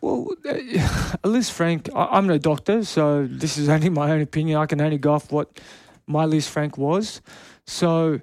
Well, 0.00 0.28
uh, 0.44 0.52
Lisfranc, 1.24 1.90
I, 1.94 2.16
I'm 2.16 2.26
no 2.26 2.38
doctor, 2.38 2.84
so 2.84 3.26
this 3.26 3.58
is 3.58 3.68
only 3.76 3.88
my 3.88 4.10
own 4.10 4.20
opinion. 4.20 4.58
I 4.58 4.66
can 4.66 4.80
only 4.80 4.98
go 4.98 5.12
off 5.12 5.32
what 5.32 5.60
my 6.06 6.24
Lisfranc 6.24 6.78
was. 6.78 7.20
So, 7.66 8.20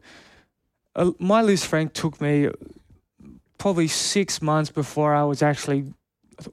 uh, 0.96 1.12
my 1.20 1.44
Lisfranc 1.44 1.94
took 1.94 2.22
me 2.22 2.50
probably 3.58 3.88
six 3.88 4.42
months 4.42 4.72
before 4.72 5.14
I 5.14 5.24
was 5.24 5.42
actually, 5.42 5.94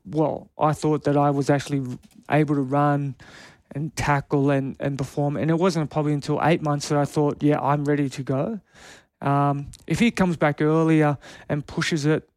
well, 0.05 0.51
I 0.59 0.73
thought 0.73 1.05
that 1.05 1.17
I 1.17 1.31
was 1.31 1.49
actually 1.49 1.99
able 2.31 2.55
to 2.55 2.61
run 2.61 3.15
and 3.75 3.95
tackle 3.97 4.51
and, 4.51 4.77
and 4.81 4.99
perform. 4.99 5.37
And 5.37 5.51
it 5.51 5.59
wasn't 5.59 5.91
probably 5.91 6.13
until 6.13 6.41
eight 6.43 6.63
months 6.63 6.89
that 6.89 6.99
I 6.99 7.05
thought, 7.05 7.43
yeah, 7.43 7.61
I'm 7.61 7.85
ready 7.85 8.09
to 8.11 8.23
go. 8.23 8.61
Um, 9.21 9.71
if 9.87 9.99
he 9.99 10.11
comes 10.11 10.37
back 10.37 10.61
earlier 10.61 11.17
and 11.49 11.67
pushes 11.67 12.07
it, 12.07 12.29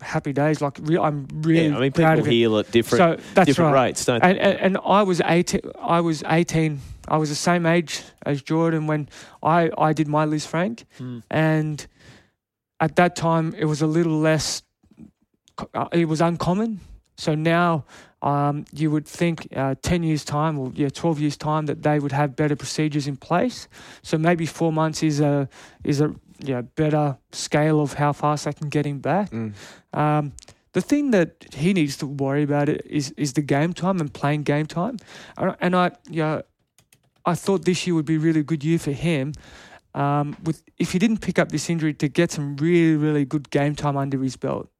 happy 0.00 0.32
days. 0.32 0.60
Like 0.60 0.78
re- 0.82 0.98
I'm 0.98 1.28
really 1.42 1.68
yeah, 1.68 1.76
I 1.76 1.80
mean, 1.80 1.92
proud 1.92 2.18
people 2.18 2.30
heal 2.30 2.58
at 2.58 2.70
different 2.70 3.20
So 3.20 3.24
that's 3.34 3.46
different 3.46 3.74
right. 3.74 3.86
rates, 3.88 4.04
don't 4.04 4.22
they? 4.22 4.30
And, 4.30 4.38
and 4.38 4.58
and 4.58 4.78
I 4.84 5.02
was 5.02 5.20
eighteen. 5.24 5.60
I 5.80 6.00
was 6.00 6.22
eighteen. 6.26 6.80
I 7.08 7.16
was 7.16 7.28
the 7.28 7.34
same 7.36 7.66
age 7.66 8.02
as 8.24 8.42
Jordan 8.42 8.86
when 8.86 9.08
I 9.42 9.70
I 9.76 9.92
did 9.92 10.08
my 10.08 10.24
Lisfranc, 10.24 10.84
and 11.30 11.86
at 12.80 12.96
that 12.96 13.16
time 13.16 13.54
it 13.58 13.64
was 13.66 13.82
a 13.82 13.86
little 13.86 14.18
less. 14.18 14.62
Uh, 15.74 15.88
it 15.92 16.08
was 16.08 16.20
uncommon. 16.20 16.80
So 17.16 17.34
now. 17.34 17.84
Um, 18.22 18.64
you 18.72 18.90
would 18.92 19.06
think 19.06 19.48
uh, 19.54 19.74
10 19.82 20.04
years' 20.04 20.24
time 20.24 20.56
or 20.58 20.70
yeah, 20.74 20.88
12 20.88 21.20
years' 21.20 21.36
time 21.36 21.66
that 21.66 21.82
they 21.82 21.98
would 21.98 22.12
have 22.12 22.36
better 22.36 22.54
procedures 22.54 23.08
in 23.08 23.16
place. 23.16 23.68
So 24.02 24.16
maybe 24.16 24.46
four 24.46 24.72
months 24.72 25.02
is 25.02 25.20
a 25.20 25.48
is 25.82 26.00
a 26.00 26.14
yeah, 26.38 26.62
better 26.62 27.18
scale 27.32 27.80
of 27.80 27.94
how 27.94 28.12
fast 28.12 28.44
they 28.44 28.52
can 28.52 28.68
get 28.68 28.86
him 28.86 29.00
back. 29.00 29.30
Mm. 29.30 29.54
Um, 29.92 30.32
the 30.72 30.80
thing 30.80 31.10
that 31.10 31.46
he 31.52 31.72
needs 31.72 31.96
to 31.98 32.06
worry 32.06 32.44
about 32.44 32.68
is 32.68 33.10
is 33.16 33.32
the 33.34 33.42
game 33.42 33.72
time 33.72 34.00
and 34.00 34.12
playing 34.12 34.44
game 34.44 34.66
time, 34.66 34.96
and 35.60 35.76
I 35.76 35.90
yeah, 36.08 36.42
I 37.26 37.34
thought 37.34 37.64
this 37.64 37.86
year 37.86 37.94
would 37.94 38.06
be 38.06 38.16
a 38.16 38.18
really 38.18 38.42
good 38.42 38.64
year 38.64 38.78
for 38.78 38.92
him. 38.92 39.32
Um, 39.94 40.36
with 40.44 40.62
if 40.78 40.92
he 40.92 40.98
didn't 40.98 41.18
pick 41.18 41.38
up 41.38 41.50
this 41.50 41.68
injury 41.68 41.92
to 41.94 42.08
get 42.08 42.30
some 42.30 42.56
really 42.56 42.96
really 42.96 43.24
good 43.26 43.50
game 43.50 43.74
time 43.74 43.96
under 43.96 44.22
his 44.22 44.36
belt, 44.36 44.70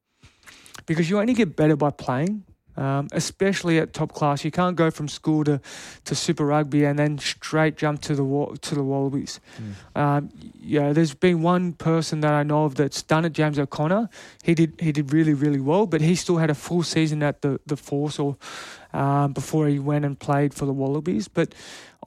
because 0.85 1.09
you 1.09 1.19
only 1.19 1.33
get 1.33 1.55
better 1.55 1.75
by 1.75 1.91
playing. 1.91 2.43
Um, 2.75 3.07
especially 3.11 3.77
at 3.77 3.93
top 3.93 4.13
class, 4.13 4.43
you 4.43 4.49
can't 4.49 4.75
go 4.75 4.89
from 4.89 5.07
school 5.07 5.43
to, 5.43 5.61
to 6.05 6.15
Super 6.15 6.43
Rugby 6.45 6.85
and 6.85 6.97
then 6.97 7.19
straight 7.19 7.77
jump 7.77 8.01
to 8.01 8.15
the 8.15 8.23
wa- 8.23 8.55
to 8.61 8.75
the 8.75 8.81
Wallabies. 8.83 9.39
Um, 9.95 10.29
yeah, 10.59 10.91
there's 10.91 11.13
been 11.13 11.43
one 11.43 11.73
person 11.73 12.21
that 12.21 12.33
I 12.33 12.41
know 12.41 12.65
of 12.65 12.73
that's 12.75 13.03
done 13.03 13.25
it. 13.25 13.33
James 13.33 13.59
O'Connor. 13.59 14.09
He 14.43 14.55
did 14.55 14.73
he 14.79 14.91
did 14.91 15.13
really 15.13 15.33
really 15.35 15.59
well, 15.59 15.85
but 15.85 16.01
he 16.01 16.15
still 16.15 16.37
had 16.37 16.49
a 16.49 16.55
full 16.55 16.81
season 16.83 17.21
at 17.21 17.41
the 17.41 17.59
the 17.67 17.77
Force 17.77 18.17
or 18.17 18.37
um, 18.91 19.33
before 19.33 19.67
he 19.67 19.77
went 19.79 20.03
and 20.05 20.17
played 20.19 20.53
for 20.53 20.65
the 20.65 20.73
Wallabies. 20.73 21.27
But 21.27 21.53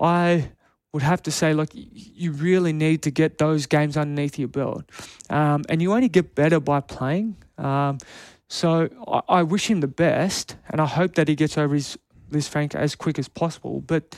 I 0.00 0.50
would 0.92 1.02
have 1.02 1.22
to 1.22 1.30
say, 1.30 1.52
like, 1.54 1.74
y- 1.74 1.84
you 1.92 2.32
really 2.32 2.72
need 2.72 3.02
to 3.02 3.10
get 3.10 3.38
those 3.38 3.66
games 3.66 3.96
underneath 3.96 4.36
your 4.38 4.48
belt, 4.48 4.84
um, 5.30 5.62
and 5.68 5.80
you 5.80 5.92
only 5.92 6.08
get 6.08 6.34
better 6.34 6.58
by 6.58 6.80
playing. 6.80 7.36
Um, 8.46 8.48
so 8.48 8.88
I, 9.08 9.40
I 9.40 9.42
wish 9.42 9.70
him 9.70 9.80
the 9.80 9.88
best, 9.88 10.56
and 10.68 10.80
I 10.80 10.86
hope 10.86 11.14
that 11.14 11.28
he 11.28 11.34
gets 11.34 11.58
over 11.58 11.74
his 11.74 11.98
Lisfranc 12.30 12.74
as 12.74 12.94
quick 12.94 13.18
as 13.18 13.28
possible. 13.28 13.80
But 13.80 14.16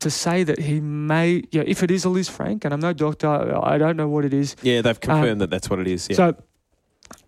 to 0.00 0.10
say 0.10 0.44
that 0.44 0.58
he 0.58 0.80
may, 0.80 1.42
yeah, 1.50 1.62
if 1.66 1.82
it 1.82 1.90
is 1.90 2.04
a 2.04 2.08
Lisfranc, 2.08 2.64
and 2.64 2.74
I'm 2.74 2.80
no 2.80 2.92
doctor, 2.92 3.28
I 3.28 3.74
I 3.74 3.78
don't 3.78 3.96
know 3.96 4.08
what 4.08 4.24
it 4.24 4.34
is. 4.34 4.56
Yeah, 4.62 4.82
they've 4.82 5.00
confirmed 5.00 5.40
that 5.40 5.50
that's 5.50 5.70
what 5.70 5.78
it 5.78 5.86
is. 5.86 6.08
Yeah. 6.10 6.16
So 6.16 6.36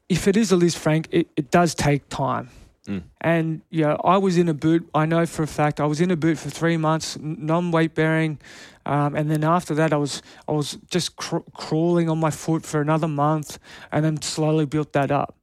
if 0.09 0.29
it 0.29 0.37
is 0.37 0.53
a 0.53 0.57
Lisfranc, 0.57 1.07
it, 1.11 1.29
it 1.37 1.51
does 1.51 1.75
take 1.75 2.09
time. 2.09 2.49
Mm. 2.87 3.03
And 3.23 3.63
yeah, 3.71 3.97
I 4.05 4.19
was 4.19 4.37
in 4.37 4.49
a 4.49 4.55
boot. 4.55 4.89
I 4.95 5.07
know 5.07 5.25
for 5.25 5.43
a 5.43 5.47
fact 5.47 5.81
I 5.81 5.87
was 5.87 6.01
in 6.01 6.11
a 6.11 6.17
boot 6.17 6.37
for 6.37 6.51
three 6.51 6.77
months, 6.77 7.17
non-weight 7.19 7.95
bearing, 7.95 8.39
um, 8.85 9.15
and 9.15 9.31
then 9.31 9.43
after 9.43 9.75
that, 9.77 9.93
I 9.93 9.97
was 9.97 10.21
I 10.47 10.53
was 10.53 10.77
just 10.91 11.17
cr- 11.17 11.39
crawling 11.55 12.11
on 12.11 12.19
my 12.19 12.31
foot 12.31 12.67
for 12.67 12.83
another 12.83 13.09
month, 13.09 13.59
and 13.91 14.05
then 14.05 14.21
slowly 14.21 14.67
built 14.67 14.93
that 14.93 15.11
up. 15.11 15.35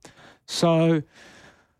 So 0.51 1.01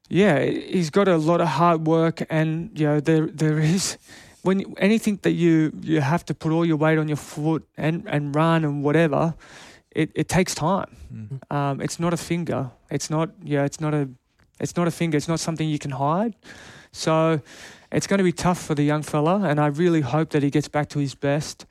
yeah, 0.10 0.40
he's 0.44 0.90
got 0.90 1.08
a 1.08 1.18
lot 1.18 1.42
of 1.42 1.48
hard 1.48 1.86
work, 1.86 2.24
and 2.30 2.72
you 2.80 2.86
know 2.88 3.00
there 3.00 3.28
there 3.28 3.60
is 3.60 3.98
when 4.44 4.74
anything 4.78 5.20
that 5.22 5.32
you 5.32 5.72
you 5.82 6.02
have 6.02 6.24
to 6.26 6.34
put 6.34 6.52
all 6.52 6.66
your 6.66 6.78
weight 6.78 6.98
on 6.98 7.08
your 7.08 7.18
foot 7.18 7.68
and 7.78 8.04
and 8.08 8.36
run 8.36 8.64
and 8.64 8.84
whatever, 8.84 9.36
it, 9.92 10.12
it 10.16 10.30
takes 10.30 10.56
time. 10.56 10.96
Um, 11.50 11.82
it's 11.82 12.00
not 12.00 12.14
a 12.14 12.18
finger. 12.18 12.72
It's 12.90 13.10
not 13.10 13.30
yeah. 13.44 13.66
It's 13.66 13.82
not 13.82 13.94
a 13.94 14.10
it's 14.60 14.76
not 14.78 14.88
a 14.88 14.92
finger. 14.92 15.18
It's 15.18 15.28
not 15.28 15.40
something 15.40 15.68
you 15.68 15.80
can 15.80 15.92
hide. 15.92 16.36
So 16.92 17.42
it's 17.92 18.08
going 18.08 18.20
to 18.20 18.24
be 18.24 18.32
tough 18.32 18.62
for 18.62 18.76
the 18.76 18.84
young 18.84 19.04
fella, 19.04 19.42
and 19.44 19.60
I 19.60 19.68
really 19.68 20.02
hope 20.02 20.30
that 20.30 20.44
he 20.44 20.50
gets 20.50 20.70
back 20.70 20.88
to 20.90 21.00
his 21.00 21.16
best. 21.16 21.66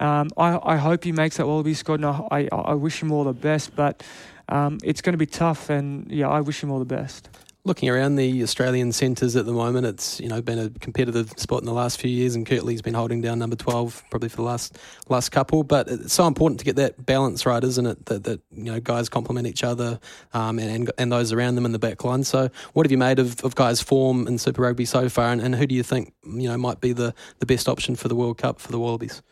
Um, 0.00 0.28
I, 0.36 0.58
I 0.74 0.76
hope 0.76 1.04
he 1.04 1.12
makes 1.12 1.36
that 1.36 1.46
Wallaby 1.46 1.74
squad, 1.74 2.00
and 2.00 2.06
I, 2.06 2.48
I, 2.52 2.72
I 2.72 2.74
wish 2.74 3.00
him 3.02 3.12
all 3.12 3.24
the 3.24 3.32
best. 3.32 3.76
But 3.76 4.02
um, 4.48 4.78
it's 4.82 5.00
going 5.00 5.12
to 5.14 5.18
be 5.18 5.26
tough, 5.26 5.70
and 5.70 6.10
yeah, 6.10 6.28
I 6.28 6.40
wish 6.40 6.62
him 6.62 6.70
all 6.70 6.78
the 6.78 6.84
best. 6.84 7.28
Looking 7.66 7.88
around 7.88 8.16
the 8.16 8.42
Australian 8.42 8.92
centres 8.92 9.36
at 9.36 9.46
the 9.46 9.52
moment, 9.52 9.86
it's 9.86 10.20
you 10.20 10.28
know 10.28 10.42
been 10.42 10.58
a 10.58 10.68
competitive 10.68 11.32
spot 11.38 11.60
in 11.60 11.64
the 11.64 11.72
last 11.72 11.98
few 11.98 12.10
years, 12.10 12.34
and 12.34 12.46
Kurtley's 12.46 12.82
been 12.82 12.92
holding 12.92 13.22
down 13.22 13.38
number 13.38 13.56
twelve 13.56 14.04
probably 14.10 14.28
for 14.28 14.36
the 14.36 14.42
last 14.42 14.76
last 15.08 15.30
couple. 15.30 15.62
But 15.62 15.88
it's 15.88 16.12
so 16.12 16.26
important 16.26 16.58
to 16.58 16.66
get 16.66 16.76
that 16.76 17.06
balance 17.06 17.46
right, 17.46 17.64
isn't 17.64 17.86
it? 17.86 18.04
That 18.04 18.24
that 18.24 18.40
you 18.52 18.64
know 18.64 18.80
guys 18.80 19.08
complement 19.08 19.46
each 19.46 19.64
other, 19.64 19.98
um, 20.34 20.58
and, 20.58 20.70
and 20.70 20.92
and 20.98 21.10
those 21.10 21.32
around 21.32 21.54
them 21.54 21.64
in 21.64 21.72
the 21.72 21.78
back 21.78 22.04
line. 22.04 22.22
So, 22.24 22.50
what 22.74 22.84
have 22.84 22.92
you 22.92 22.98
made 22.98 23.18
of, 23.18 23.42
of 23.42 23.54
guys' 23.54 23.80
form 23.80 24.28
in 24.28 24.36
Super 24.36 24.60
Rugby 24.60 24.84
so 24.84 25.08
far, 25.08 25.32
and, 25.32 25.40
and 25.40 25.54
who 25.54 25.66
do 25.66 25.74
you 25.74 25.82
think 25.82 26.12
you 26.22 26.48
know 26.48 26.58
might 26.58 26.82
be 26.82 26.92
the, 26.92 27.14
the 27.38 27.46
best 27.46 27.66
option 27.66 27.96
for 27.96 28.08
the 28.08 28.14
World 28.14 28.36
Cup 28.36 28.60
for 28.60 28.72
the 28.72 28.78
Wallabies? 28.78 29.22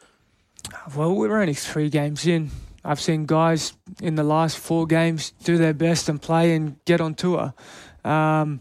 Well, 0.97 1.15
we're 1.15 1.39
only 1.39 1.55
three 1.55 1.91
games 1.91 2.27
in. 2.27 2.51
I've 2.85 3.01
seen 3.01 3.27
guys 3.27 3.75
in 4.01 4.17
the 4.17 4.25
last 4.25 4.59
four 4.59 4.87
games 4.87 5.33
do 5.45 5.57
their 5.57 5.75
best 5.75 6.09
and 6.09 6.21
play 6.21 6.55
and 6.55 6.77
get 6.85 7.01
on 7.01 7.15
tour. 7.15 7.55
Um, 8.05 8.61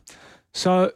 so, 0.54 0.92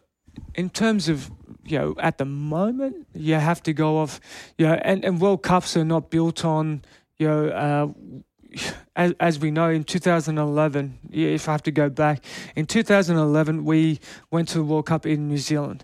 in 0.53 0.69
terms 0.69 1.09
of 1.09 1.31
you 1.65 1.79
know, 1.79 1.95
at 1.97 2.17
the 2.17 2.25
moment, 2.25 3.07
you 3.13 3.35
have 3.35 3.61
to 3.63 3.73
go 3.73 3.97
off, 3.97 4.19
you 4.57 4.67
know, 4.67 4.73
and, 4.83 5.03
and 5.03 5.19
World 5.19 5.41
Cups 5.41 5.75
are 5.75 5.83
not 5.83 6.11
built 6.11 6.45
on, 6.45 6.83
you 7.17 7.27
know, 7.27 7.47
uh, 7.49 8.61
as, 8.95 9.13
as 9.19 9.39
we 9.39 9.51
know 9.51 9.69
in 9.69 9.83
2011, 9.83 10.99
if 11.11 11.49
I 11.49 11.51
have 11.51 11.63
to 11.63 11.71
go 11.71 11.89
back, 11.89 12.23
in 12.55 12.65
2011, 12.65 13.65
we 13.65 13.99
went 14.31 14.47
to 14.49 14.59
the 14.59 14.63
World 14.63 14.85
Cup 14.85 15.05
in 15.05 15.27
New 15.27 15.37
Zealand 15.37 15.83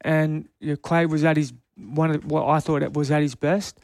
and 0.00 0.48
you 0.58 0.70
know, 0.70 0.76
Quade 0.76 1.10
was 1.10 1.24
at 1.24 1.36
his, 1.36 1.52
one 1.76 2.10
of 2.10 2.24
what 2.24 2.48
I 2.48 2.60
thought 2.60 2.82
it 2.82 2.94
was 2.94 3.10
at 3.10 3.22
his 3.22 3.34
best 3.34 3.78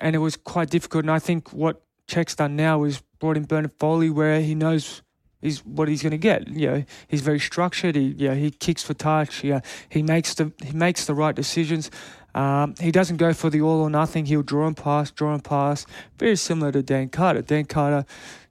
and 0.00 0.16
it 0.16 0.18
was 0.18 0.36
quite 0.36 0.70
difficult. 0.70 1.04
And 1.04 1.10
I 1.10 1.20
think 1.20 1.52
what 1.52 1.83
Cheika's 2.06 2.36
done 2.36 2.56
now 2.56 2.84
is 2.84 3.02
brought 3.18 3.36
in 3.36 3.44
Bernard 3.44 3.72
Foley 3.78 4.10
where 4.10 4.40
he 4.40 4.54
knows 4.54 5.02
is 5.44 5.64
what 5.64 5.88
he's 5.88 6.02
going 6.02 6.10
to 6.10 6.18
get. 6.18 6.48
You 6.48 6.70
know, 6.70 6.84
he's 7.06 7.20
very 7.20 7.38
structured. 7.38 7.94
He, 7.94 8.14
you 8.16 8.28
know, 8.28 8.34
he 8.34 8.50
kicks 8.50 8.82
for 8.82 8.94
touch. 8.94 9.44
Yeah, 9.44 9.60
he 9.88 10.02
makes 10.02 10.34
the 10.34 10.52
he 10.62 10.72
makes 10.72 11.04
the 11.04 11.14
right 11.14 11.34
decisions. 11.34 11.90
Um, 12.34 12.74
he 12.80 12.90
doesn't 12.90 13.18
go 13.18 13.32
for 13.32 13.50
the 13.50 13.60
all 13.60 13.80
or 13.80 13.90
nothing. 13.90 14.26
He'll 14.26 14.42
draw 14.42 14.66
and 14.66 14.76
pass, 14.76 15.10
draw 15.10 15.34
and 15.34 15.44
pass. 15.44 15.86
Very 16.18 16.36
similar 16.36 16.72
to 16.72 16.82
Dan 16.82 17.10
Carter. 17.10 17.42
Dan 17.42 17.66
Carter 17.66 18.04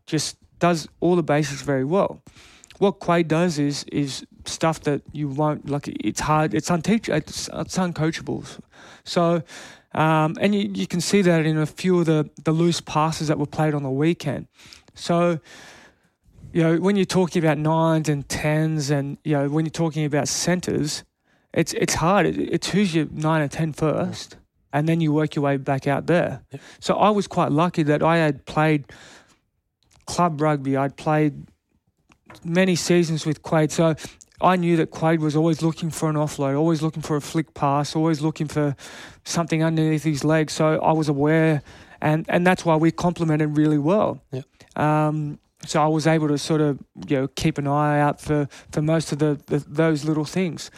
just 0.06 0.38
does 0.60 0.88
all 1.02 1.16
the 1.16 1.24
basics 1.24 1.64
very 1.64 1.84
well. 1.84 2.22
What 2.78 3.00
Quade 3.00 3.28
does 3.28 3.60
is 3.60 3.84
is 3.86 4.26
stuff 4.46 4.82
that 4.82 5.02
you 5.12 5.28
won't 5.28 5.70
like. 5.70 5.88
It's 5.88 6.22
hard. 6.22 6.54
It's 6.54 6.70
unteach. 6.70 7.10
It's, 7.10 7.50
it's 7.54 7.78
uncoachable. 7.78 8.60
So. 9.04 9.44
Um, 9.96 10.36
and 10.42 10.56
you, 10.56 10.72
you 10.74 10.88
can 10.88 11.02
see 11.02 11.22
that 11.22 11.46
in 11.46 11.56
a 11.56 11.68
few 11.68 12.00
of 12.00 12.08
the, 12.08 12.28
the 12.46 12.52
loose 12.52 12.82
passes 12.82 13.28
that 13.28 13.38
were 13.38 13.46
played 13.46 13.76
on 13.76 13.84
the 13.84 13.92
weekend. 13.92 14.48
So, 14.96 15.40
you 16.52 16.64
know, 16.64 16.78
when 16.78 16.96
you're 16.96 17.06
talking 17.06 17.44
about 17.44 17.60
nines 17.60 18.10
and 18.10 18.28
tens, 18.28 18.90
and 18.90 19.20
you 19.24 19.34
know, 19.34 19.50
when 19.50 19.66
you're 19.66 19.72
talking 19.72 20.04
about 20.04 20.28
centers, 20.28 21.04
it's 21.54 21.74
it's 21.74 21.94
hard. 21.94 22.26
It, 22.26 22.40
it's 22.40 22.70
who's 22.72 22.96
your 22.96 23.06
nine 23.12 23.44
and 23.44 23.52
ten 23.52 23.72
first, 23.72 24.38
and 24.72 24.90
then 24.90 25.00
you 25.00 25.14
work 25.14 25.36
your 25.36 25.44
way 25.44 25.58
back 25.58 25.86
out 25.86 26.08
there. 26.08 26.44
Yep. 26.52 26.62
So 26.80 26.96
I 26.96 27.12
was 27.12 27.28
quite 27.28 27.52
lucky 27.52 27.84
that 27.84 28.02
I 28.02 28.18
had 28.18 28.46
played 28.46 28.92
club 30.08 30.42
rugby. 30.42 30.76
I'd 30.76 30.98
played 30.98 31.46
many 32.44 32.76
seasons 32.76 33.28
with 33.28 33.44
Quade, 33.44 33.72
so 33.72 33.94
I 34.44 34.58
knew 34.58 34.76
that 34.78 34.92
Quade 34.92 35.22
was 35.22 35.36
always 35.36 35.62
looking 35.62 35.90
for 35.90 36.10
an 36.10 36.16
offload, 36.16 36.58
always 36.58 36.82
looking 36.82 37.02
for 37.02 37.16
a 37.16 37.22
flick 37.22 37.54
pass, 37.54 37.96
always 37.96 38.22
looking 38.22 38.48
for 38.48 38.76
something 39.24 39.64
underneath 39.64 40.04
his 40.04 40.24
leg. 40.24 40.52
So 40.52 40.80
I 40.82 40.92
was 40.92 41.08
aware, 41.08 41.62
and 42.02 42.26
and 42.28 42.46
that's 42.46 42.66
why 42.66 42.76
we 42.76 42.92
complemented 42.92 43.58
really 43.58 43.78
well. 43.78 44.22
Yep. 44.32 44.46
Um, 44.76 45.40
so 45.66 45.82
I 45.82 45.88
was 45.88 46.08
able 46.08 46.28
to 46.28 46.38
sort 46.38 46.62
of 46.62 46.80
you 47.08 47.22
know 47.22 47.28
keep 47.30 47.58
an 47.58 47.68
eye 47.68 48.00
out 48.00 48.20
for, 48.20 48.50
for 48.72 48.82
most 48.82 49.12
of 49.12 49.20
the, 49.20 49.40
the 49.48 49.60
those 49.60 50.04
little 50.04 50.26
things. 50.26 50.70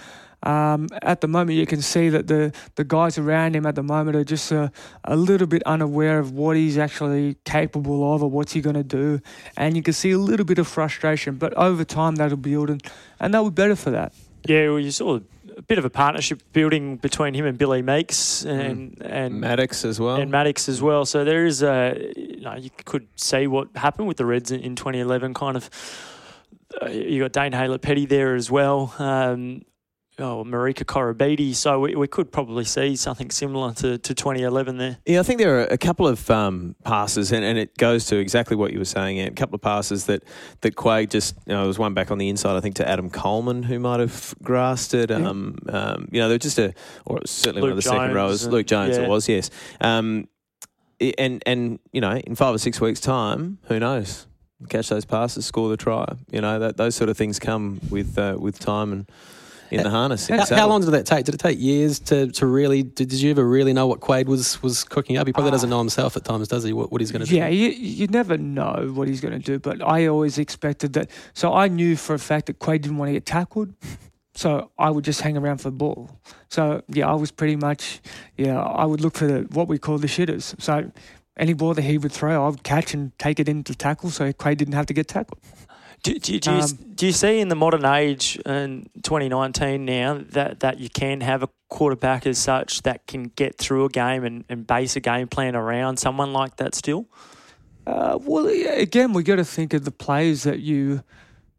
Um, 0.45 0.87
at 1.01 1.21
the 1.21 1.27
moment, 1.27 1.57
you 1.57 1.65
can 1.65 1.81
see 1.81 2.09
that 2.09 2.27
the, 2.27 2.53
the 2.75 2.83
guys 2.83 3.17
around 3.17 3.55
him 3.55 3.65
at 3.65 3.75
the 3.75 3.83
moment 3.83 4.15
are 4.15 4.23
just 4.23 4.51
a, 4.51 4.71
a 5.03 5.15
little 5.15 5.47
bit 5.47 5.63
unaware 5.63 6.19
of 6.19 6.31
what 6.31 6.55
he's 6.55 6.77
actually 6.77 7.37
capable 7.45 8.13
of 8.13 8.21
or 8.23 8.29
what's 8.29 8.53
he 8.53 8.61
going 8.61 8.75
to 8.75 8.83
do. 8.83 9.21
And 9.57 9.75
you 9.75 9.83
can 9.83 9.93
see 9.93 10.11
a 10.11 10.19
little 10.19 10.45
bit 10.45 10.59
of 10.59 10.67
frustration, 10.67 11.35
but 11.35 11.53
over 11.55 11.83
time 11.83 12.15
that'll 12.15 12.37
build 12.37 12.69
and, 12.69 12.83
and 13.19 13.33
they'll 13.33 13.49
be 13.49 13.55
better 13.55 13.75
for 13.75 13.89
that. 13.91 14.13
Yeah, 14.47 14.69
well, 14.69 14.79
you 14.79 14.91
saw 14.91 15.19
a 15.57 15.61
bit 15.63 15.79
of 15.79 15.85
a 15.85 15.89
partnership 15.89 16.41
building 16.53 16.97
between 16.97 17.33
him 17.33 17.45
and 17.45 17.57
Billy 17.57 17.81
Meakes 17.81 18.45
and 18.45 19.01
and 19.01 19.41
Maddocks 19.41 19.85
as 19.85 19.99
well. 19.99 20.17
and 20.17 20.31
Maddocks 20.31 20.69
as 20.69 20.81
well. 20.81 21.05
So 21.05 21.23
there 21.23 21.45
is 21.45 21.63
a 21.63 22.11
you 22.15 22.41
know 22.41 22.55
you 22.55 22.69
could 22.85 23.07
see 23.15 23.47
what 23.47 23.69
happened 23.75 24.07
with 24.07 24.17
the 24.17 24.25
Reds 24.25 24.51
in, 24.51 24.59
in 24.61 24.75
2011. 24.75 25.33
Kind 25.33 25.57
of, 25.57 25.69
uh, 26.81 26.89
you 26.89 27.21
got 27.21 27.31
Dane 27.31 27.53
Haylett 27.53 27.81
Petty 27.81 28.05
there 28.05 28.35
as 28.35 28.51
well. 28.51 28.93
Um, 28.99 29.63
oh, 30.19 30.43
Marika 30.45 30.85
Koroibete. 30.85 31.53
So 31.55 31.79
we, 31.79 31.95
we 31.95 32.07
could 32.07 32.31
probably 32.31 32.65
see 32.65 32.95
something 32.95 33.29
similar 33.29 33.73
to, 33.75 33.97
to 33.97 34.13
2011 34.13 34.77
there. 34.77 34.97
Yeah, 35.05 35.19
I 35.19 35.23
think 35.23 35.39
there 35.39 35.59
are 35.59 35.65
a 35.65 35.77
couple 35.77 36.07
of 36.07 36.29
um, 36.29 36.75
passes, 36.83 37.31
and, 37.31 37.43
and 37.43 37.57
it 37.57 37.77
goes 37.77 38.05
to 38.07 38.17
exactly 38.17 38.55
what 38.55 38.73
you 38.73 38.79
were 38.79 38.85
saying. 38.85 39.19
Ant. 39.19 39.31
A 39.31 39.35
couple 39.35 39.55
of 39.55 39.61
passes 39.61 40.05
that 40.05 40.23
that 40.61 40.75
Quade 40.75 41.11
just, 41.11 41.35
you 41.45 41.53
know, 41.53 41.59
there 41.61 41.67
was 41.67 41.79
one 41.79 41.93
back 41.93 42.11
on 42.11 42.17
the 42.17 42.29
inside, 42.29 42.55
I 42.55 42.61
think, 42.61 42.75
to 42.75 42.87
Adam 42.87 43.09
Coleman, 43.09 43.63
who 43.63 43.79
might 43.79 43.99
have 43.99 44.35
grasped 44.41 44.93
it. 44.93 45.09
Yeah. 45.09 45.17
Um, 45.17 45.57
um, 45.69 46.07
you 46.11 46.19
know, 46.19 46.29
they're 46.29 46.37
just 46.37 46.59
a, 46.59 46.73
or 47.05 47.19
certainly 47.25 47.61
one 47.61 47.71
of 47.71 47.75
Luke 47.75 47.83
the 47.83 47.89
second 47.89 48.07
Jones 48.07 48.15
rows. 48.15 48.43
and- 48.43 48.53
Luke 48.53 48.67
Jones, 48.67 48.97
yeah. 48.97 49.03
it 49.03 49.09
was, 49.09 49.27
yes. 49.29 49.49
Um, 49.81 50.27
and 51.17 51.43
and 51.45 51.79
you 51.91 52.01
know, 52.01 52.13
in 52.15 52.35
five 52.35 52.55
or 52.55 52.57
six 52.57 52.79
weeks' 52.79 52.99
time, 52.99 53.59
who 53.63 53.79
knows? 53.79 54.27
Catch 54.69 54.87
those 54.87 55.03
passes, 55.03 55.45
score 55.45 55.69
the 55.69 55.77
try. 55.77 56.05
You 56.31 56.39
know, 56.39 56.57
that 56.59 56.77
those 56.77 56.95
sort 56.95 57.09
of 57.09 57.17
things 57.17 57.37
come 57.39 57.81
with 57.89 58.17
uh, 58.17 58.37
with 58.39 58.57
time 58.57 58.93
and 58.93 59.11
in 59.71 59.83
the 59.83 59.89
harness. 59.89 60.29
in 60.29 60.37
the 60.37 60.45
How, 60.45 60.55
how 60.55 60.67
long 60.67 60.81
did 60.81 60.91
that 60.91 61.05
take? 61.05 61.25
Did 61.25 61.35
it 61.35 61.39
take 61.39 61.59
years 61.59 61.99
to, 62.01 62.31
to 62.31 62.45
really? 62.45 62.83
Did, 62.83 63.09
did 63.09 63.21
you 63.21 63.31
ever 63.31 63.43
really 63.43 63.73
know 63.73 63.87
what 63.87 63.99
Quade 63.99 64.27
was 64.27 64.61
was 64.61 64.83
cooking 64.83 65.17
up? 65.17 65.27
He 65.27 65.33
probably 65.33 65.49
ah. 65.49 65.51
doesn't 65.51 65.69
know 65.69 65.79
himself 65.79 66.15
at 66.15 66.25
times, 66.25 66.47
does 66.47 66.63
he? 66.63 66.73
What, 66.73 66.91
what 66.91 67.01
he's 67.01 67.11
going 67.11 67.23
to 67.23 67.29
do? 67.29 67.35
Yeah, 67.35 67.47
you, 67.47 67.69
you 67.69 68.07
never 68.07 68.37
know 68.37 68.91
what 68.93 69.07
he's 69.07 69.21
going 69.21 69.33
to 69.33 69.39
do, 69.39 69.59
but 69.59 69.81
I 69.81 70.07
always 70.07 70.37
expected 70.37 70.93
that. 70.93 71.09
So 71.33 71.53
I 71.53 71.67
knew 71.67 71.95
for 71.95 72.13
a 72.13 72.19
fact 72.19 72.47
that 72.47 72.59
Quade 72.59 72.83
didn't 72.83 72.97
want 72.97 73.09
to 73.09 73.13
get 73.13 73.25
tackled. 73.25 73.73
So 74.35 74.69
I 74.77 74.89
would 74.89 75.05
just 75.05 75.21
hang 75.21 75.37
around 75.37 75.59
for 75.59 75.69
the 75.69 75.77
ball. 75.77 76.09
So 76.49 76.83
yeah, 76.89 77.09
I 77.09 77.13
was 77.13 77.31
pretty 77.31 77.55
much, 77.55 78.01
yeah, 78.35 78.61
I 78.61 78.85
would 78.85 78.99
look 78.99 79.15
for 79.15 79.27
the, 79.27 79.41
what 79.53 79.69
we 79.69 79.77
call 79.77 79.97
the 79.97 80.07
shitters. 80.07 80.59
So 80.61 80.91
any 81.37 81.53
ball 81.53 81.73
that 81.73 81.83
he 81.83 81.97
would 81.97 82.11
throw, 82.11 82.45
I 82.45 82.49
would 82.49 82.63
catch 82.63 82.93
and 82.93 83.17
take 83.17 83.39
it 83.39 83.47
into 83.47 83.73
tackle 83.73 84.09
so 84.09 84.31
Quade 84.33 84.57
didn't 84.57 84.73
have 84.73 84.85
to 84.87 84.93
get 84.93 85.07
tackled. 85.07 85.39
Do, 86.05 86.13
do, 86.19 86.39
do, 86.39 86.51
you, 86.51 86.59
Um, 86.59 86.69
do 86.93 87.07
you 87.07 87.11
see 87.11 87.39
in 87.39 87.47
the 87.47 87.55
modern 87.55 87.83
age 87.83 88.39
in 88.45 88.87
2019 89.01 89.85
now 89.85 90.21
that, 90.29 90.59
that 90.59 90.79
you 90.79 90.87
can 90.87 91.21
have 91.21 91.41
a 91.41 91.49
quarterback 91.67 92.27
as 92.27 92.37
such 92.37 92.83
that 92.83 93.07
can 93.07 93.23
get 93.23 93.57
through 93.57 93.85
a 93.85 93.89
game 93.89 94.23
and, 94.23 94.45
and 94.47 94.67
base 94.67 94.95
a 94.95 94.99
game 94.99 95.27
plan 95.27 95.55
around 95.55 95.97
someone 95.97 96.31
like 96.31 96.57
that 96.57 96.75
still? 96.75 97.07
Uh, 97.87 98.19
well, 98.21 98.51
yeah, 98.51 98.73
again, 98.73 99.13
we 99.13 99.23
got 99.23 99.37
to 99.37 99.43
think 99.43 99.73
of 99.73 99.83
the 99.83 99.91
players 99.91 100.43
that 100.43 100.59
you 100.59 101.01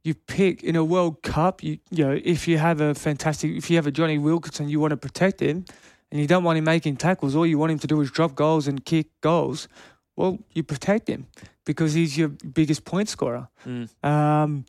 you 0.05 0.15
pick 0.15 0.63
in 0.63 0.77
a 0.77 0.85
World 0.85 1.23
Cup. 1.23 1.65
You 1.65 1.79
you 1.91 2.05
know, 2.05 2.21
if 2.25 2.47
you 2.47 2.59
have 2.59 2.81
a 2.81 2.95
fantastic, 2.95 3.51
if 3.51 3.69
you 3.69 3.75
have 3.75 3.89
a 3.89 3.91
Jonny 3.91 4.19
Wilkinson, 4.19 4.69
you 4.69 4.79
want 4.79 4.93
to 4.93 4.97
protect 4.97 5.41
him, 5.41 5.65
and 6.13 6.21
you 6.21 6.29
don't 6.29 6.45
want 6.45 6.57
him 6.57 6.65
making 6.65 6.99
tackles. 6.99 7.35
All 7.35 7.47
you 7.47 7.59
want 7.59 7.73
him 7.73 7.81
to 7.81 7.89
do 7.89 8.01
is 8.01 8.13
drop 8.13 8.37
goals 8.37 8.69
and 8.69 8.85
kick 8.85 9.09
goals. 9.21 9.67
Well, 10.15 10.39
you 10.53 10.63
protect 10.63 11.09
him 11.09 11.27
because 11.67 11.93
he's 11.93 12.17
your 12.17 12.29
biggest 12.29 12.87
point 12.87 13.11
scorer. 13.11 13.49
Mm. 13.67 13.89
Um, 14.03 14.65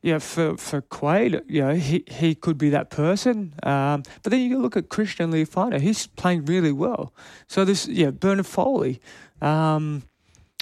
yeah, 0.00 0.18
for 0.20 0.56
for 0.56 0.80
Quade, 0.80 1.42
you 1.48 1.60
know, 1.60 1.74
he 1.74 2.04
he 2.06 2.36
could 2.36 2.56
be 2.56 2.70
that 2.70 2.88
person. 2.90 3.52
Um, 3.64 4.04
but 4.22 4.30
then 4.30 4.40
you 4.40 4.58
look 4.60 4.76
at 4.76 4.88
Christian 4.90 5.32
Lealiifano; 5.32 5.80
he's 5.80 6.06
playing 6.06 6.44
really 6.44 6.70
well. 6.70 7.12
So 7.48 7.64
this, 7.64 7.88
yeah, 7.88 8.10
Bernard 8.10 8.46
Foley. 8.46 9.00
Um, 9.42 10.04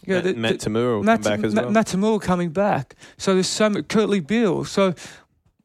yeah, 0.07 0.23
Matt, 0.23 0.25
the- 0.25 0.35
Matt 0.35 0.55
Toomua 0.61 0.97
will 0.97 1.03
Matt, 1.03 1.23
come 1.23 1.33
back 1.37 1.45
as 1.45 1.55
Ma- 1.55 1.63
well. 1.63 1.71
Matt 1.71 1.87
Toomua 1.89 2.23
coming 2.23 2.51
back. 2.51 2.95
So 3.19 3.35
there's 3.35 3.47
so 3.49 3.69
much 3.69 3.85
Kurtley 3.89 4.27
Beale. 4.27 4.65
So 4.65 4.95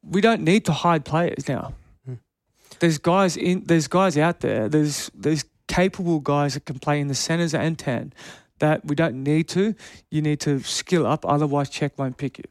we 0.03 0.19
don't 0.19 0.41
need 0.41 0.65
to 0.65 0.73
hide 0.73 1.05
players 1.05 1.47
now. 1.47 1.73
Hmm. 2.05 2.15
There's 2.79 2.97
guys 2.97 3.37
in 3.37 3.63
there's 3.65 3.87
guys 3.87 4.17
out 4.17 4.41
there. 4.41 4.67
There's 4.67 5.09
there's 5.15 5.45
capable 5.67 6.19
guys 6.19 6.55
that 6.55 6.65
can 6.65 6.79
play 6.79 6.99
in 6.99 7.07
the 7.07 7.15
centres 7.15 7.53
and 7.53 7.79
ten 7.79 8.11
that 8.61 8.85
we 8.85 8.95
don't 8.95 9.21
need 9.21 9.49
to. 9.49 9.75
You 10.09 10.21
need 10.21 10.39
to 10.41 10.61
skill 10.61 11.05
up, 11.05 11.25
otherwise 11.25 11.69
Cheika 11.69 11.97
won't 11.97 12.17
pick 12.17 12.37
you. 12.37 12.45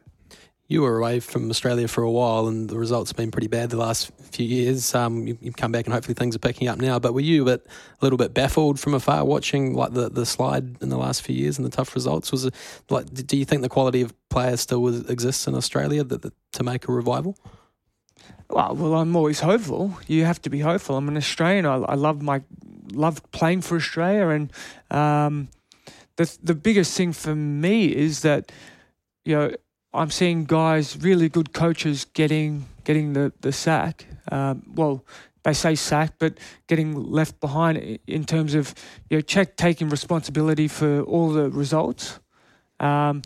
You 0.69 0.83
were 0.83 0.99
away 0.99 1.19
from 1.19 1.51
Australia 1.51 1.89
for 1.89 2.05
a 2.05 2.11
while, 2.11 2.47
and 2.47 2.69
the 2.69 2.79
results 2.79 3.11
have 3.11 3.17
been 3.17 3.33
pretty 3.33 3.49
bad 3.49 3.71
the 3.71 3.77
last 3.77 4.13
few 4.31 4.47
years. 4.47 4.95
Um, 4.95 5.27
you, 5.27 5.37
you've 5.41 5.57
come 5.57 5.73
back, 5.73 5.87
and 5.87 5.93
hopefully 5.93 6.15
things 6.15 6.37
are 6.37 6.39
picking 6.39 6.69
up 6.69 6.79
now. 6.79 7.01
But 7.01 7.13
were 7.13 7.21
you 7.21 7.43
a, 7.43 7.45
bit, 7.57 7.67
a 7.67 8.05
little 8.05 8.17
bit 8.17 8.35
baffled 8.35 8.79
from 8.79 8.95
afar 8.95 9.25
watching 9.25 9.75
like 9.75 9.95
the, 9.95 10.09
the 10.09 10.25
slide 10.25 10.81
in 10.81 10.89
the 10.89 10.97
last 10.97 11.23
few 11.23 11.35
years 11.35 11.59
and 11.59 11.67
the 11.67 11.71
tough 11.71 11.93
results? 11.97 12.31
Was 12.31 12.45
it 12.45 12.55
like? 12.89 13.13
Do 13.13 13.37
you 13.37 13.45
think 13.45 13.63
the 13.63 13.69
quality 13.69 14.01
of 14.01 14.15
players 14.29 14.61
still 14.61 14.81
was, 14.81 15.11
exists 15.11 15.49
in 15.49 15.57
Australia 15.57 16.05
that, 16.05 16.23
that, 16.23 16.35
to 16.53 16.63
make 16.63 16.87
a 16.87 16.93
revival? 16.93 17.37
Well, 18.49 18.77
well, 18.77 18.95
I'm 18.95 19.17
always 19.17 19.41
hopeful. 19.41 19.99
You 20.07 20.25
have 20.25 20.41
to 20.43 20.51
be 20.51 20.61
hopeful. 20.61 20.97
I'm 20.97 21.09
an 21.09 21.17
Australian. 21.17 21.67
I, 21.67 21.79
I 21.79 21.95
love 21.95 22.23
my 22.23 22.43
love 22.93 23.29
playing 23.33 23.63
for 23.63 23.77
Australia, 23.77 24.29
and 24.29 24.53
um, 24.93 25.49
the 26.17 26.39
the 26.43 26.55
biggest 26.55 26.97
thing 26.97 27.13
for 27.13 27.35
me 27.35 27.87
is 27.87 28.21
that 28.23 28.53
you 29.25 29.37
know 29.37 29.51
I'm 29.93 30.11
seeing 30.11 30.45
guys, 30.45 30.97
really 30.97 31.29
good 31.29 31.53
coaches, 31.53 32.05
getting 32.05 32.67
getting 32.85 33.13
the 33.13 33.33
the 33.41 33.53
sack. 33.53 34.07
Um, 34.31 34.63
well, 34.75 35.05
they 35.43 35.55
say 35.55 35.75
sack, 35.75 36.15
but 36.19 36.39
getting 36.67 36.95
left 36.95 37.41
behind 37.41 37.99
in 38.07 38.25
terms 38.25 38.55
of 38.55 38.75
you 39.09 39.19
know 39.19 39.23
Cheika 39.23 39.57
taking 39.57 39.89
responsibility 39.89 40.69
for 40.69 41.03
all 41.03 41.33
the 41.33 41.51
results, 41.51 42.21
um, 42.79 43.23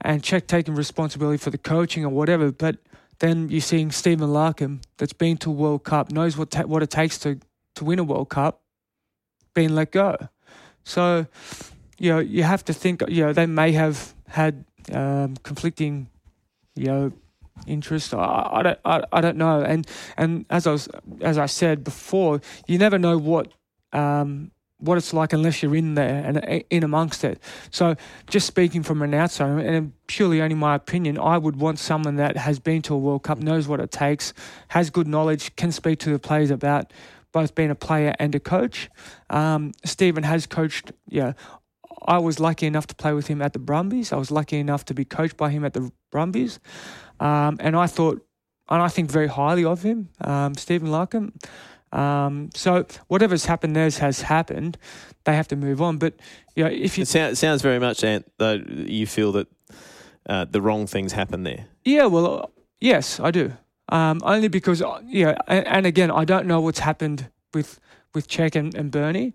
and 0.00 0.22
Cheika 0.22 0.46
taking 0.46 0.74
responsibility 0.74 1.38
for 1.38 1.50
the 1.50 1.58
coaching 1.58 2.04
or 2.04 2.10
whatever, 2.10 2.52
but 2.52 2.76
then 3.18 3.48
you're 3.48 3.60
seeing 3.60 3.90
Stephen 3.90 4.28
Larkham 4.28 4.82
that's 4.98 5.12
been 5.12 5.36
to 5.38 5.50
a 5.50 5.52
World 5.52 5.84
Cup, 5.84 6.10
knows 6.10 6.36
what 6.36 6.50
ta- 6.50 6.64
what 6.64 6.82
it 6.82 6.90
takes 6.90 7.18
to, 7.18 7.38
to 7.74 7.84
win 7.84 7.98
a 7.98 8.04
World 8.04 8.28
Cup, 8.28 8.62
being 9.54 9.74
let 9.74 9.92
go. 9.92 10.16
So, 10.84 11.26
you 11.98 12.10
know, 12.10 12.18
you 12.18 12.42
have 12.42 12.64
to 12.66 12.72
think, 12.72 13.02
you 13.08 13.24
know, 13.24 13.32
they 13.32 13.46
may 13.46 13.72
have 13.72 14.14
had 14.28 14.64
um, 14.92 15.36
conflicting, 15.42 16.08
you 16.74 16.86
know, 16.86 17.12
interest. 17.66 18.14
I, 18.14 18.48
I 18.52 18.62
don't 18.62 18.78
I, 18.84 19.02
I 19.12 19.20
don't 19.20 19.36
know. 19.36 19.62
And 19.62 19.86
and 20.16 20.44
as 20.50 20.66
I 20.66 20.72
was 20.72 20.88
as 21.20 21.38
I 21.38 21.46
said 21.46 21.84
before, 21.84 22.40
you 22.66 22.78
never 22.78 22.98
know 22.98 23.18
what 23.18 23.52
um, 23.92 24.50
what 24.78 24.98
it's 24.98 25.12
like 25.12 25.32
unless 25.32 25.62
you're 25.62 25.76
in 25.76 25.94
there 25.94 26.22
and 26.24 26.64
in 26.70 26.82
amongst 26.82 27.24
it. 27.24 27.40
So, 27.70 27.96
just 28.26 28.46
speaking 28.46 28.82
from 28.82 29.02
an 29.02 29.14
outsider, 29.14 29.58
and 29.58 29.92
purely 30.06 30.42
only 30.42 30.54
my 30.56 30.74
opinion, 30.74 31.18
I 31.18 31.38
would 31.38 31.56
want 31.56 31.78
someone 31.78 32.16
that 32.16 32.36
has 32.36 32.58
been 32.58 32.82
to 32.82 32.94
a 32.94 32.98
World 32.98 33.22
Cup, 33.22 33.38
knows 33.38 33.68
what 33.68 33.80
it 33.80 33.90
takes, 33.90 34.34
has 34.68 34.90
good 34.90 35.06
knowledge, 35.06 35.54
can 35.56 35.72
speak 35.72 36.00
to 36.00 36.10
the 36.10 36.18
players 36.18 36.50
about 36.50 36.92
both 37.32 37.54
being 37.54 37.70
a 37.70 37.74
player 37.74 38.14
and 38.18 38.34
a 38.34 38.40
coach. 38.40 38.88
Um, 39.30 39.72
Stephen 39.84 40.22
has 40.22 40.46
coached. 40.46 40.92
Yeah, 41.08 41.32
I 42.04 42.18
was 42.18 42.38
lucky 42.40 42.66
enough 42.66 42.86
to 42.88 42.94
play 42.94 43.12
with 43.12 43.26
him 43.26 43.40
at 43.42 43.52
the 43.52 43.58
Brumbies. 43.58 44.12
I 44.12 44.16
was 44.16 44.30
lucky 44.30 44.58
enough 44.58 44.84
to 44.86 44.94
be 44.94 45.04
coached 45.04 45.36
by 45.36 45.50
him 45.50 45.64
at 45.64 45.72
the 45.72 45.90
Brumbies, 46.10 46.60
um, 47.20 47.56
and 47.60 47.76
I 47.76 47.86
thought, 47.86 48.24
and 48.68 48.82
I 48.82 48.88
think 48.88 49.10
very 49.10 49.28
highly 49.28 49.64
of 49.64 49.82
him, 49.82 50.08
um, 50.20 50.54
Stephen 50.54 50.88
Larkham. 50.88 51.32
Um, 51.94 52.50
so 52.54 52.84
whatever's 53.06 53.46
happened 53.46 53.76
there 53.76 53.88
has 53.88 54.22
happened. 54.22 54.76
They 55.24 55.36
have 55.36 55.46
to 55.48 55.56
move 55.56 55.80
on. 55.80 55.98
But 55.98 56.14
you 56.56 56.64
know, 56.64 56.70
if 56.70 56.98
you 56.98 57.02
it 57.02 57.08
sounds, 57.08 57.38
sounds 57.38 57.62
very 57.62 57.78
much, 57.78 58.02
Ant, 58.02 58.30
though 58.38 58.60
you 58.68 59.06
feel 59.06 59.32
that 59.32 59.46
uh, 60.28 60.44
the 60.44 60.60
wrong 60.60 60.86
things 60.86 61.12
happen 61.12 61.44
there. 61.44 61.66
Yeah, 61.84 62.06
well, 62.06 62.42
uh, 62.42 62.46
yes, 62.80 63.20
I 63.20 63.30
do. 63.30 63.52
Um, 63.90 64.20
only 64.24 64.48
because, 64.48 64.82
uh, 64.82 65.00
yeah, 65.06 65.36
and, 65.46 65.66
and, 65.66 65.86
again, 65.86 66.10
I 66.10 66.24
don't 66.24 66.46
know 66.46 66.60
what's 66.60 66.78
happened 66.80 67.30
with 67.52 67.78
with 68.14 68.28
Cheika 68.28 68.56
and, 68.56 68.74
and 68.74 68.90
Bernie, 68.90 69.34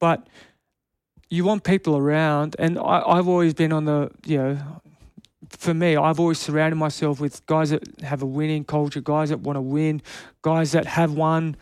but 0.00 0.26
you 1.30 1.44
want 1.44 1.64
people 1.64 1.96
around, 1.96 2.56
and 2.58 2.78
I, 2.78 3.02
I've 3.06 3.28
always 3.28 3.54
been 3.54 3.72
on 3.72 3.84
the, 3.84 4.10
you 4.26 4.38
know, 4.38 4.58
for 5.48 5.72
me, 5.72 5.96
I've 5.96 6.20
always 6.20 6.38
surrounded 6.38 6.76
myself 6.76 7.20
with 7.20 7.44
guys 7.46 7.70
that 7.70 7.82
have 8.02 8.22
a 8.22 8.26
winning 8.26 8.64
culture, 8.64 9.00
guys 9.00 9.30
that 9.30 9.40
want 9.40 9.56
to 9.56 9.60
win, 9.60 10.02
guys 10.42 10.72
that 10.72 10.86
have 10.86 11.12
won, 11.12 11.56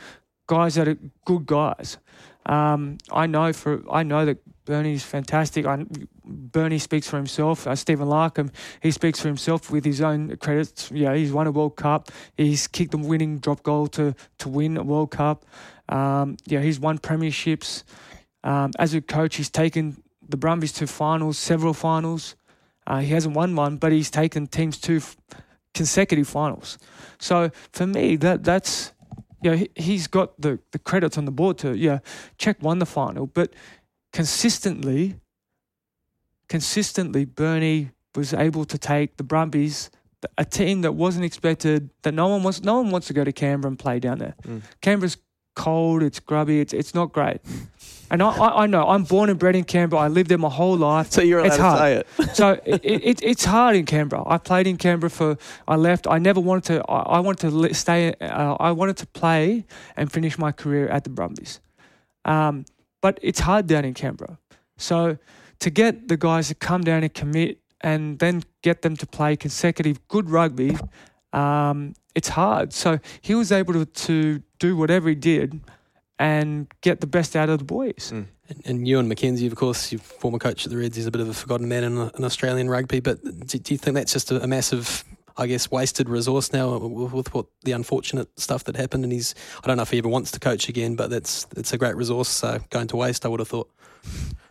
guys 0.46 0.74
that 0.74 0.88
are 0.88 0.98
good 1.24 1.46
guys. 1.46 1.98
Um, 2.46 2.96
I 3.12 3.26
know 3.26 3.52
for 3.52 3.82
I 3.90 4.02
know 4.02 4.24
that 4.24 4.38
Bernie's 4.64 5.04
fantastic. 5.04 5.66
I, 5.66 5.84
Bernie 6.24 6.78
speaks 6.78 7.06
for 7.06 7.16
himself. 7.16 7.66
Uh, 7.66 7.76
Stephen 7.76 8.08
Larkham, 8.08 8.50
he 8.82 8.90
speaks 8.90 9.20
for 9.20 9.28
himself 9.28 9.70
with 9.70 9.84
his 9.84 10.00
own 10.00 10.34
credits. 10.36 10.90
Yeah, 10.90 11.14
he's 11.14 11.32
won 11.32 11.46
a 11.46 11.50
World 11.50 11.76
Cup. 11.76 12.10
He's 12.36 12.66
kicked 12.66 12.92
the 12.92 12.98
winning 12.98 13.38
drop 13.38 13.62
goal 13.62 13.86
to 13.88 14.14
to 14.38 14.48
win 14.48 14.78
a 14.78 14.82
World 14.82 15.10
Cup. 15.10 15.44
Um, 15.88 16.36
yeah, 16.46 16.60
he's 16.60 16.80
won 16.80 16.98
premierships. 16.98 17.84
Um, 18.48 18.70
as 18.78 18.94
a 18.94 19.02
coach, 19.02 19.36
he's 19.36 19.50
taken 19.50 20.02
the 20.26 20.38
Brumbies 20.38 20.72
to 20.72 20.86
finals, 20.86 21.36
several 21.36 21.74
finals. 21.74 22.34
Uh, 22.86 23.00
he 23.00 23.12
hasn't 23.12 23.34
won 23.34 23.54
one, 23.54 23.76
but 23.76 23.92
he's 23.92 24.10
taken 24.10 24.46
teams 24.46 24.78
to 24.78 24.96
f- 24.96 25.16
consecutive 25.74 26.26
finals. 26.26 26.78
So 27.18 27.50
for 27.72 27.86
me, 27.86 28.16
that 28.16 28.44
that's 28.44 28.92
you 29.42 29.50
know, 29.50 29.66
he's 29.76 30.06
got 30.06 30.40
the, 30.40 30.58
the 30.72 30.78
credits 30.78 31.18
on 31.18 31.26
the 31.26 31.30
board 31.30 31.58
to, 31.58 31.76
yeah, 31.76 31.98
Cheika 32.38 32.62
won 32.62 32.78
the 32.78 32.86
final, 32.86 33.26
but 33.26 33.52
consistently, 34.14 35.20
consistently, 36.48 37.26
Bernie 37.26 37.90
was 38.14 38.32
able 38.32 38.64
to 38.64 38.78
take 38.78 39.18
the 39.18 39.24
Brumbies, 39.24 39.90
a 40.38 40.44
team 40.44 40.80
that 40.80 40.92
wasn't 40.92 41.24
expected, 41.24 41.90
that 42.02 42.14
no 42.14 42.28
one 42.28 42.42
wants, 42.42 42.62
no 42.62 42.80
one 42.80 42.90
wants 42.90 43.08
to 43.08 43.12
go 43.12 43.24
to 43.24 43.32
Canberra 43.32 43.70
and 43.70 43.78
play 43.78 44.00
down 44.00 44.18
there. 44.18 44.34
Mm. 44.42 44.62
Canberra's 44.80 45.18
cold, 45.54 46.02
it's 46.02 46.18
grubby, 46.18 46.60
it's, 46.60 46.72
it's 46.72 46.94
not 46.94 47.12
great. 47.12 47.40
And 48.10 48.22
I, 48.22 48.28
I, 48.28 48.62
I, 48.62 48.66
know 48.66 48.86
I'm 48.88 49.04
born 49.04 49.28
and 49.30 49.38
bred 49.38 49.54
in 49.54 49.64
Canberra. 49.64 50.02
I 50.02 50.08
lived 50.08 50.30
there 50.30 50.38
my 50.38 50.48
whole 50.48 50.76
life. 50.76 51.10
So 51.10 51.20
you're 51.20 51.40
allowed 51.40 51.46
it's 51.46 51.56
to 51.56 51.62
hard. 51.62 51.78
say 51.78 51.96
it. 51.96 52.06
so 52.34 52.60
it, 52.64 52.80
it, 52.84 53.22
it's 53.22 53.44
hard 53.44 53.76
in 53.76 53.84
Canberra. 53.84 54.24
I 54.26 54.38
played 54.38 54.66
in 54.66 54.76
Canberra 54.76 55.10
for. 55.10 55.36
I 55.66 55.76
left. 55.76 56.06
I 56.06 56.18
never 56.18 56.40
wanted 56.40 56.64
to. 56.64 56.90
I, 56.90 57.16
I 57.16 57.20
wanted 57.20 57.50
to 57.50 57.74
stay. 57.74 58.14
Uh, 58.20 58.56
I 58.58 58.72
wanted 58.72 58.96
to 58.98 59.06
play 59.06 59.64
and 59.96 60.10
finish 60.10 60.38
my 60.38 60.52
career 60.52 60.88
at 60.88 61.04
the 61.04 61.10
Brumbies. 61.10 61.60
Um, 62.24 62.64
but 63.00 63.18
it's 63.22 63.40
hard 63.40 63.66
down 63.66 63.84
in 63.84 63.94
Canberra. 63.94 64.38
So 64.76 65.18
to 65.60 65.70
get 65.70 66.08
the 66.08 66.16
guys 66.16 66.48
to 66.48 66.54
come 66.54 66.82
down 66.82 67.02
and 67.02 67.12
commit 67.12 67.58
and 67.80 68.18
then 68.18 68.42
get 68.62 68.82
them 68.82 68.96
to 68.96 69.06
play 69.06 69.36
consecutive 69.36 70.06
good 70.08 70.30
rugby, 70.30 70.76
um, 71.32 71.94
it's 72.14 72.28
hard. 72.28 72.72
So 72.72 72.98
he 73.20 73.34
was 73.34 73.52
able 73.52 73.74
to, 73.74 73.84
to 73.84 74.42
do 74.58 74.76
whatever 74.76 75.08
he 75.08 75.14
did 75.14 75.60
and 76.18 76.66
get 76.80 77.00
the 77.00 77.06
best 77.06 77.36
out 77.36 77.48
of 77.48 77.58
the 77.58 77.64
boys. 77.64 78.12
Mm. 78.12 78.26
And, 78.48 78.62
and 78.64 78.88
Ewen 78.88 79.08
McKenzie, 79.08 79.46
of 79.46 79.54
course, 79.56 79.92
your 79.92 80.00
former 80.00 80.38
coach 80.38 80.64
at 80.64 80.70
the 80.70 80.78
Reds, 80.78 80.98
is 80.98 81.06
a 81.06 81.10
bit 81.10 81.20
of 81.20 81.28
a 81.28 81.34
forgotten 81.34 81.68
man 81.68 81.84
in, 81.84 81.98
in 81.98 82.24
Australian 82.24 82.68
rugby. 82.68 83.00
But 83.00 83.22
do, 83.22 83.58
do, 83.58 83.74
you 83.74 83.78
think 83.78 83.94
that's 83.94 84.12
just 84.12 84.30
a, 84.30 84.42
a, 84.42 84.46
massive, 84.46 85.04
I 85.36 85.46
guess, 85.46 85.70
wasted 85.70 86.08
resource 86.08 86.52
now 86.52 86.78
with, 86.78 87.12
with, 87.12 87.34
what 87.34 87.46
the 87.62 87.72
unfortunate 87.72 88.28
stuff 88.38 88.64
that 88.64 88.76
happened? 88.76 89.04
And 89.04 89.12
he's, 89.12 89.34
I 89.62 89.66
don't 89.66 89.76
know 89.76 89.82
if 89.82 89.90
he 89.90 89.98
ever 89.98 90.08
wants 90.08 90.30
to 90.32 90.40
coach 90.40 90.68
again, 90.68 90.96
but 90.96 91.10
that's 91.10 91.46
it's 91.56 91.72
a 91.72 91.78
great 91.78 91.96
resource 91.96 92.42
uh, 92.42 92.58
going 92.70 92.88
to 92.88 92.96
waste. 92.96 93.26
I 93.26 93.28
would 93.28 93.40
have 93.40 93.48
thought. 93.48 93.70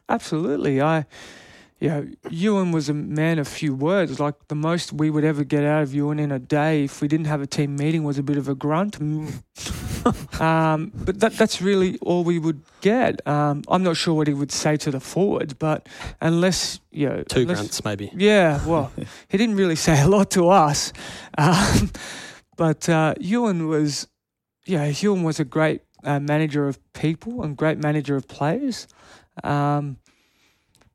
Absolutely, 0.10 0.82
I 0.82 1.06
you 1.80 1.90
know, 1.90 2.08
Ewen 2.30 2.72
was 2.72 2.90
a 2.90 2.94
man 2.94 3.38
of 3.40 3.48
few 3.48 3.76
words. 3.76 4.20
Like 4.20 4.36
the 4.48 4.56
most 4.56 4.94
we 4.94 5.10
would 5.10 5.24
ever 5.24 5.44
get 5.44 5.64
out 5.64 5.84
of 5.84 5.94
Ewan 5.94 6.20
in 6.20 6.32
a 6.32 6.40
day, 6.40 6.86
if 6.86 7.02
we 7.02 7.08
didn't 7.08 7.28
have 7.28 7.42
a 7.42 7.48
team 7.48 7.76
meeting, 7.76 8.04
was 8.04 8.18
a 8.18 8.24
bit 8.24 8.38
of 8.38 8.50
a 8.50 8.56
grunt. 8.56 8.98
um, 10.40 10.92
but 10.94 11.20
that, 11.20 11.34
that's 11.34 11.62
really 11.62 11.98
all 12.00 12.24
we 12.24 12.40
would 12.40 12.62
get. 12.82 13.26
Um, 13.28 13.64
I'm 13.68 13.84
not 13.84 13.98
sure 13.98 14.14
what 14.14 14.28
he 14.28 14.34
would 14.34 14.52
say 14.52 14.78
to 14.78 14.92
the 14.92 15.00
forward, 15.00 15.58
but 15.60 15.88
unless 16.22 16.80
you 16.92 17.10
know, 17.10 17.24
two 17.24 17.42
unless, 17.42 17.58
grunts 17.58 17.86
maybe. 17.86 18.12
Yeah, 18.16 18.66
well, 18.66 18.92
he 19.28 19.38
didn't 19.38 19.56
really 19.56 19.76
say 19.76 20.02
a 20.02 20.08
lot 20.08 20.32
to 20.32 20.50
us, 20.50 20.94
um, 21.38 21.92
but 22.56 22.88
uh, 22.90 23.16
Ewen 23.20 23.68
was, 23.68 24.08
yeah, 24.66 24.86
Ewen 24.86 25.24
was 25.24 25.40
a 25.40 25.46
great 25.46 25.82
uh, 26.04 26.20
manager 26.20 26.68
of 26.68 26.80
people 26.94 27.44
and 27.44 27.58
great 27.58 27.78
manager 27.78 28.16
of 28.16 28.28
players. 28.28 28.88
Um, 29.44 29.98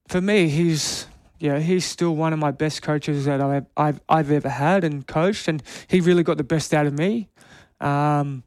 for 0.09 0.21
me, 0.21 0.49
he's 0.49 1.07
yeah, 1.39 1.59
he's 1.59 1.85
still 1.85 2.15
one 2.15 2.33
of 2.33 2.39
my 2.39 2.53
best 2.53 2.83
coaches 2.83 3.25
that 3.25 3.41
I've 3.41 3.67
I've, 3.77 4.01
I've 4.09 4.31
ever 4.31 4.49
had 4.49 4.85
and 4.85 5.07
coached, 5.07 5.49
and 5.49 5.63
he 5.89 6.01
really 6.01 6.23
got 6.23 6.37
the 6.37 6.45
best 6.45 6.73
out 6.73 6.87
of 6.87 6.97
me. 6.97 7.29
Um, 7.81 8.45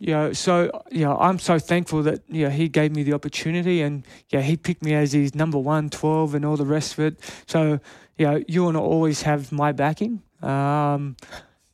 you 0.00 0.12
know, 0.12 0.32
so 0.32 0.82
yeah, 0.90 1.14
I'm 1.14 1.38
so 1.38 1.58
thankful 1.58 2.02
that 2.04 2.22
yeah 2.28 2.50
he 2.50 2.68
gave 2.68 2.94
me 2.94 3.02
the 3.02 3.14
opportunity, 3.14 3.82
and 3.82 4.06
yeah, 4.30 4.40
he 4.40 4.56
picked 4.56 4.82
me 4.82 4.94
as 4.94 5.12
his 5.12 5.34
number 5.34 5.58
one, 5.58 5.90
12, 5.90 6.34
and 6.34 6.44
all 6.44 6.56
the 6.56 6.64
rest 6.64 6.92
of 6.92 7.00
it. 7.00 7.20
So 7.46 7.80
you 8.16 8.64
want 8.64 8.76
to 8.76 8.80
always 8.80 9.22
have 9.22 9.52
my 9.52 9.72
backing. 9.72 10.22
Um, 10.42 11.16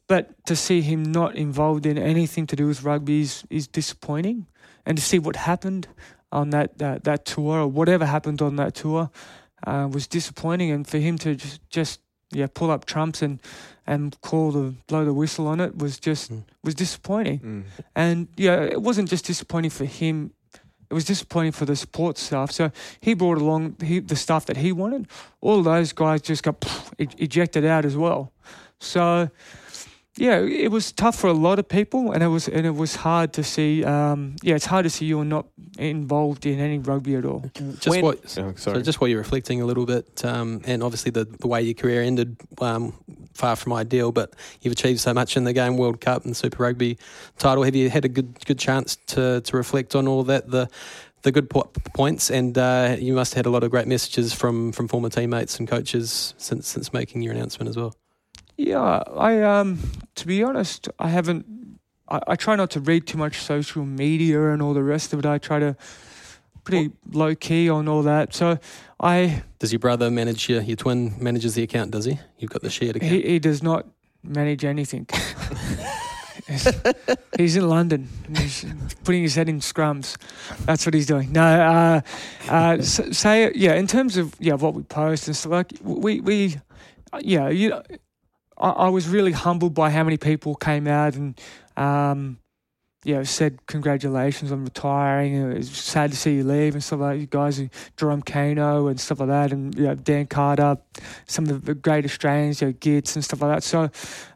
but 0.07 0.45
to 0.47 0.57
see 0.57 0.83
him 0.83 1.03
not 1.03 1.35
involved 1.35 1.87
in 1.87 1.97
anything 1.97 2.47
to 2.49 2.57
do 2.57 2.67
with 2.67 2.83
rugby 2.83 3.23
is, 3.23 3.45
is 3.51 3.67
disappointing, 3.67 4.47
and 4.87 4.97
to 4.99 5.03
see 5.03 5.19
what 5.19 5.37
happened 5.37 5.89
on 6.33 6.51
that 6.51 6.79
that, 6.79 7.05
that 7.05 7.25
tour 7.25 7.61
or 7.61 7.67
whatever 7.67 8.07
happened 8.07 8.43
on 8.43 8.57
that 8.57 8.75
tour 8.75 9.11
uh, 9.67 9.89
was 9.91 10.07
disappointing. 10.07 10.71
And 10.71 10.87
for 10.87 10.99
him 10.99 11.19
to 11.19 11.35
just, 11.35 11.69
just 11.69 12.01
yeah 12.33 12.47
pull 12.53 12.71
up 12.71 12.85
trumps 12.85 13.23
and 13.23 13.41
and 13.87 14.21
call 14.21 14.51
the 14.53 14.75
blow 14.87 15.05
the 15.05 15.13
whistle 15.13 15.47
on 15.47 15.61
it 15.61 15.79
was 15.79 15.99
just 15.99 16.33
mm. 16.33 16.43
was 16.63 16.75
disappointing. 16.75 17.41
Mm. 17.41 17.65
And 17.95 18.29
yeah, 18.37 18.63
it 18.63 18.83
wasn't 18.83 19.09
just 19.09 19.25
disappointing 19.25 19.71
for 19.71 19.85
him. 19.85 20.33
It 20.91 20.95
was 20.95 21.05
disappointing 21.05 21.53
for 21.53 21.65
the 21.65 21.77
support 21.77 22.19
staff. 22.19 22.51
So 22.51 22.71
he 23.01 23.15
brought 23.15 23.39
along 23.39 23.77
he, 23.83 24.01
the 24.01 24.17
stuff 24.17 24.47
that 24.47 24.59
he 24.59 24.73
wanted. 24.73 25.09
All 25.41 25.63
those 25.63 25.93
guys 25.93 26.23
just 26.23 26.43
got 26.43 26.61
pff, 26.61 26.93
ejected 27.19 27.65
out 27.65 27.85
as 27.85 27.97
well. 27.97 28.33
So 28.81 29.31
yeah, 30.17 30.39
it 30.39 30.71
was 30.71 30.93
tough 30.93 31.17
for 31.17 31.27
a 31.27 31.33
lot 31.33 31.59
of 31.59 31.69
people, 31.69 32.13
and 32.13 32.23
it 32.23 32.29
was 32.29 32.47
and 32.47 32.65
it 32.65 32.75
was 32.75 32.95
hard 32.95 33.33
to 33.33 33.43
see. 33.43 33.83
Um, 33.83 34.37
yeah, 34.43 34.55
it's 34.55 34.67
hard 34.67 34.85
to 34.85 34.91
see 34.91 35.07
you're 35.07 35.25
not 35.25 35.47
involved 35.77 36.47
in 36.47 36.61
any 36.61 36.79
rugby 36.79 37.17
at 37.17 37.25
all. 37.25 37.51
Just 37.55 37.89
when, 37.89 38.05
what? 38.05 38.39
Oh, 38.39 38.55
so 38.57 38.81
just 38.81 39.01
what 39.01 39.11
you're 39.11 39.19
reflecting 39.19 39.61
a 39.61 39.67
little 39.67 39.87
bit, 39.87 40.25
um, 40.25 40.61
and 40.67 40.85
obviously 40.85 41.11
the 41.11 41.25
the 41.25 41.49
way 41.49 41.63
your 41.63 41.75
career 41.75 42.03
ended, 42.03 42.37
um, 42.61 42.93
far 43.35 43.57
from 43.57 43.73
ideal, 43.73 44.13
but 44.13 44.33
you've 44.63 44.73
achieved 44.73 45.01
so 45.01 45.13
much 45.13 45.37
in 45.37 45.45
the 45.45 45.53
game, 45.53 45.77
World 45.77 46.01
Cup 46.01 46.25
and 46.25 46.37
Super 46.37 46.63
Rugby 46.63 46.99
title. 47.39 47.65
Have 47.65 47.75
you 47.75 47.91
had 47.91 48.05
a 48.05 48.09
good 48.09 48.45
good 48.47 48.59
chance 48.59 48.97
to 49.09 49.41
to 49.43 49.57
reflect 49.57 49.95
on 49.95 50.09
all 50.09 50.23
that 50.25 50.51
the 50.51 50.69
the 51.23 51.33
good 51.33 51.51
po- 51.51 51.71
points, 51.95 52.31
and 52.31 52.57
uh, 52.57 52.97
you 52.99 53.15
must 53.15 53.35
have 53.35 53.45
had 53.45 53.47
a 53.47 53.51
lot 53.51 53.65
of 53.65 53.71
great 53.71 53.89
messages 53.89 54.33
from 54.33 54.73
from 54.73 54.89
former 54.89 55.09
teammates 55.09 55.59
and 55.59 55.69
coaches 55.69 56.35
since 56.39 56.69
since 56.69 56.93
making 56.93 57.23
your 57.23 57.35
announcement 57.35 57.69
as 57.69 57.77
well. 57.77 57.95
Yeah, 58.57 59.03
I 59.17 59.43
um 59.43 59.79
to 60.15 60.27
be 60.27 60.43
honest, 60.43 60.89
I 60.99 61.09
haven't. 61.09 61.47
I, 62.09 62.21
I 62.29 62.37
try 62.37 62.55
not 62.55 62.71
to 62.73 62.81
read 62.81 63.07
too 63.07 63.19
much 63.19 63.39
social 63.39 63.85
media 63.85 64.51
and 64.51 64.63
all 64.63 64.75
the 64.75 64.83
rest 64.83 65.13
of 65.13 65.19
it. 65.19 65.27
I 65.27 65.39
try 65.39 65.59
to 65.59 65.77
pretty 66.65 66.91
low 67.11 67.35
key 67.35 67.69
on 67.69 67.89
all 67.89 68.03
that. 68.03 68.35
So 68.35 68.59
I. 69.01 69.43
Does 69.59 69.73
your 69.73 69.79
brother 69.79 70.11
manage 70.11 70.49
your 70.49 70.63
your 70.63 70.77
twin 70.77 71.15
manages 71.19 71.55
the 71.55 71.63
account? 71.63 71.91
Does 71.93 72.05
he? 72.07 72.19
You've 72.39 72.51
got 72.51 72.63
the 72.63 72.71
shared 72.71 72.97
account. 72.97 73.13
He, 73.13 73.23
he 73.23 73.39
does 73.39 73.63
not 73.63 73.87
manage 74.23 74.65
anything. 74.65 75.07
he's 77.37 77.57
in 77.57 77.69
London. 77.69 78.09
He's 78.37 78.65
putting 79.05 79.23
his 79.23 79.35
head 79.35 79.49
in 79.49 79.61
scrums. 79.61 80.17
That's 80.67 80.85
what 80.87 80.95
he's 80.95 81.07
doing. 81.07 81.33
No, 81.33 81.43
uh, 81.43 82.01
uh, 82.49 82.83
say 82.83 83.53
yeah. 83.55 83.75
In 83.75 83.87
terms 83.87 84.17
of 84.17 84.35
yeah, 84.39 84.55
what 84.55 84.75
we 84.75 84.83
post 84.83 85.29
and 85.29 85.37
stuff 85.37 85.53
like 85.53 85.73
we 85.83 86.21
we, 86.21 86.57
yeah, 87.21 87.49
you 87.49 87.81
I, 88.59 88.71
I 88.71 88.89
was 88.89 89.09
really 89.09 89.33
humbled 89.33 89.75
by 89.75 89.91
how 89.91 90.05
many 90.05 90.17
people 90.17 90.55
came 90.55 90.87
out 90.87 91.15
and, 91.15 91.41
um, 91.77 92.39
you 93.05 93.15
know, 93.15 93.23
said 93.23 93.67
congratulations 93.67 94.51
on 94.51 94.65
retiring. 94.65 95.35
It 95.35 95.57
was 95.59 95.71
sad 95.71 96.11
to 96.11 96.17
see 96.17 96.37
you 96.37 96.45
leave 96.45 96.75
and 96.75 96.83
stuff 96.83 97.01
like 97.01 97.15
that. 97.17 97.21
You 97.21 97.27
guys, 97.27 97.63
Jerome 97.97 98.23
Kaino 98.23 98.91
and 98.91 98.99
stuff 98.99 99.21
like 99.21 99.29
that, 99.29 99.53
and 99.53 99.75
you 99.77 99.85
know, 99.85 99.95
Dan 99.95 100.27
Carter, 100.27 100.79
some 101.27 101.49
of 101.49 101.65
the 101.65 101.75
great 101.75 102.05
Australians, 102.05 102.61
you 102.61 102.69
know, 102.69 102.73
Gitz 102.73 103.15
and 103.15 103.25
stuff 103.25 103.43
like 103.43 103.57
that. 103.57 103.63
So, 103.63 103.91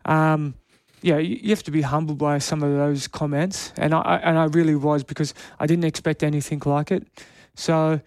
um, 0.05 0.55
yeah, 1.01 1.19
you 1.19 1.51
have 1.51 1.63
to 1.63 1.71
be 1.71 1.83
humbled 1.83 2.19
by 2.19 2.39
some 2.39 2.63
of 2.63 2.71
those 2.77 3.09
comments, 3.09 3.73
and 3.77 3.95
I 3.95 4.01
I- 4.01 4.17
and 4.19 4.39
I 4.39 4.45
really 4.45 4.75
was 4.75 5.03
because 5.05 5.33
I 5.59 5.67
didn't 5.67 5.85
expect 5.85 6.23
anything 6.23 6.61
like 6.67 6.91
it. 6.93 7.07
So, 7.55 8.01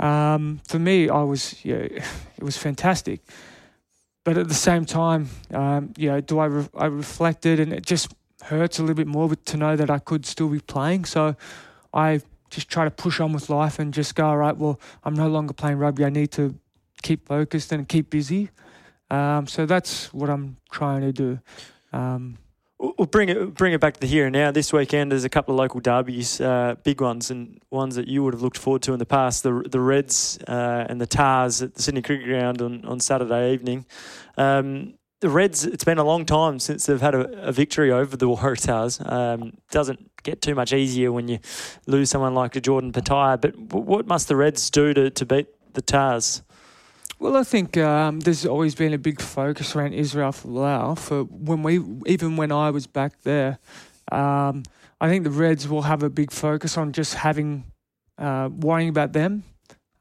um, 0.00 0.60
for 0.66 0.78
me, 0.78 1.08
I 1.08 1.22
was 1.22 1.64
yeah, 1.64 1.76
it 2.38 2.42
was 2.42 2.56
fantastic. 2.56 3.20
But 4.24 4.36
at 4.36 4.48
the 4.48 4.54
same 4.54 4.84
time, 4.84 5.28
um, 5.52 5.92
you 5.96 6.10
know, 6.10 6.20
do 6.20 6.38
I 6.38 6.46
re- 6.46 6.68
I 6.76 6.86
reflected, 6.86 7.60
and 7.60 7.72
it 7.72 7.86
just 7.86 8.12
hurts 8.42 8.78
a 8.78 8.82
little 8.82 8.96
bit 8.96 9.06
more 9.06 9.34
to 9.34 9.56
know 9.56 9.76
that 9.76 9.90
I 9.90 9.98
could 9.98 10.26
still 10.26 10.48
be 10.48 10.60
playing. 10.60 11.04
So, 11.04 11.36
I 11.92 12.20
just 12.50 12.68
try 12.68 12.84
to 12.84 12.90
push 12.90 13.20
on 13.20 13.32
with 13.32 13.48
life 13.48 13.78
and 13.78 13.94
just 13.94 14.14
go, 14.14 14.26
all 14.26 14.36
right, 14.36 14.56
well, 14.56 14.78
I'm 15.04 15.14
no 15.14 15.28
longer 15.28 15.52
playing 15.52 15.78
rugby. 15.78 16.04
I 16.04 16.10
need 16.10 16.32
to 16.32 16.54
keep 17.02 17.26
focused 17.26 17.72
and 17.72 17.88
keep 17.88 18.10
busy. 18.10 18.50
Um, 19.10 19.46
so 19.46 19.66
that's 19.66 20.12
what 20.12 20.30
I'm 20.30 20.56
trying 20.70 21.00
to 21.02 21.12
do. 21.12 21.40
Um, 21.92 22.38
We'll 22.82 23.06
bring 23.06 23.28
it 23.28 23.52
bring 23.52 23.74
it 23.74 23.80
back 23.80 23.92
to 23.92 24.00
the 24.00 24.06
here 24.06 24.24
and 24.24 24.32
now. 24.32 24.50
This 24.52 24.72
weekend, 24.72 25.12
there's 25.12 25.24
a 25.24 25.28
couple 25.28 25.54
of 25.54 25.58
local 25.58 25.80
derbies, 25.80 26.40
uh, 26.40 26.76
big 26.82 27.02
ones, 27.02 27.30
and 27.30 27.60
ones 27.70 27.94
that 27.96 28.08
you 28.08 28.24
would 28.24 28.32
have 28.32 28.40
looked 28.40 28.56
forward 28.56 28.80
to 28.82 28.94
in 28.94 28.98
the 28.98 29.04
past. 29.04 29.42
The 29.42 29.66
the 29.68 29.80
Reds 29.80 30.38
uh, 30.48 30.86
and 30.88 30.98
the 30.98 31.06
Tahs 31.06 31.60
at 31.60 31.74
the 31.74 31.82
Sydney 31.82 32.00
Cricket 32.00 32.24
Ground 32.24 32.62
on, 32.62 32.82
on 32.86 32.98
Saturday 32.98 33.52
evening. 33.52 33.84
Um, 34.38 34.94
the 35.20 35.28
Reds, 35.28 35.64
it's 35.64 35.84
been 35.84 35.98
a 35.98 36.04
long 36.04 36.24
time 36.24 36.58
since 36.58 36.86
they've 36.86 37.00
had 37.00 37.14
a, 37.14 37.48
a 37.48 37.52
victory 37.52 37.92
over 37.92 38.16
the 38.16 38.26
Waratahs. 38.28 39.10
Um, 39.10 39.52
doesn't 39.70 40.22
get 40.22 40.42
too 40.42 40.54
much 40.54 40.72
easier 40.72 41.12
when 41.12 41.28
you 41.28 41.38
lose 41.86 42.10
someone 42.10 42.34
like 42.34 42.56
a 42.56 42.60
Jordan 42.60 42.92
Petaia. 42.92 43.40
But 43.40 43.56
what 43.56 44.06
must 44.06 44.28
the 44.28 44.36
Reds 44.36 44.70
do 44.70 44.94
to, 44.94 45.10
to 45.10 45.26
beat 45.26 45.48
the 45.74 45.82
Tahs? 45.82 46.42
Well, 47.18 47.36
I 47.36 47.42
think 47.42 47.76
um, 47.76 48.20
there's 48.20 48.46
always 48.46 48.74
been 48.74 48.94
a 48.94 48.98
big 48.98 49.20
focus 49.20 49.76
around 49.76 49.92
Israel 49.92 50.32
Folau. 50.32 50.98
For 50.98 51.24
when 51.24 51.62
we, 51.62 51.80
even 52.06 52.36
when 52.36 52.50
I 52.50 52.70
was 52.70 52.86
back 52.86 53.20
there, 53.22 53.58
um, 54.10 54.62
I 55.02 55.08
think 55.08 55.24
the 55.24 55.30
Reds 55.30 55.68
will 55.68 55.82
have 55.82 56.02
a 56.02 56.08
big 56.08 56.30
focus 56.30 56.78
on 56.78 56.92
just 56.92 57.14
having 57.14 57.64
uh, 58.16 58.48
worrying 58.50 58.88
about 58.88 59.12
them, 59.12 59.44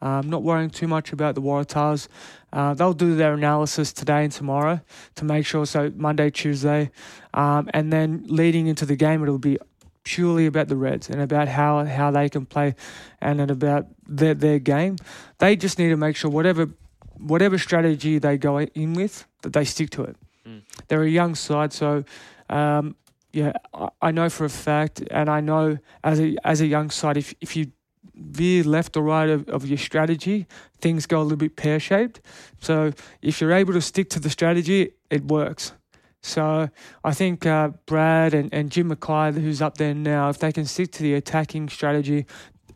um, 0.01 0.29
not 0.29 0.43
worrying 0.43 0.69
too 0.69 0.87
much 0.87 1.11
about 1.11 1.35
the 1.35 1.41
Waratahs. 1.41 2.07
Uh, 2.51 2.73
they'll 2.73 2.93
do 2.93 3.15
their 3.15 3.33
analysis 3.33 3.93
today 3.93 4.23
and 4.23 4.31
tomorrow 4.31 4.81
to 5.15 5.25
make 5.25 5.45
sure. 5.45 5.65
So 5.65 5.91
Monday, 5.95 6.29
Tuesday, 6.29 6.91
um, 7.33 7.69
and 7.73 7.91
then 7.91 8.23
leading 8.27 8.67
into 8.67 8.85
the 8.85 8.95
game, 8.95 9.21
it'll 9.21 9.37
be 9.37 9.57
purely 10.03 10.45
about 10.45 10.67
the 10.67 10.75
Reds 10.75 11.09
and 11.09 11.21
about 11.21 11.47
how 11.47 11.85
how 11.85 12.11
they 12.11 12.29
can 12.29 12.45
play, 12.45 12.75
and 13.21 13.51
about 13.51 13.87
their 14.07 14.33
their 14.33 14.59
game. 14.59 14.97
They 15.37 15.55
just 15.55 15.77
need 15.77 15.89
to 15.89 15.97
make 15.97 16.15
sure 16.15 16.31
whatever 16.31 16.69
whatever 17.17 17.57
strategy 17.57 18.17
they 18.17 18.37
go 18.37 18.59
in 18.59 18.93
with, 18.93 19.25
that 19.41 19.53
they 19.53 19.65
stick 19.65 19.89
to 19.91 20.03
it. 20.03 20.15
Mm. 20.47 20.61
They're 20.87 21.03
a 21.03 21.09
young 21.09 21.35
side, 21.35 21.73
so 21.73 22.03
um, 22.49 22.95
yeah, 23.31 23.53
I, 23.73 23.89
I 24.01 24.11
know 24.11 24.29
for 24.29 24.45
a 24.45 24.49
fact, 24.49 25.03
and 25.11 25.29
I 25.29 25.41
know 25.41 25.77
as 26.03 26.19
a 26.19 26.35
as 26.43 26.61
a 26.61 26.67
young 26.67 26.89
side, 26.89 27.17
if 27.17 27.33
if 27.41 27.55
you 27.55 27.71
veer 28.19 28.63
left 28.63 28.97
or 28.97 29.03
right 29.03 29.29
of, 29.29 29.47
of 29.49 29.67
your 29.67 29.77
strategy, 29.77 30.47
things 30.81 31.05
go 31.05 31.21
a 31.21 31.23
little 31.23 31.37
bit 31.37 31.55
pear 31.55 31.79
shaped. 31.79 32.21
So 32.59 32.91
if 33.21 33.41
you're 33.41 33.53
able 33.53 33.73
to 33.73 33.81
stick 33.81 34.09
to 34.11 34.19
the 34.19 34.29
strategy, 34.29 34.91
it 35.09 35.25
works. 35.25 35.73
So 36.21 36.69
I 37.03 37.13
think 37.13 37.45
uh, 37.45 37.69
Brad 37.85 38.33
and, 38.33 38.53
and 38.53 38.69
Jim 38.69 38.91
McKay, 38.91 39.33
who's 39.33 39.61
up 39.61 39.77
there 39.77 39.93
now, 39.93 40.29
if 40.29 40.39
they 40.39 40.51
can 40.51 40.65
stick 40.65 40.91
to 40.93 41.03
the 41.03 41.13
attacking 41.13 41.69
strategy, 41.69 42.25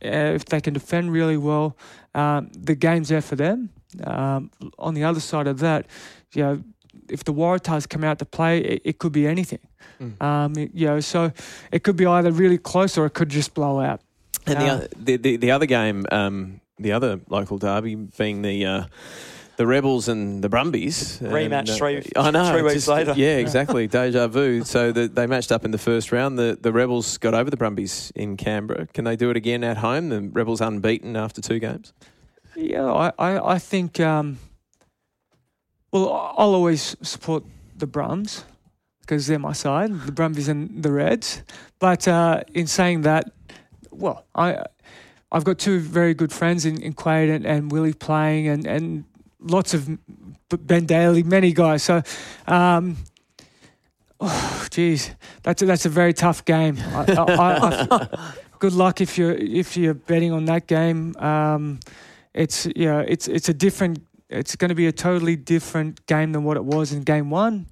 uh, 0.03 0.35
if 0.35 0.45
they 0.45 0.61
can 0.61 0.73
defend 0.73 1.11
really 1.11 1.37
well, 1.37 1.77
um, 2.15 2.49
the 2.55 2.75
game's 2.75 3.09
there 3.09 3.21
for 3.21 3.35
them. 3.35 3.69
Um, 4.05 4.49
on 4.79 4.93
the 4.93 5.03
other 5.03 5.19
side 5.19 5.47
of 5.47 5.59
that, 5.59 5.87
you 6.33 6.43
know, 6.43 6.63
if 7.09 7.23
the 7.23 7.33
Waratahs 7.33 7.87
come 7.87 8.03
out 8.03 8.19
to 8.19 8.25
play, 8.25 8.59
it, 8.59 8.81
it 8.85 8.97
could 8.99 9.11
be 9.11 9.27
anything. 9.27 9.59
Mm. 10.01 10.21
Um, 10.21 10.53
you 10.73 10.87
know, 10.87 10.99
so 10.99 11.31
it 11.71 11.83
could 11.83 11.95
be 11.95 12.05
either 12.05 12.31
really 12.31 12.57
close 12.57 12.97
or 12.97 13.05
it 13.05 13.13
could 13.13 13.29
just 13.29 13.53
blow 13.53 13.79
out. 13.79 14.01
And 14.45 14.59
the, 14.61 14.65
Uh, 14.67 14.87
the, 14.97 15.17
the 15.17 15.35
the 15.37 15.51
other 15.51 15.65
game, 15.65 16.05
um, 16.11 16.59
the 16.79 16.91
other 16.91 17.19
local 17.29 17.57
derby 17.57 17.95
being 17.95 18.41
the 18.41 18.65
uh, 18.65 18.83
the 19.55 19.67
Rebels 19.67 20.07
and 20.09 20.43
the 20.43 20.49
Brumbies 20.49 21.19
Rematch 21.21 21.59
And, 21.59 21.69
uh, 21.69 21.75
three- 21.75 22.01
I 22.15 22.31
know 22.31 22.51
three 22.51 22.61
weeks 22.63 22.73
just- 22.73 22.87
later. 22.87 23.13
Yeah, 23.15 23.37
exactly. 23.37 23.87
Deja 23.95 24.27
vu. 24.27 24.63
So 24.63 24.91
the, 24.91 25.07
they 25.07 25.27
matched 25.27 25.51
up 25.51 25.63
in 25.63 25.71
the 25.71 25.77
first 25.77 26.11
round. 26.11 26.37
The 26.39 26.57
the 26.59 26.71
Rebels 26.73 27.17
got 27.19 27.33
over 27.33 27.49
the 27.49 27.57
Brumbies 27.57 28.11
in 28.15 28.35
Canberra. 28.37 28.87
Can 28.87 29.05
they 29.05 29.15
do 29.15 29.29
it 29.29 29.37
again 29.37 29.63
at 29.63 29.77
home? 29.77 30.09
The 30.09 30.21
Rebels 30.21 30.59
unbeaten 30.61 31.15
after 31.15 31.41
two 31.41 31.59
games. 31.59 31.93
Yeah, 32.55 32.85
I, 32.91 33.11
I, 33.17 33.53
I 33.55 33.59
think, 33.59 33.99
um, 33.99 34.37
well, 35.91 36.33
I'll 36.37 36.53
always 36.53 36.95
support 37.01 37.43
the 37.75 37.87
Brums 37.87 38.43
because 39.01 39.27
they're 39.27 39.39
my 39.39 39.53
side, 39.53 39.91
the 40.05 40.11
Brumbies 40.11 40.47
and 40.47 40.83
the 40.83 40.91
Reds. 40.91 41.43
But 41.79 42.07
uh, 42.07 42.41
in 42.53 42.67
saying 42.67 43.01
that, 43.01 43.31
well, 43.93 44.25
I, 44.35 44.63
I've 45.31 45.43
got 45.43 45.57
two 45.57 45.79
very 45.79 46.13
good 46.13 46.31
friends 46.31 46.65
in, 46.65 46.81
in 46.81 46.93
Quade 46.93 47.29
and, 47.29 47.45
and 47.45 47.71
Willie 47.71 47.93
playing 47.93 48.47
and, 48.47 48.67
and 48.67 49.03
lots 49.39 49.73
of 49.73 49.89
Ben 50.49 50.85
Daly, 50.85 51.23
many 51.23 51.53
guys. 51.53 51.83
So, 51.83 52.03
um, 52.47 52.97
oh, 54.19 54.67
geez, 54.71 55.11
that's 55.41 55.61
a, 55.61 55.65
that's 55.65 55.85
a 55.85 55.89
very 55.89 56.13
tough 56.13 56.45
game. 56.45 56.77
I, 56.79 57.05
I, 57.13 57.87
I, 57.89 58.33
good 58.59 58.73
luck 58.73 59.01
if 59.01 59.17
you're 59.17 59.33
if 59.33 59.75
you're 59.75 59.93
betting 59.93 60.31
on 60.31 60.45
that 60.45 60.67
game. 60.67 61.15
Um, 61.17 61.79
it's 62.33 62.67
yeah, 62.75 62.99
it's 63.01 63.27
it's 63.27 63.49
a 63.49 63.53
different. 63.53 63.99
It's 64.29 64.55
going 64.55 64.69
to 64.69 64.75
be 64.75 64.87
a 64.87 64.91
totally 64.91 65.35
different 65.35 66.05
game 66.07 66.31
than 66.31 66.43
what 66.43 66.57
it 66.57 66.65
was 66.65 66.91
in 66.91 67.03
game 67.03 67.29
one. 67.29 67.67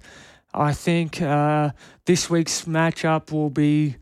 I 0.54 0.72
think 0.72 1.20
uh, 1.20 1.70
this 2.04 2.28
week's 2.30 2.64
matchup 2.64 3.32
will 3.32 3.50
be. 3.50 3.96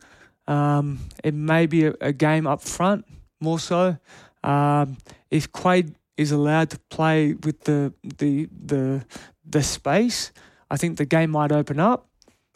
Um, 0.51 0.99
it 1.23 1.33
may 1.33 1.67
be 1.67 1.87
a, 1.87 1.95
a 2.01 2.13
game 2.13 2.47
up 2.49 2.61
front 2.61 3.07
more 3.41 3.61
so. 3.61 3.97
Um, 4.43 4.99
if 5.31 5.53
Quade 5.53 5.95
is 6.17 6.33
allowed 6.33 6.71
to 6.71 6.79
play 6.91 7.35
with 7.35 7.61
the 7.61 7.95
the 8.19 8.49
the 8.51 9.05
the 9.49 9.63
space, 9.63 10.33
I 10.69 10.77
think 10.77 10.99
the 10.99 11.07
game 11.07 11.31
might 11.31 11.53
open 11.53 11.79
up. 11.79 12.09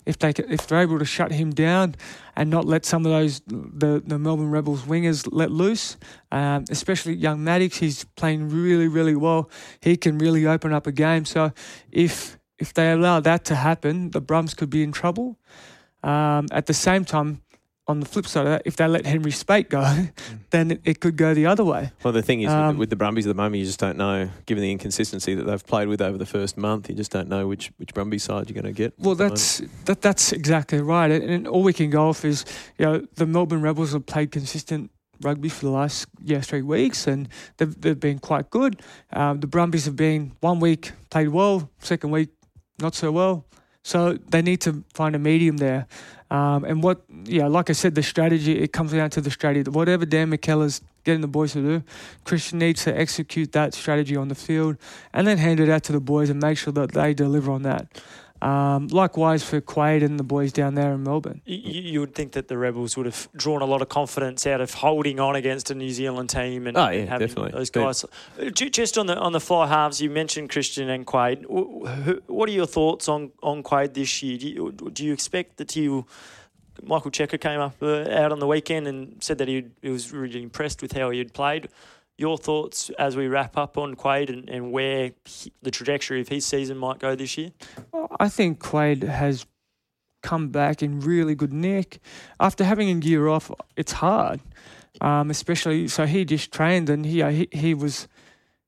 If 0.07 0.19
they 0.19 0.31
if 0.31 0.67
they're 0.67 0.81
able 0.81 0.99
to 0.99 1.05
shut 1.05 1.31
him 1.31 1.51
down 1.51 1.95
and 2.35 2.51
not 2.51 2.67
let 2.67 2.85
some 2.85 3.07
of 3.07 3.13
those 3.13 3.41
the, 3.47 4.03
the 4.05 4.19
Melbourne 4.19 4.51
Rebels 4.51 4.83
wingers 4.83 5.29
let 5.31 5.53
loose, 5.53 5.97
um, 6.33 6.65
especially 6.71 7.15
young 7.15 7.39
Maddocks, 7.39 7.77
he's 7.77 8.05
playing 8.17 8.49
really 8.49 8.89
really 8.89 9.15
well. 9.15 9.49
He 9.81 9.97
can 9.97 10.19
really 10.19 10.47
open 10.49 10.73
up 10.73 10.89
a 10.89 10.93
game. 10.93 11.25
So 11.25 11.53
if 11.93 12.39
if 12.59 12.75
they 12.75 12.91
allow 12.91 13.21
that 13.21 13.45
to 13.45 13.55
happen, 13.55 14.11
the 14.11 14.21
Brums 14.21 14.57
could 14.57 14.71
be 14.71 14.83
in 14.83 14.91
trouble. 14.91 15.39
Um, 16.03 16.49
at 16.53 16.67
the 16.67 16.75
same 16.75 17.07
time, 17.07 17.41
on 17.87 18.01
the 18.01 18.07
flip 18.07 18.27
side 18.27 18.47
of 18.47 18.53
that, 18.53 18.63
if 18.65 18.77
they 18.77 18.89
let 18.89 19.05
Henry 19.05 19.31
Speight 19.31 19.69
go, 19.69 20.07
then 20.51 20.71
it, 20.71 20.81
it 20.85 21.01
could 21.01 21.17
go 21.17 21.35
the 21.35 21.47
other 21.47 21.65
way. 21.65 21.93
Well, 22.03 22.13
the 22.13 22.23
thing 22.23 22.41
is, 22.41 22.49
with, 22.49 22.57
Um, 22.57 22.75
the, 22.75 22.79
with 22.81 22.91
the 22.91 22.97
Brumbies 22.97 23.27
at 23.27 23.29
the 23.29 23.35
moment, 23.35 23.57
you 23.57 23.67
just 23.67 23.81
don't 23.81 23.99
know, 23.99 24.31
given 24.47 24.63
the 24.63 24.73
inconsistency 24.73 25.35
that 25.35 25.45
they've 25.45 25.67
played 25.67 25.89
with 25.89 26.01
over 26.01 26.17
the 26.17 26.27
first 26.27 26.57
month, 26.57 26.89
you 26.89 26.95
just 26.95 27.11
don't 27.13 27.29
know 27.29 27.47
which, 27.47 27.73
which 27.77 27.93
Brumbies 27.93 28.23
side 28.23 28.49
you're 28.49 28.61
going 28.61 28.73
to 28.73 28.77
get. 28.77 28.95
Well, 28.99 29.13
at 29.13 29.19
the 29.19 29.25
moment. 29.25 29.35
that's 29.39 29.63
that. 29.85 30.01
That's 30.01 30.33
exactly 30.33 30.81
right. 30.81 31.11
And, 31.11 31.25
and 31.25 31.49
all 31.49 31.63
we 31.63 31.73
can 31.73 31.91
go 31.91 32.09
off 32.09 32.25
is, 32.25 32.45
you 32.79 32.87
know, 32.87 33.07
the 33.17 33.27
Melbourne 33.27 33.61
Rebels 33.61 33.93
have 33.93 34.07
played 34.07 34.33
consistent 34.33 34.91
rugby 35.23 35.49
for 35.49 35.67
the 35.67 35.71
last 35.71 36.07
yeah 36.23 36.41
three 36.41 36.63
weeks, 36.63 37.07
and 37.07 37.29
they've 37.59 37.81
they've 37.81 38.01
been 38.01 38.19
quite 38.19 38.51
good. 38.51 38.81
Um, 39.13 39.41
the 39.41 39.47
Brumbies 39.47 39.85
have 39.85 39.97
been 39.97 40.33
one 40.41 40.59
week 40.59 40.93
played 41.11 41.29
well, 41.29 41.71
second 41.81 42.11
week 42.11 42.31
not 42.81 42.95
so 42.95 43.13
well. 43.13 43.45
So 43.83 44.15
they 44.31 44.41
need 44.41 44.63
to 44.63 44.83
find 44.95 45.15
a 45.15 45.19
medium 45.19 45.59
there. 45.59 45.87
Um, 46.35 46.65
and 46.65 46.83
what, 46.83 47.03
yeah, 47.27 47.47
like 47.47 47.71
I 47.71 47.75
said, 47.75 47.95
the 47.95 48.03
strategy, 48.03 48.59
it 48.59 48.73
comes 48.73 48.93
down 48.93 49.09
to 49.11 49.21
the 49.21 49.31
strategy. 49.31 49.71
Whatever 49.71 50.05
Dan 50.05 50.33
McKellar's 50.33 50.81
getting 51.05 51.21
the 51.21 51.29
boys 51.29 51.53
to 51.53 51.61
do, 51.63 51.85
Christian 52.25 52.59
needs 52.59 52.83
to 52.85 52.99
execute 52.99 53.53
that 53.53 53.73
strategy 53.73 54.17
on 54.17 54.27
the 54.27 54.35
field 54.35 54.77
and 55.13 55.29
then 55.29 55.39
hand 55.39 55.61
it 55.61 55.69
out 55.69 55.85
to 55.85 55.93
the 55.93 56.01
boys 56.01 56.31
and 56.31 56.43
make 56.43 56.59
sure 56.59 56.73
that 56.73 56.91
they 56.91 57.15
deliver 57.15 57.53
on 57.53 57.63
that. 57.63 57.87
Um, 58.43 58.89
likewise 58.89 59.43
for 59.43 59.61
Quade 59.61 60.03
and 60.03 60.19
the 60.21 60.25
boys 60.25 60.53
down 60.53 60.75
there 60.75 60.93
in 60.93 61.03
Melbourne. 61.03 61.41
You, 61.47 61.57
you 61.93 62.01
would 62.01 62.15
think 62.15 62.33
that 62.33 62.49
the 62.49 62.59
Rebels 62.59 62.97
would 62.97 63.07
have 63.07 63.29
drawn 63.35 63.63
a 63.63 63.65
lot 63.65 63.81
of 63.81 63.89
confidence 63.89 64.47
out 64.47 64.61
of 64.61 64.75
holding 64.75 65.19
on 65.19 65.35
against 65.35 65.71
a 65.71 65.75
New 65.75 65.91
Zealand 65.91 66.29
team 66.31 66.67
and 66.67 66.77
Oh, 66.77 66.91
yeah, 66.91 67.07
having 67.07 67.29
definitely. 67.29 67.53
those 67.53 67.71
guys. 67.71 68.05
Uh, 68.05 68.51
ju- 68.51 68.69
Just 68.69 68.99
on 68.99 69.07
the 69.07 69.17
on 69.17 69.33
the 69.33 69.41
fly 69.41 69.67
halves, 69.67 70.03
you 70.03 70.11
mentioned 70.11 70.51
Christian 70.51 70.91
and 70.91 71.07
Quade. 71.07 71.45
Wh- 71.45 71.87
wh- 72.07 72.29
What 72.31 72.49
are 72.49 72.53
your 72.53 72.67
thoughts 72.67 73.09
on 73.09 73.31
on 73.43 73.63
Quade 73.63 73.95
this 73.95 74.23
year? 74.23 74.37
Do 74.37 74.49
you, 74.49 74.73
do 74.93 75.05
you 75.05 75.13
expect 75.13 75.57
that 75.59 75.73
he'll? 75.73 76.07
Michael 76.83 77.13
Cheika 77.13 77.41
came 77.41 77.61
up 77.61 77.77
uh, 77.81 78.11
out 78.11 78.33
on 78.33 78.41
the 78.41 78.49
weekend 78.49 78.89
and 78.89 79.23
said 79.23 79.39
that 79.39 79.47
he, 79.47 79.65
he 79.81 79.91
was 79.91 80.13
really 80.13 80.43
impressed 80.43 80.83
with 80.83 80.93
how 80.93 81.09
he 81.11 81.19
had 81.19 81.33
played. 81.33 81.69
Your 82.17 82.39
thoughts 82.39 82.91
as 82.99 83.17
we 83.17 83.27
wrap 83.27 83.57
up 83.57 83.77
on 83.77 83.95
Quade 83.95 84.31
and, 84.31 84.49
and 84.49 84.73
where 84.73 85.13
he, 85.25 85.53
the 85.63 85.71
trajectory 85.71 86.21
of 86.21 86.29
his 86.29 86.47
season 86.47 86.77
might 86.79 86.99
go 86.99 87.15
this 87.15 87.37
year? 87.37 87.51
I 88.21 88.29
think 88.29 88.61
Quade 88.61 89.03
has 89.03 89.47
come 90.23 90.49
back 90.49 90.83
in 90.83 91.01
really 91.01 91.35
good 91.35 91.53
nick. 91.53 92.01
After 92.41 92.65
having 92.65 92.89
a 92.91 93.05
year 93.05 93.29
off, 93.29 93.51
it's 93.77 93.93
hard, 93.93 94.41
um, 95.01 95.31
especially 95.31 95.89
so 95.89 96.07
he 96.07 96.25
just 96.25 96.53
trained 96.53 96.89
and 96.89 97.05
he, 97.05 97.23
he 97.23 97.49
he 97.53 97.75
was 97.75 98.09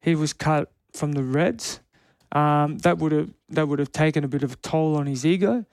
he 0.00 0.14
was 0.14 0.32
cut 0.32 0.70
from 0.92 1.12
the 1.12 1.22
Reds. 1.22 1.80
Um, 2.32 2.78
that 2.78 2.98
would 2.98 3.12
have 3.12 3.30
that 3.48 3.68
would 3.68 3.78
have 3.78 3.92
taken 3.92 4.24
a 4.24 4.28
bit 4.28 4.42
of 4.42 4.52
a 4.52 4.56
toll 4.56 4.96
on 4.96 5.06
his 5.06 5.24
ego. 5.24 5.64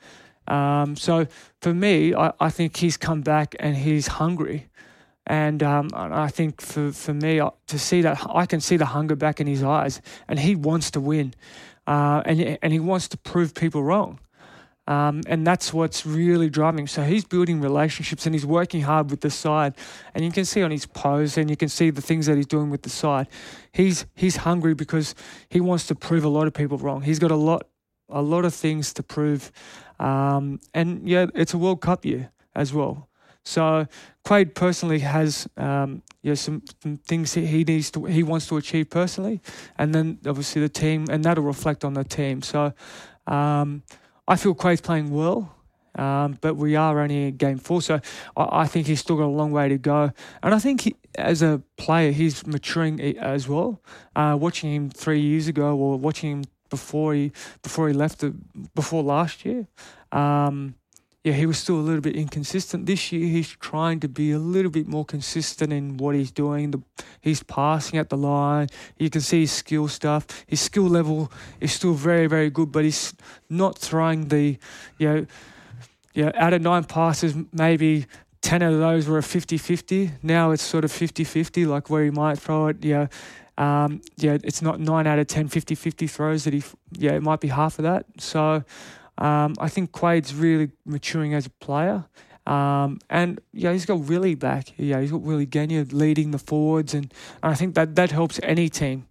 Um, 0.48 0.96
so 0.96 1.28
for 1.62 1.74
me, 1.74 2.14
I, 2.14 2.34
I 2.40 2.50
think 2.50 2.78
he's 2.78 2.98
come 2.98 3.22
back 3.22 3.56
and 3.60 3.76
he's 3.76 4.08
hungry. 4.08 4.70
And 5.26 5.64
um, 5.64 5.90
I 5.94 6.28
think 6.28 6.60
for, 6.60 6.92
for 6.92 7.14
me 7.14 7.40
to 7.68 7.80
see 7.80 8.02
that, 8.02 8.26
I 8.30 8.46
can 8.46 8.60
see 8.60 8.76
the 8.78 8.86
hunger 8.86 9.16
back 9.16 9.40
in 9.40 9.48
his 9.48 9.64
eyes, 9.64 10.02
and 10.28 10.38
he 10.38 10.56
wants 10.56 10.92
to 10.92 11.00
win, 11.00 11.34
uh, 11.88 12.22
and 12.26 12.58
and 12.62 12.74
he 12.74 12.80
wants 12.80 13.08
to 13.10 13.18
prove 13.18 13.54
people 13.54 13.84
wrong. 13.84 14.20
Um, 14.86 15.22
and 15.28 15.48
that's 15.48 15.74
what's 15.74 16.06
really 16.06 16.50
driving. 16.50 16.88
So 16.88 17.04
he's 17.04 17.24
building 17.24 17.62
relationships 17.62 18.26
and 18.26 18.36
he's 18.36 18.46
working 18.46 18.82
hard 18.82 19.10
with 19.12 19.22
the 19.22 19.30
side. 19.30 19.76
And 20.14 20.26
you 20.26 20.32
can 20.32 20.44
see 20.44 20.62
on 20.62 20.72
his 20.72 20.86
pose 20.86 21.38
and 21.38 21.50
you 21.50 21.56
can 21.56 21.70
see 21.70 21.90
the 21.90 22.02
things 22.02 22.26
that 22.26 22.36
he's 22.36 22.46
doing 22.48 22.70
with 22.70 22.82
the 22.82 22.90
side. 22.90 23.28
He's 23.72 24.06
he's 24.14 24.38
hungry 24.38 24.74
because 24.74 25.16
he 25.48 25.62
wants 25.62 25.88
to 25.88 25.96
prove 25.96 26.26
a 26.26 26.30
lot 26.30 26.48
of 26.48 26.54
people 26.54 26.78
wrong. 26.78 27.02
He's 27.02 27.20
got 27.20 27.32
a 27.32 27.36
lot 27.36 27.68
a 28.10 28.22
lot 28.22 28.44
of 28.44 28.54
things 28.54 28.94
to 28.94 29.04
prove. 29.04 29.52
Um, 30.00 30.60
and 30.74 31.08
yeah, 31.08 31.28
it's 31.34 31.54
a 31.54 31.58
World 31.58 31.80
Cup 31.80 32.04
year 32.04 32.32
as 32.54 32.74
well. 32.74 33.08
So 33.44 33.88
Quade 34.24 34.56
personally 34.56 35.00
has 35.00 35.48
um, 35.58 36.02
you 36.22 36.32
know, 36.32 36.36
some, 36.36 36.64
some, 36.82 36.98
things 36.98 37.34
he 37.34 37.64
needs 37.64 37.92
to 37.92 38.06
he 38.06 38.24
wants 38.24 38.48
to 38.48 38.58
achieve 38.58 38.90
personally, 38.90 39.42
and 39.78 39.94
then 39.94 40.20
obviously 40.26 40.62
the 40.62 40.70
team, 40.70 41.06
and 41.10 41.24
that'll 41.24 41.44
reflect 41.44 41.84
on 41.84 41.94
the 41.94 42.04
team. 42.04 42.42
So 42.42 42.74
um, 43.28 43.84
I 44.28 44.36
feel 44.38 44.54
Quade's 44.54 44.82
playing 44.82 45.12
well. 45.12 45.56
Um, 45.96 46.40
but 46.42 46.56
we 46.56 46.76
are 46.76 47.00
only 47.00 47.28
in 47.28 47.38
game 47.38 47.60
four, 47.60 47.80
so 47.80 48.00
I, 48.36 48.62
I, 48.64 48.68
think 48.68 48.88
he's 48.88 49.00
still 49.00 49.16
got 49.16 49.26
a 49.26 49.28
long 49.28 49.52
way 49.52 49.70
to 49.70 49.78
go. 49.78 50.12
And 50.42 50.56
I 50.56 50.58
think 50.58 50.82
he, 50.82 50.96
as 51.14 51.44
a 51.44 51.62
player, 51.78 52.12
he's 52.12 52.48
maturing 52.48 53.00
as 53.20 53.48
well. 53.48 53.80
Uh, 54.16 54.36
watching 54.40 54.74
him 54.74 54.90
three 54.90 55.20
years 55.20 55.48
ago, 55.48 55.76
or 55.78 56.00
watching 56.00 56.32
him 56.32 56.44
before 56.72 57.14
he 57.14 57.32
before 57.62 57.88
he 57.88 57.94
left 57.94 58.20
the, 58.20 58.34
before 58.74 59.04
last 59.04 59.46
year, 59.46 59.68
um, 60.12 60.74
yeah, 61.24 61.34
he 61.34 61.46
was 61.46 61.58
still 61.58 61.76
a 61.76 61.86
little 61.86 62.02
bit 62.02 62.18
inconsistent. 62.18 62.86
This 62.86 63.12
year, 63.14 63.28
he's 63.28 63.48
trying 63.48 64.02
to 64.02 64.10
be 64.10 64.32
a 64.32 64.40
little 64.40 64.72
bit 64.72 64.88
more 64.88 65.06
consistent 65.06 65.72
in 65.72 65.96
what 65.96 66.16
he's 66.16 66.32
doing. 66.32 66.72
The, 66.72 66.82
he's 67.22 67.42
passing 67.42 67.98
at 67.98 68.10
the 68.10 68.18
line. 68.18 68.68
You 68.98 69.10
can 69.10 69.22
see 69.22 69.42
his 69.42 69.52
skill 69.54 69.88
stuff. 69.88 70.26
His 70.48 70.60
skill 70.60 70.84
level 70.84 71.32
is 71.62 71.72
still 71.72 71.94
very, 71.94 72.28
very 72.28 72.50
good, 72.50 72.74
but 72.74 72.84
he's 72.84 73.14
not 73.50 73.78
throwing 73.78 74.28
the, 74.28 74.58
you 74.98 75.08
know, 75.08 75.26
yeah, 76.14 76.32
out 76.36 76.54
of 76.54 76.62
nine 76.62 76.84
passes, 76.84 77.34
maybe 77.54 78.06
10 78.42 78.62
of 78.62 78.78
those 78.80 79.08
were 79.08 79.18
a 79.18 79.24
50 79.24 79.58
50. 79.58 80.12
Now 80.22 80.52
it's 80.52 80.62
sort 80.62 80.84
of 80.84 80.92
50 80.92 81.24
50, 81.24 81.66
like 81.66 81.90
where 81.90 82.04
he 82.04 82.12
might 82.12 82.38
throw 82.38 82.68
it. 82.68 82.84
Yeah. 82.84 83.08
Um, 83.58 84.02
yeah, 84.18 84.38
it's 84.44 84.62
not 84.62 84.80
nine 84.80 85.08
out 85.08 85.20
of 85.20 85.28
10 85.28 85.48
50 85.48 85.74
50 85.76 86.08
throws 86.08 86.44
that 86.44 86.54
he, 86.54 86.64
yeah, 86.92 87.14
it 87.14 87.24
might 87.24 87.40
be 87.40 87.48
half 87.48 87.80
of 87.80 87.84
that. 87.84 88.06
So, 88.20 88.64
um, 89.18 89.56
I 89.60 89.70
think 89.70 89.92
Quade's 89.92 90.34
really 90.34 90.72
maturing 90.86 91.34
as 91.34 91.46
a 91.46 91.50
player. 91.50 92.06
Um, 92.46 93.00
and 93.10 93.40
yeah, 93.54 93.72
he's 93.72 93.86
got 93.86 94.00
Willie 94.00 94.36
back. 94.36 94.74
Yeah, 94.78 95.00
he's 95.00 95.12
got 95.12 95.22
Willie 95.22 95.46
Genia 95.46 95.86
leading 95.92 96.32
the 96.32 96.40
forwards, 96.40 96.94
and, 96.94 97.14
and 97.42 97.52
I 97.52 97.56
think 97.56 97.76
that 97.76 97.96
that 97.96 98.12
helps 98.12 98.40
any 98.44 98.70
team. 98.70 99.08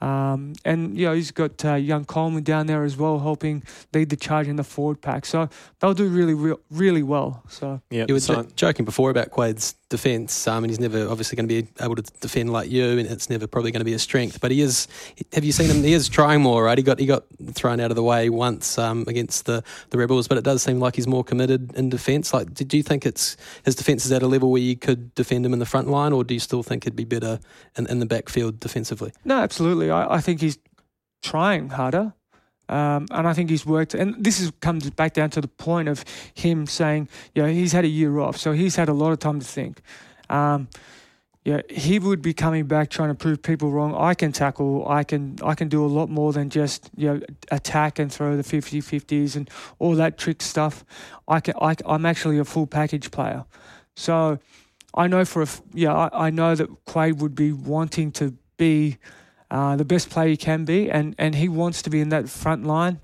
Um, 0.00 0.52
and 0.64 0.96
you 0.96 1.06
know, 1.06 1.12
he's 1.12 1.32
got 1.32 1.64
uh, 1.64 1.74
young 1.74 2.04
Coleman 2.04 2.44
down 2.44 2.66
there 2.66 2.84
as 2.84 2.96
well, 2.96 3.18
helping 3.18 3.64
lead 3.92 4.10
the 4.10 4.16
charge 4.16 4.46
in 4.46 4.56
the 4.56 4.64
forward 4.64 5.00
pack. 5.00 5.26
So 5.26 5.48
they'll 5.80 5.94
do 5.94 6.06
really, 6.06 6.54
really 6.70 7.02
well. 7.02 7.42
So 7.48 7.80
yeah, 7.90 8.04
you 8.06 8.14
were 8.14 8.20
j- 8.20 8.46
joking 8.54 8.84
before 8.84 9.10
about 9.10 9.30
Quade's 9.30 9.74
defence. 9.88 10.46
Um, 10.46 10.64
and 10.64 10.70
he's 10.70 10.80
never 10.80 11.08
obviously 11.08 11.36
going 11.36 11.48
to 11.48 11.62
be 11.62 11.68
able 11.80 11.96
to 11.96 12.02
defend 12.20 12.52
like 12.52 12.70
you, 12.70 12.98
and 12.98 13.00
it's 13.00 13.30
never 13.30 13.46
probably 13.46 13.70
going 13.70 13.80
to 13.80 13.84
be 13.84 13.94
a 13.94 13.98
strength. 13.98 14.40
But 14.40 14.50
he 14.50 14.60
is. 14.60 14.88
Have 15.32 15.44
you 15.44 15.52
seen 15.52 15.70
him? 15.70 15.82
He 15.82 15.92
is 15.92 16.08
trying 16.08 16.42
more, 16.42 16.64
right? 16.64 16.78
He 16.78 16.84
got 16.84 16.98
he 16.98 17.06
got 17.06 17.24
thrown 17.52 17.80
out 17.80 17.90
of 17.90 17.96
the 17.96 18.02
way 18.02 18.28
once 18.28 18.78
um, 18.78 19.04
against 19.06 19.46
the 19.46 19.62
the 19.90 19.98
Rebels, 19.98 20.28
but 20.28 20.38
it 20.38 20.44
does 20.44 20.62
seem 20.62 20.78
like 20.78 20.96
he's 20.96 21.06
more 21.06 21.24
committed 21.24 21.74
in 21.74 21.88
defence. 21.88 22.32
Like, 22.32 22.54
did 22.54 22.72
you 22.74 22.82
think 22.82 23.06
it's 23.06 23.36
his 23.64 23.74
defence 23.74 24.04
is 24.04 24.12
at 24.12 24.22
a 24.22 24.26
level 24.26 24.50
where 24.50 24.62
you 24.62 24.76
could 24.76 25.14
defend 25.14 25.44
him 25.44 25.52
in 25.52 25.58
the 25.58 25.66
front 25.66 25.88
line, 25.88 26.12
or 26.12 26.24
do 26.24 26.34
you 26.34 26.40
still 26.40 26.62
think 26.62 26.84
it'd 26.84 26.96
be 26.96 27.04
better 27.04 27.40
in, 27.76 27.86
in 27.86 27.98
the 27.98 28.06
backfield 28.06 28.60
defensively? 28.60 29.12
No, 29.24 29.38
absolutely. 29.38 29.90
I, 29.90 30.16
I 30.16 30.20
think 30.20 30.40
he's 30.40 30.58
trying 31.22 31.70
harder. 31.70 32.14
Um, 32.68 33.06
and 33.10 33.26
I 33.26 33.32
think 33.32 33.48
he's 33.50 33.64
worked, 33.64 33.94
and 33.94 34.22
this 34.22 34.40
is, 34.40 34.52
comes 34.60 34.90
back 34.90 35.14
down 35.14 35.30
to 35.30 35.40
the 35.40 35.48
point 35.48 35.88
of 35.88 36.04
him 36.34 36.66
saying, 36.66 37.08
you 37.34 37.42
know, 37.42 37.48
he's 37.48 37.72
had 37.72 37.84
a 37.84 37.88
year 37.88 38.18
off, 38.18 38.36
so 38.36 38.52
he's 38.52 38.76
had 38.76 38.88
a 38.88 38.92
lot 38.92 39.12
of 39.12 39.18
time 39.18 39.40
to 39.40 39.46
think. 39.46 39.80
Um, 40.28 40.68
yeah, 41.48 41.62
he 41.70 41.98
would 41.98 42.20
be 42.20 42.34
coming 42.34 42.66
back 42.66 42.90
trying 42.90 43.08
to 43.08 43.14
prove 43.14 43.40
people 43.40 43.70
wrong. 43.70 43.94
I 43.94 44.12
can 44.12 44.32
tackle. 44.32 44.86
I 44.86 45.02
can 45.02 45.38
I 45.42 45.54
can 45.54 45.68
do 45.68 45.82
a 45.82 45.88
lot 45.88 46.10
more 46.10 46.30
than 46.30 46.50
just 46.50 46.90
you 46.94 47.08
know 47.08 47.20
attack 47.50 47.98
and 47.98 48.12
throw 48.12 48.36
the 48.36 48.42
50-50s 48.42 49.34
and 49.34 49.48
all 49.78 49.94
that 49.94 50.18
trick 50.18 50.42
stuff. 50.42 50.84
I 51.26 51.40
can 51.40 51.54
I, 51.58 51.74
I'm 51.86 52.04
actually 52.04 52.36
a 52.36 52.44
full 52.44 52.66
package 52.66 53.10
player, 53.10 53.46
so 53.96 54.38
I 54.92 55.06
know 55.06 55.24
for 55.24 55.40
a 55.40 55.46
yeah 55.72 55.94
I, 55.94 56.26
I 56.26 56.30
know 56.30 56.54
that 56.54 56.68
Quade 56.84 57.22
would 57.22 57.34
be 57.34 57.52
wanting 57.52 58.12
to 58.12 58.34
be 58.58 58.98
uh, 59.50 59.76
the 59.76 59.84
best 59.84 60.10
player 60.10 60.28
he 60.28 60.36
can 60.36 60.64
be, 60.64 60.90
and, 60.90 61.14
and 61.18 61.34
he 61.34 61.48
wants 61.48 61.82
to 61.82 61.90
be 61.90 62.00
in 62.00 62.08
that 62.10 62.28
front 62.28 62.64
line. 62.64 63.00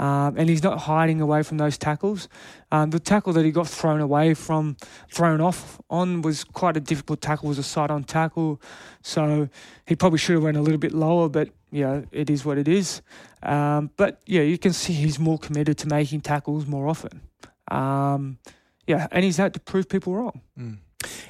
Um, 0.00 0.36
and 0.38 0.48
he's 0.48 0.62
not 0.62 0.78
hiding 0.78 1.20
away 1.20 1.42
from 1.42 1.58
those 1.58 1.76
tackles. 1.76 2.28
Um, 2.70 2.90
the 2.90 3.00
tackle 3.00 3.32
that 3.32 3.44
he 3.44 3.50
got 3.50 3.66
thrown 3.66 4.00
away 4.00 4.32
from, 4.34 4.76
thrown 5.12 5.40
off 5.40 5.80
on, 5.90 6.22
was 6.22 6.44
quite 6.44 6.76
a 6.76 6.80
difficult 6.80 7.20
tackle. 7.20 7.48
Was 7.48 7.58
a 7.58 7.64
side-on 7.64 8.04
tackle, 8.04 8.62
so 9.02 9.48
he 9.86 9.96
probably 9.96 10.20
should 10.20 10.34
have 10.34 10.44
went 10.44 10.56
a 10.56 10.60
little 10.62 10.78
bit 10.78 10.94
lower. 10.94 11.28
But 11.28 11.48
yeah, 11.72 12.02
it 12.12 12.30
is 12.30 12.44
what 12.44 12.58
it 12.58 12.68
is. 12.68 13.02
Um, 13.42 13.90
but 13.96 14.20
yeah, 14.24 14.42
you 14.42 14.56
can 14.56 14.72
see 14.72 14.92
he's 14.92 15.18
more 15.18 15.36
committed 15.36 15.78
to 15.78 15.88
making 15.88 16.20
tackles 16.20 16.64
more 16.64 16.86
often. 16.86 17.22
Um, 17.68 18.38
yeah, 18.86 19.08
and 19.10 19.24
he's 19.24 19.36
had 19.36 19.52
to 19.54 19.60
prove 19.60 19.88
people 19.88 20.14
wrong. 20.14 20.42
Mm. 20.56 20.78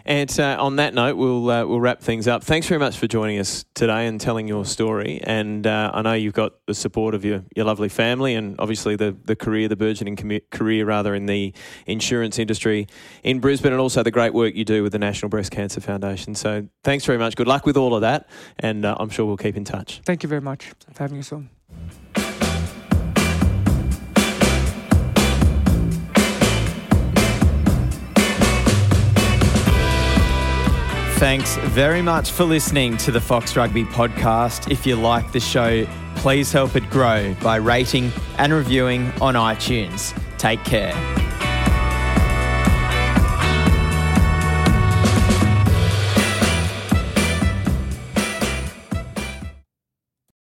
And 0.05 0.41
uh, 0.41 0.57
on 0.59 0.77
that 0.77 0.95
note, 0.95 1.17
we'll 1.17 1.51
uh, 1.51 1.67
we'll 1.67 1.81
wrap 1.81 2.01
things 2.01 2.27
up. 2.27 2.43
Thanks 2.43 2.67
very 2.67 2.79
much 2.79 2.97
for 2.97 3.07
joining 3.07 3.39
us 3.39 3.67
today 3.75 4.07
and 4.07 4.19
telling 4.19 4.49
your 4.49 4.65
story. 4.65 5.21
And 5.23 5.67
uh, 5.67 5.91
I 5.93 6.01
know 6.01 6.15
you've 6.15 6.33
got 6.33 6.55
the 6.67 6.75
support 6.75 7.15
of 7.15 7.25
your, 7.25 7.45
your 7.55 7.67
lovely 7.67 7.91
family 7.91 8.35
and 8.35 8.59
obviously 8.59 8.97
the, 8.97 9.15
the 9.27 9.37
career, 9.37 9.69
the 9.69 9.77
burgeoning 9.77 10.17
com- 10.17 10.41
career 10.51 10.87
rather 10.87 11.15
in 11.15 11.27
the 11.27 11.53
insurance 11.87 12.39
industry 12.39 12.87
in 13.23 13.41
Brisbane, 13.41 13.73
and 13.73 13.81
also 13.81 14.03
the 14.03 14.11
great 14.11 14.33
work 14.33 14.55
you 14.55 14.65
do 14.65 14.83
with 14.83 14.93
the 14.93 14.99
National 14.99 15.29
Breast 15.29 15.51
Cancer 15.51 15.83
Foundation. 15.83 16.35
So 16.35 16.67
thanks 16.83 17.05
very 17.05 17.19
much. 17.19 17.37
Good 17.37 17.49
luck 17.49 17.67
with 17.67 17.77
all 17.77 17.95
of 17.95 18.01
that, 18.01 18.31
and 18.59 18.87
uh, 18.87 18.97
I'm 18.99 19.11
sure 19.11 19.27
we'll 19.27 19.37
keep 19.37 19.57
in 19.57 19.65
touch. 19.65 20.01
Thank 20.07 20.23
you 20.23 20.29
very 20.31 20.41
much 20.41 20.73
for 20.95 21.03
having 21.03 21.19
us 21.19 21.31
on. 21.33 21.51
Thanks 31.19 31.57
very 31.57 32.01
much 32.01 32.31
for 32.31 32.45
listening 32.45 32.97
to 32.99 33.11
the 33.11 33.21
Fox 33.21 33.57
Rugby 33.57 33.85
podcast. 33.85 34.71
If 34.71 34.87
you 34.87 34.95
like 34.95 35.33
the 35.33 35.41
show, 35.41 35.85
please 36.15 36.53
help 36.53 36.77
it 36.77 36.89
grow 36.91 37.35
by 37.43 37.57
rating 37.57 38.13
and 38.39 38.53
reviewing 38.53 39.11
on 39.21 39.35
iTunes. 39.35 40.17
Take 40.39 40.63
care. 40.63 40.95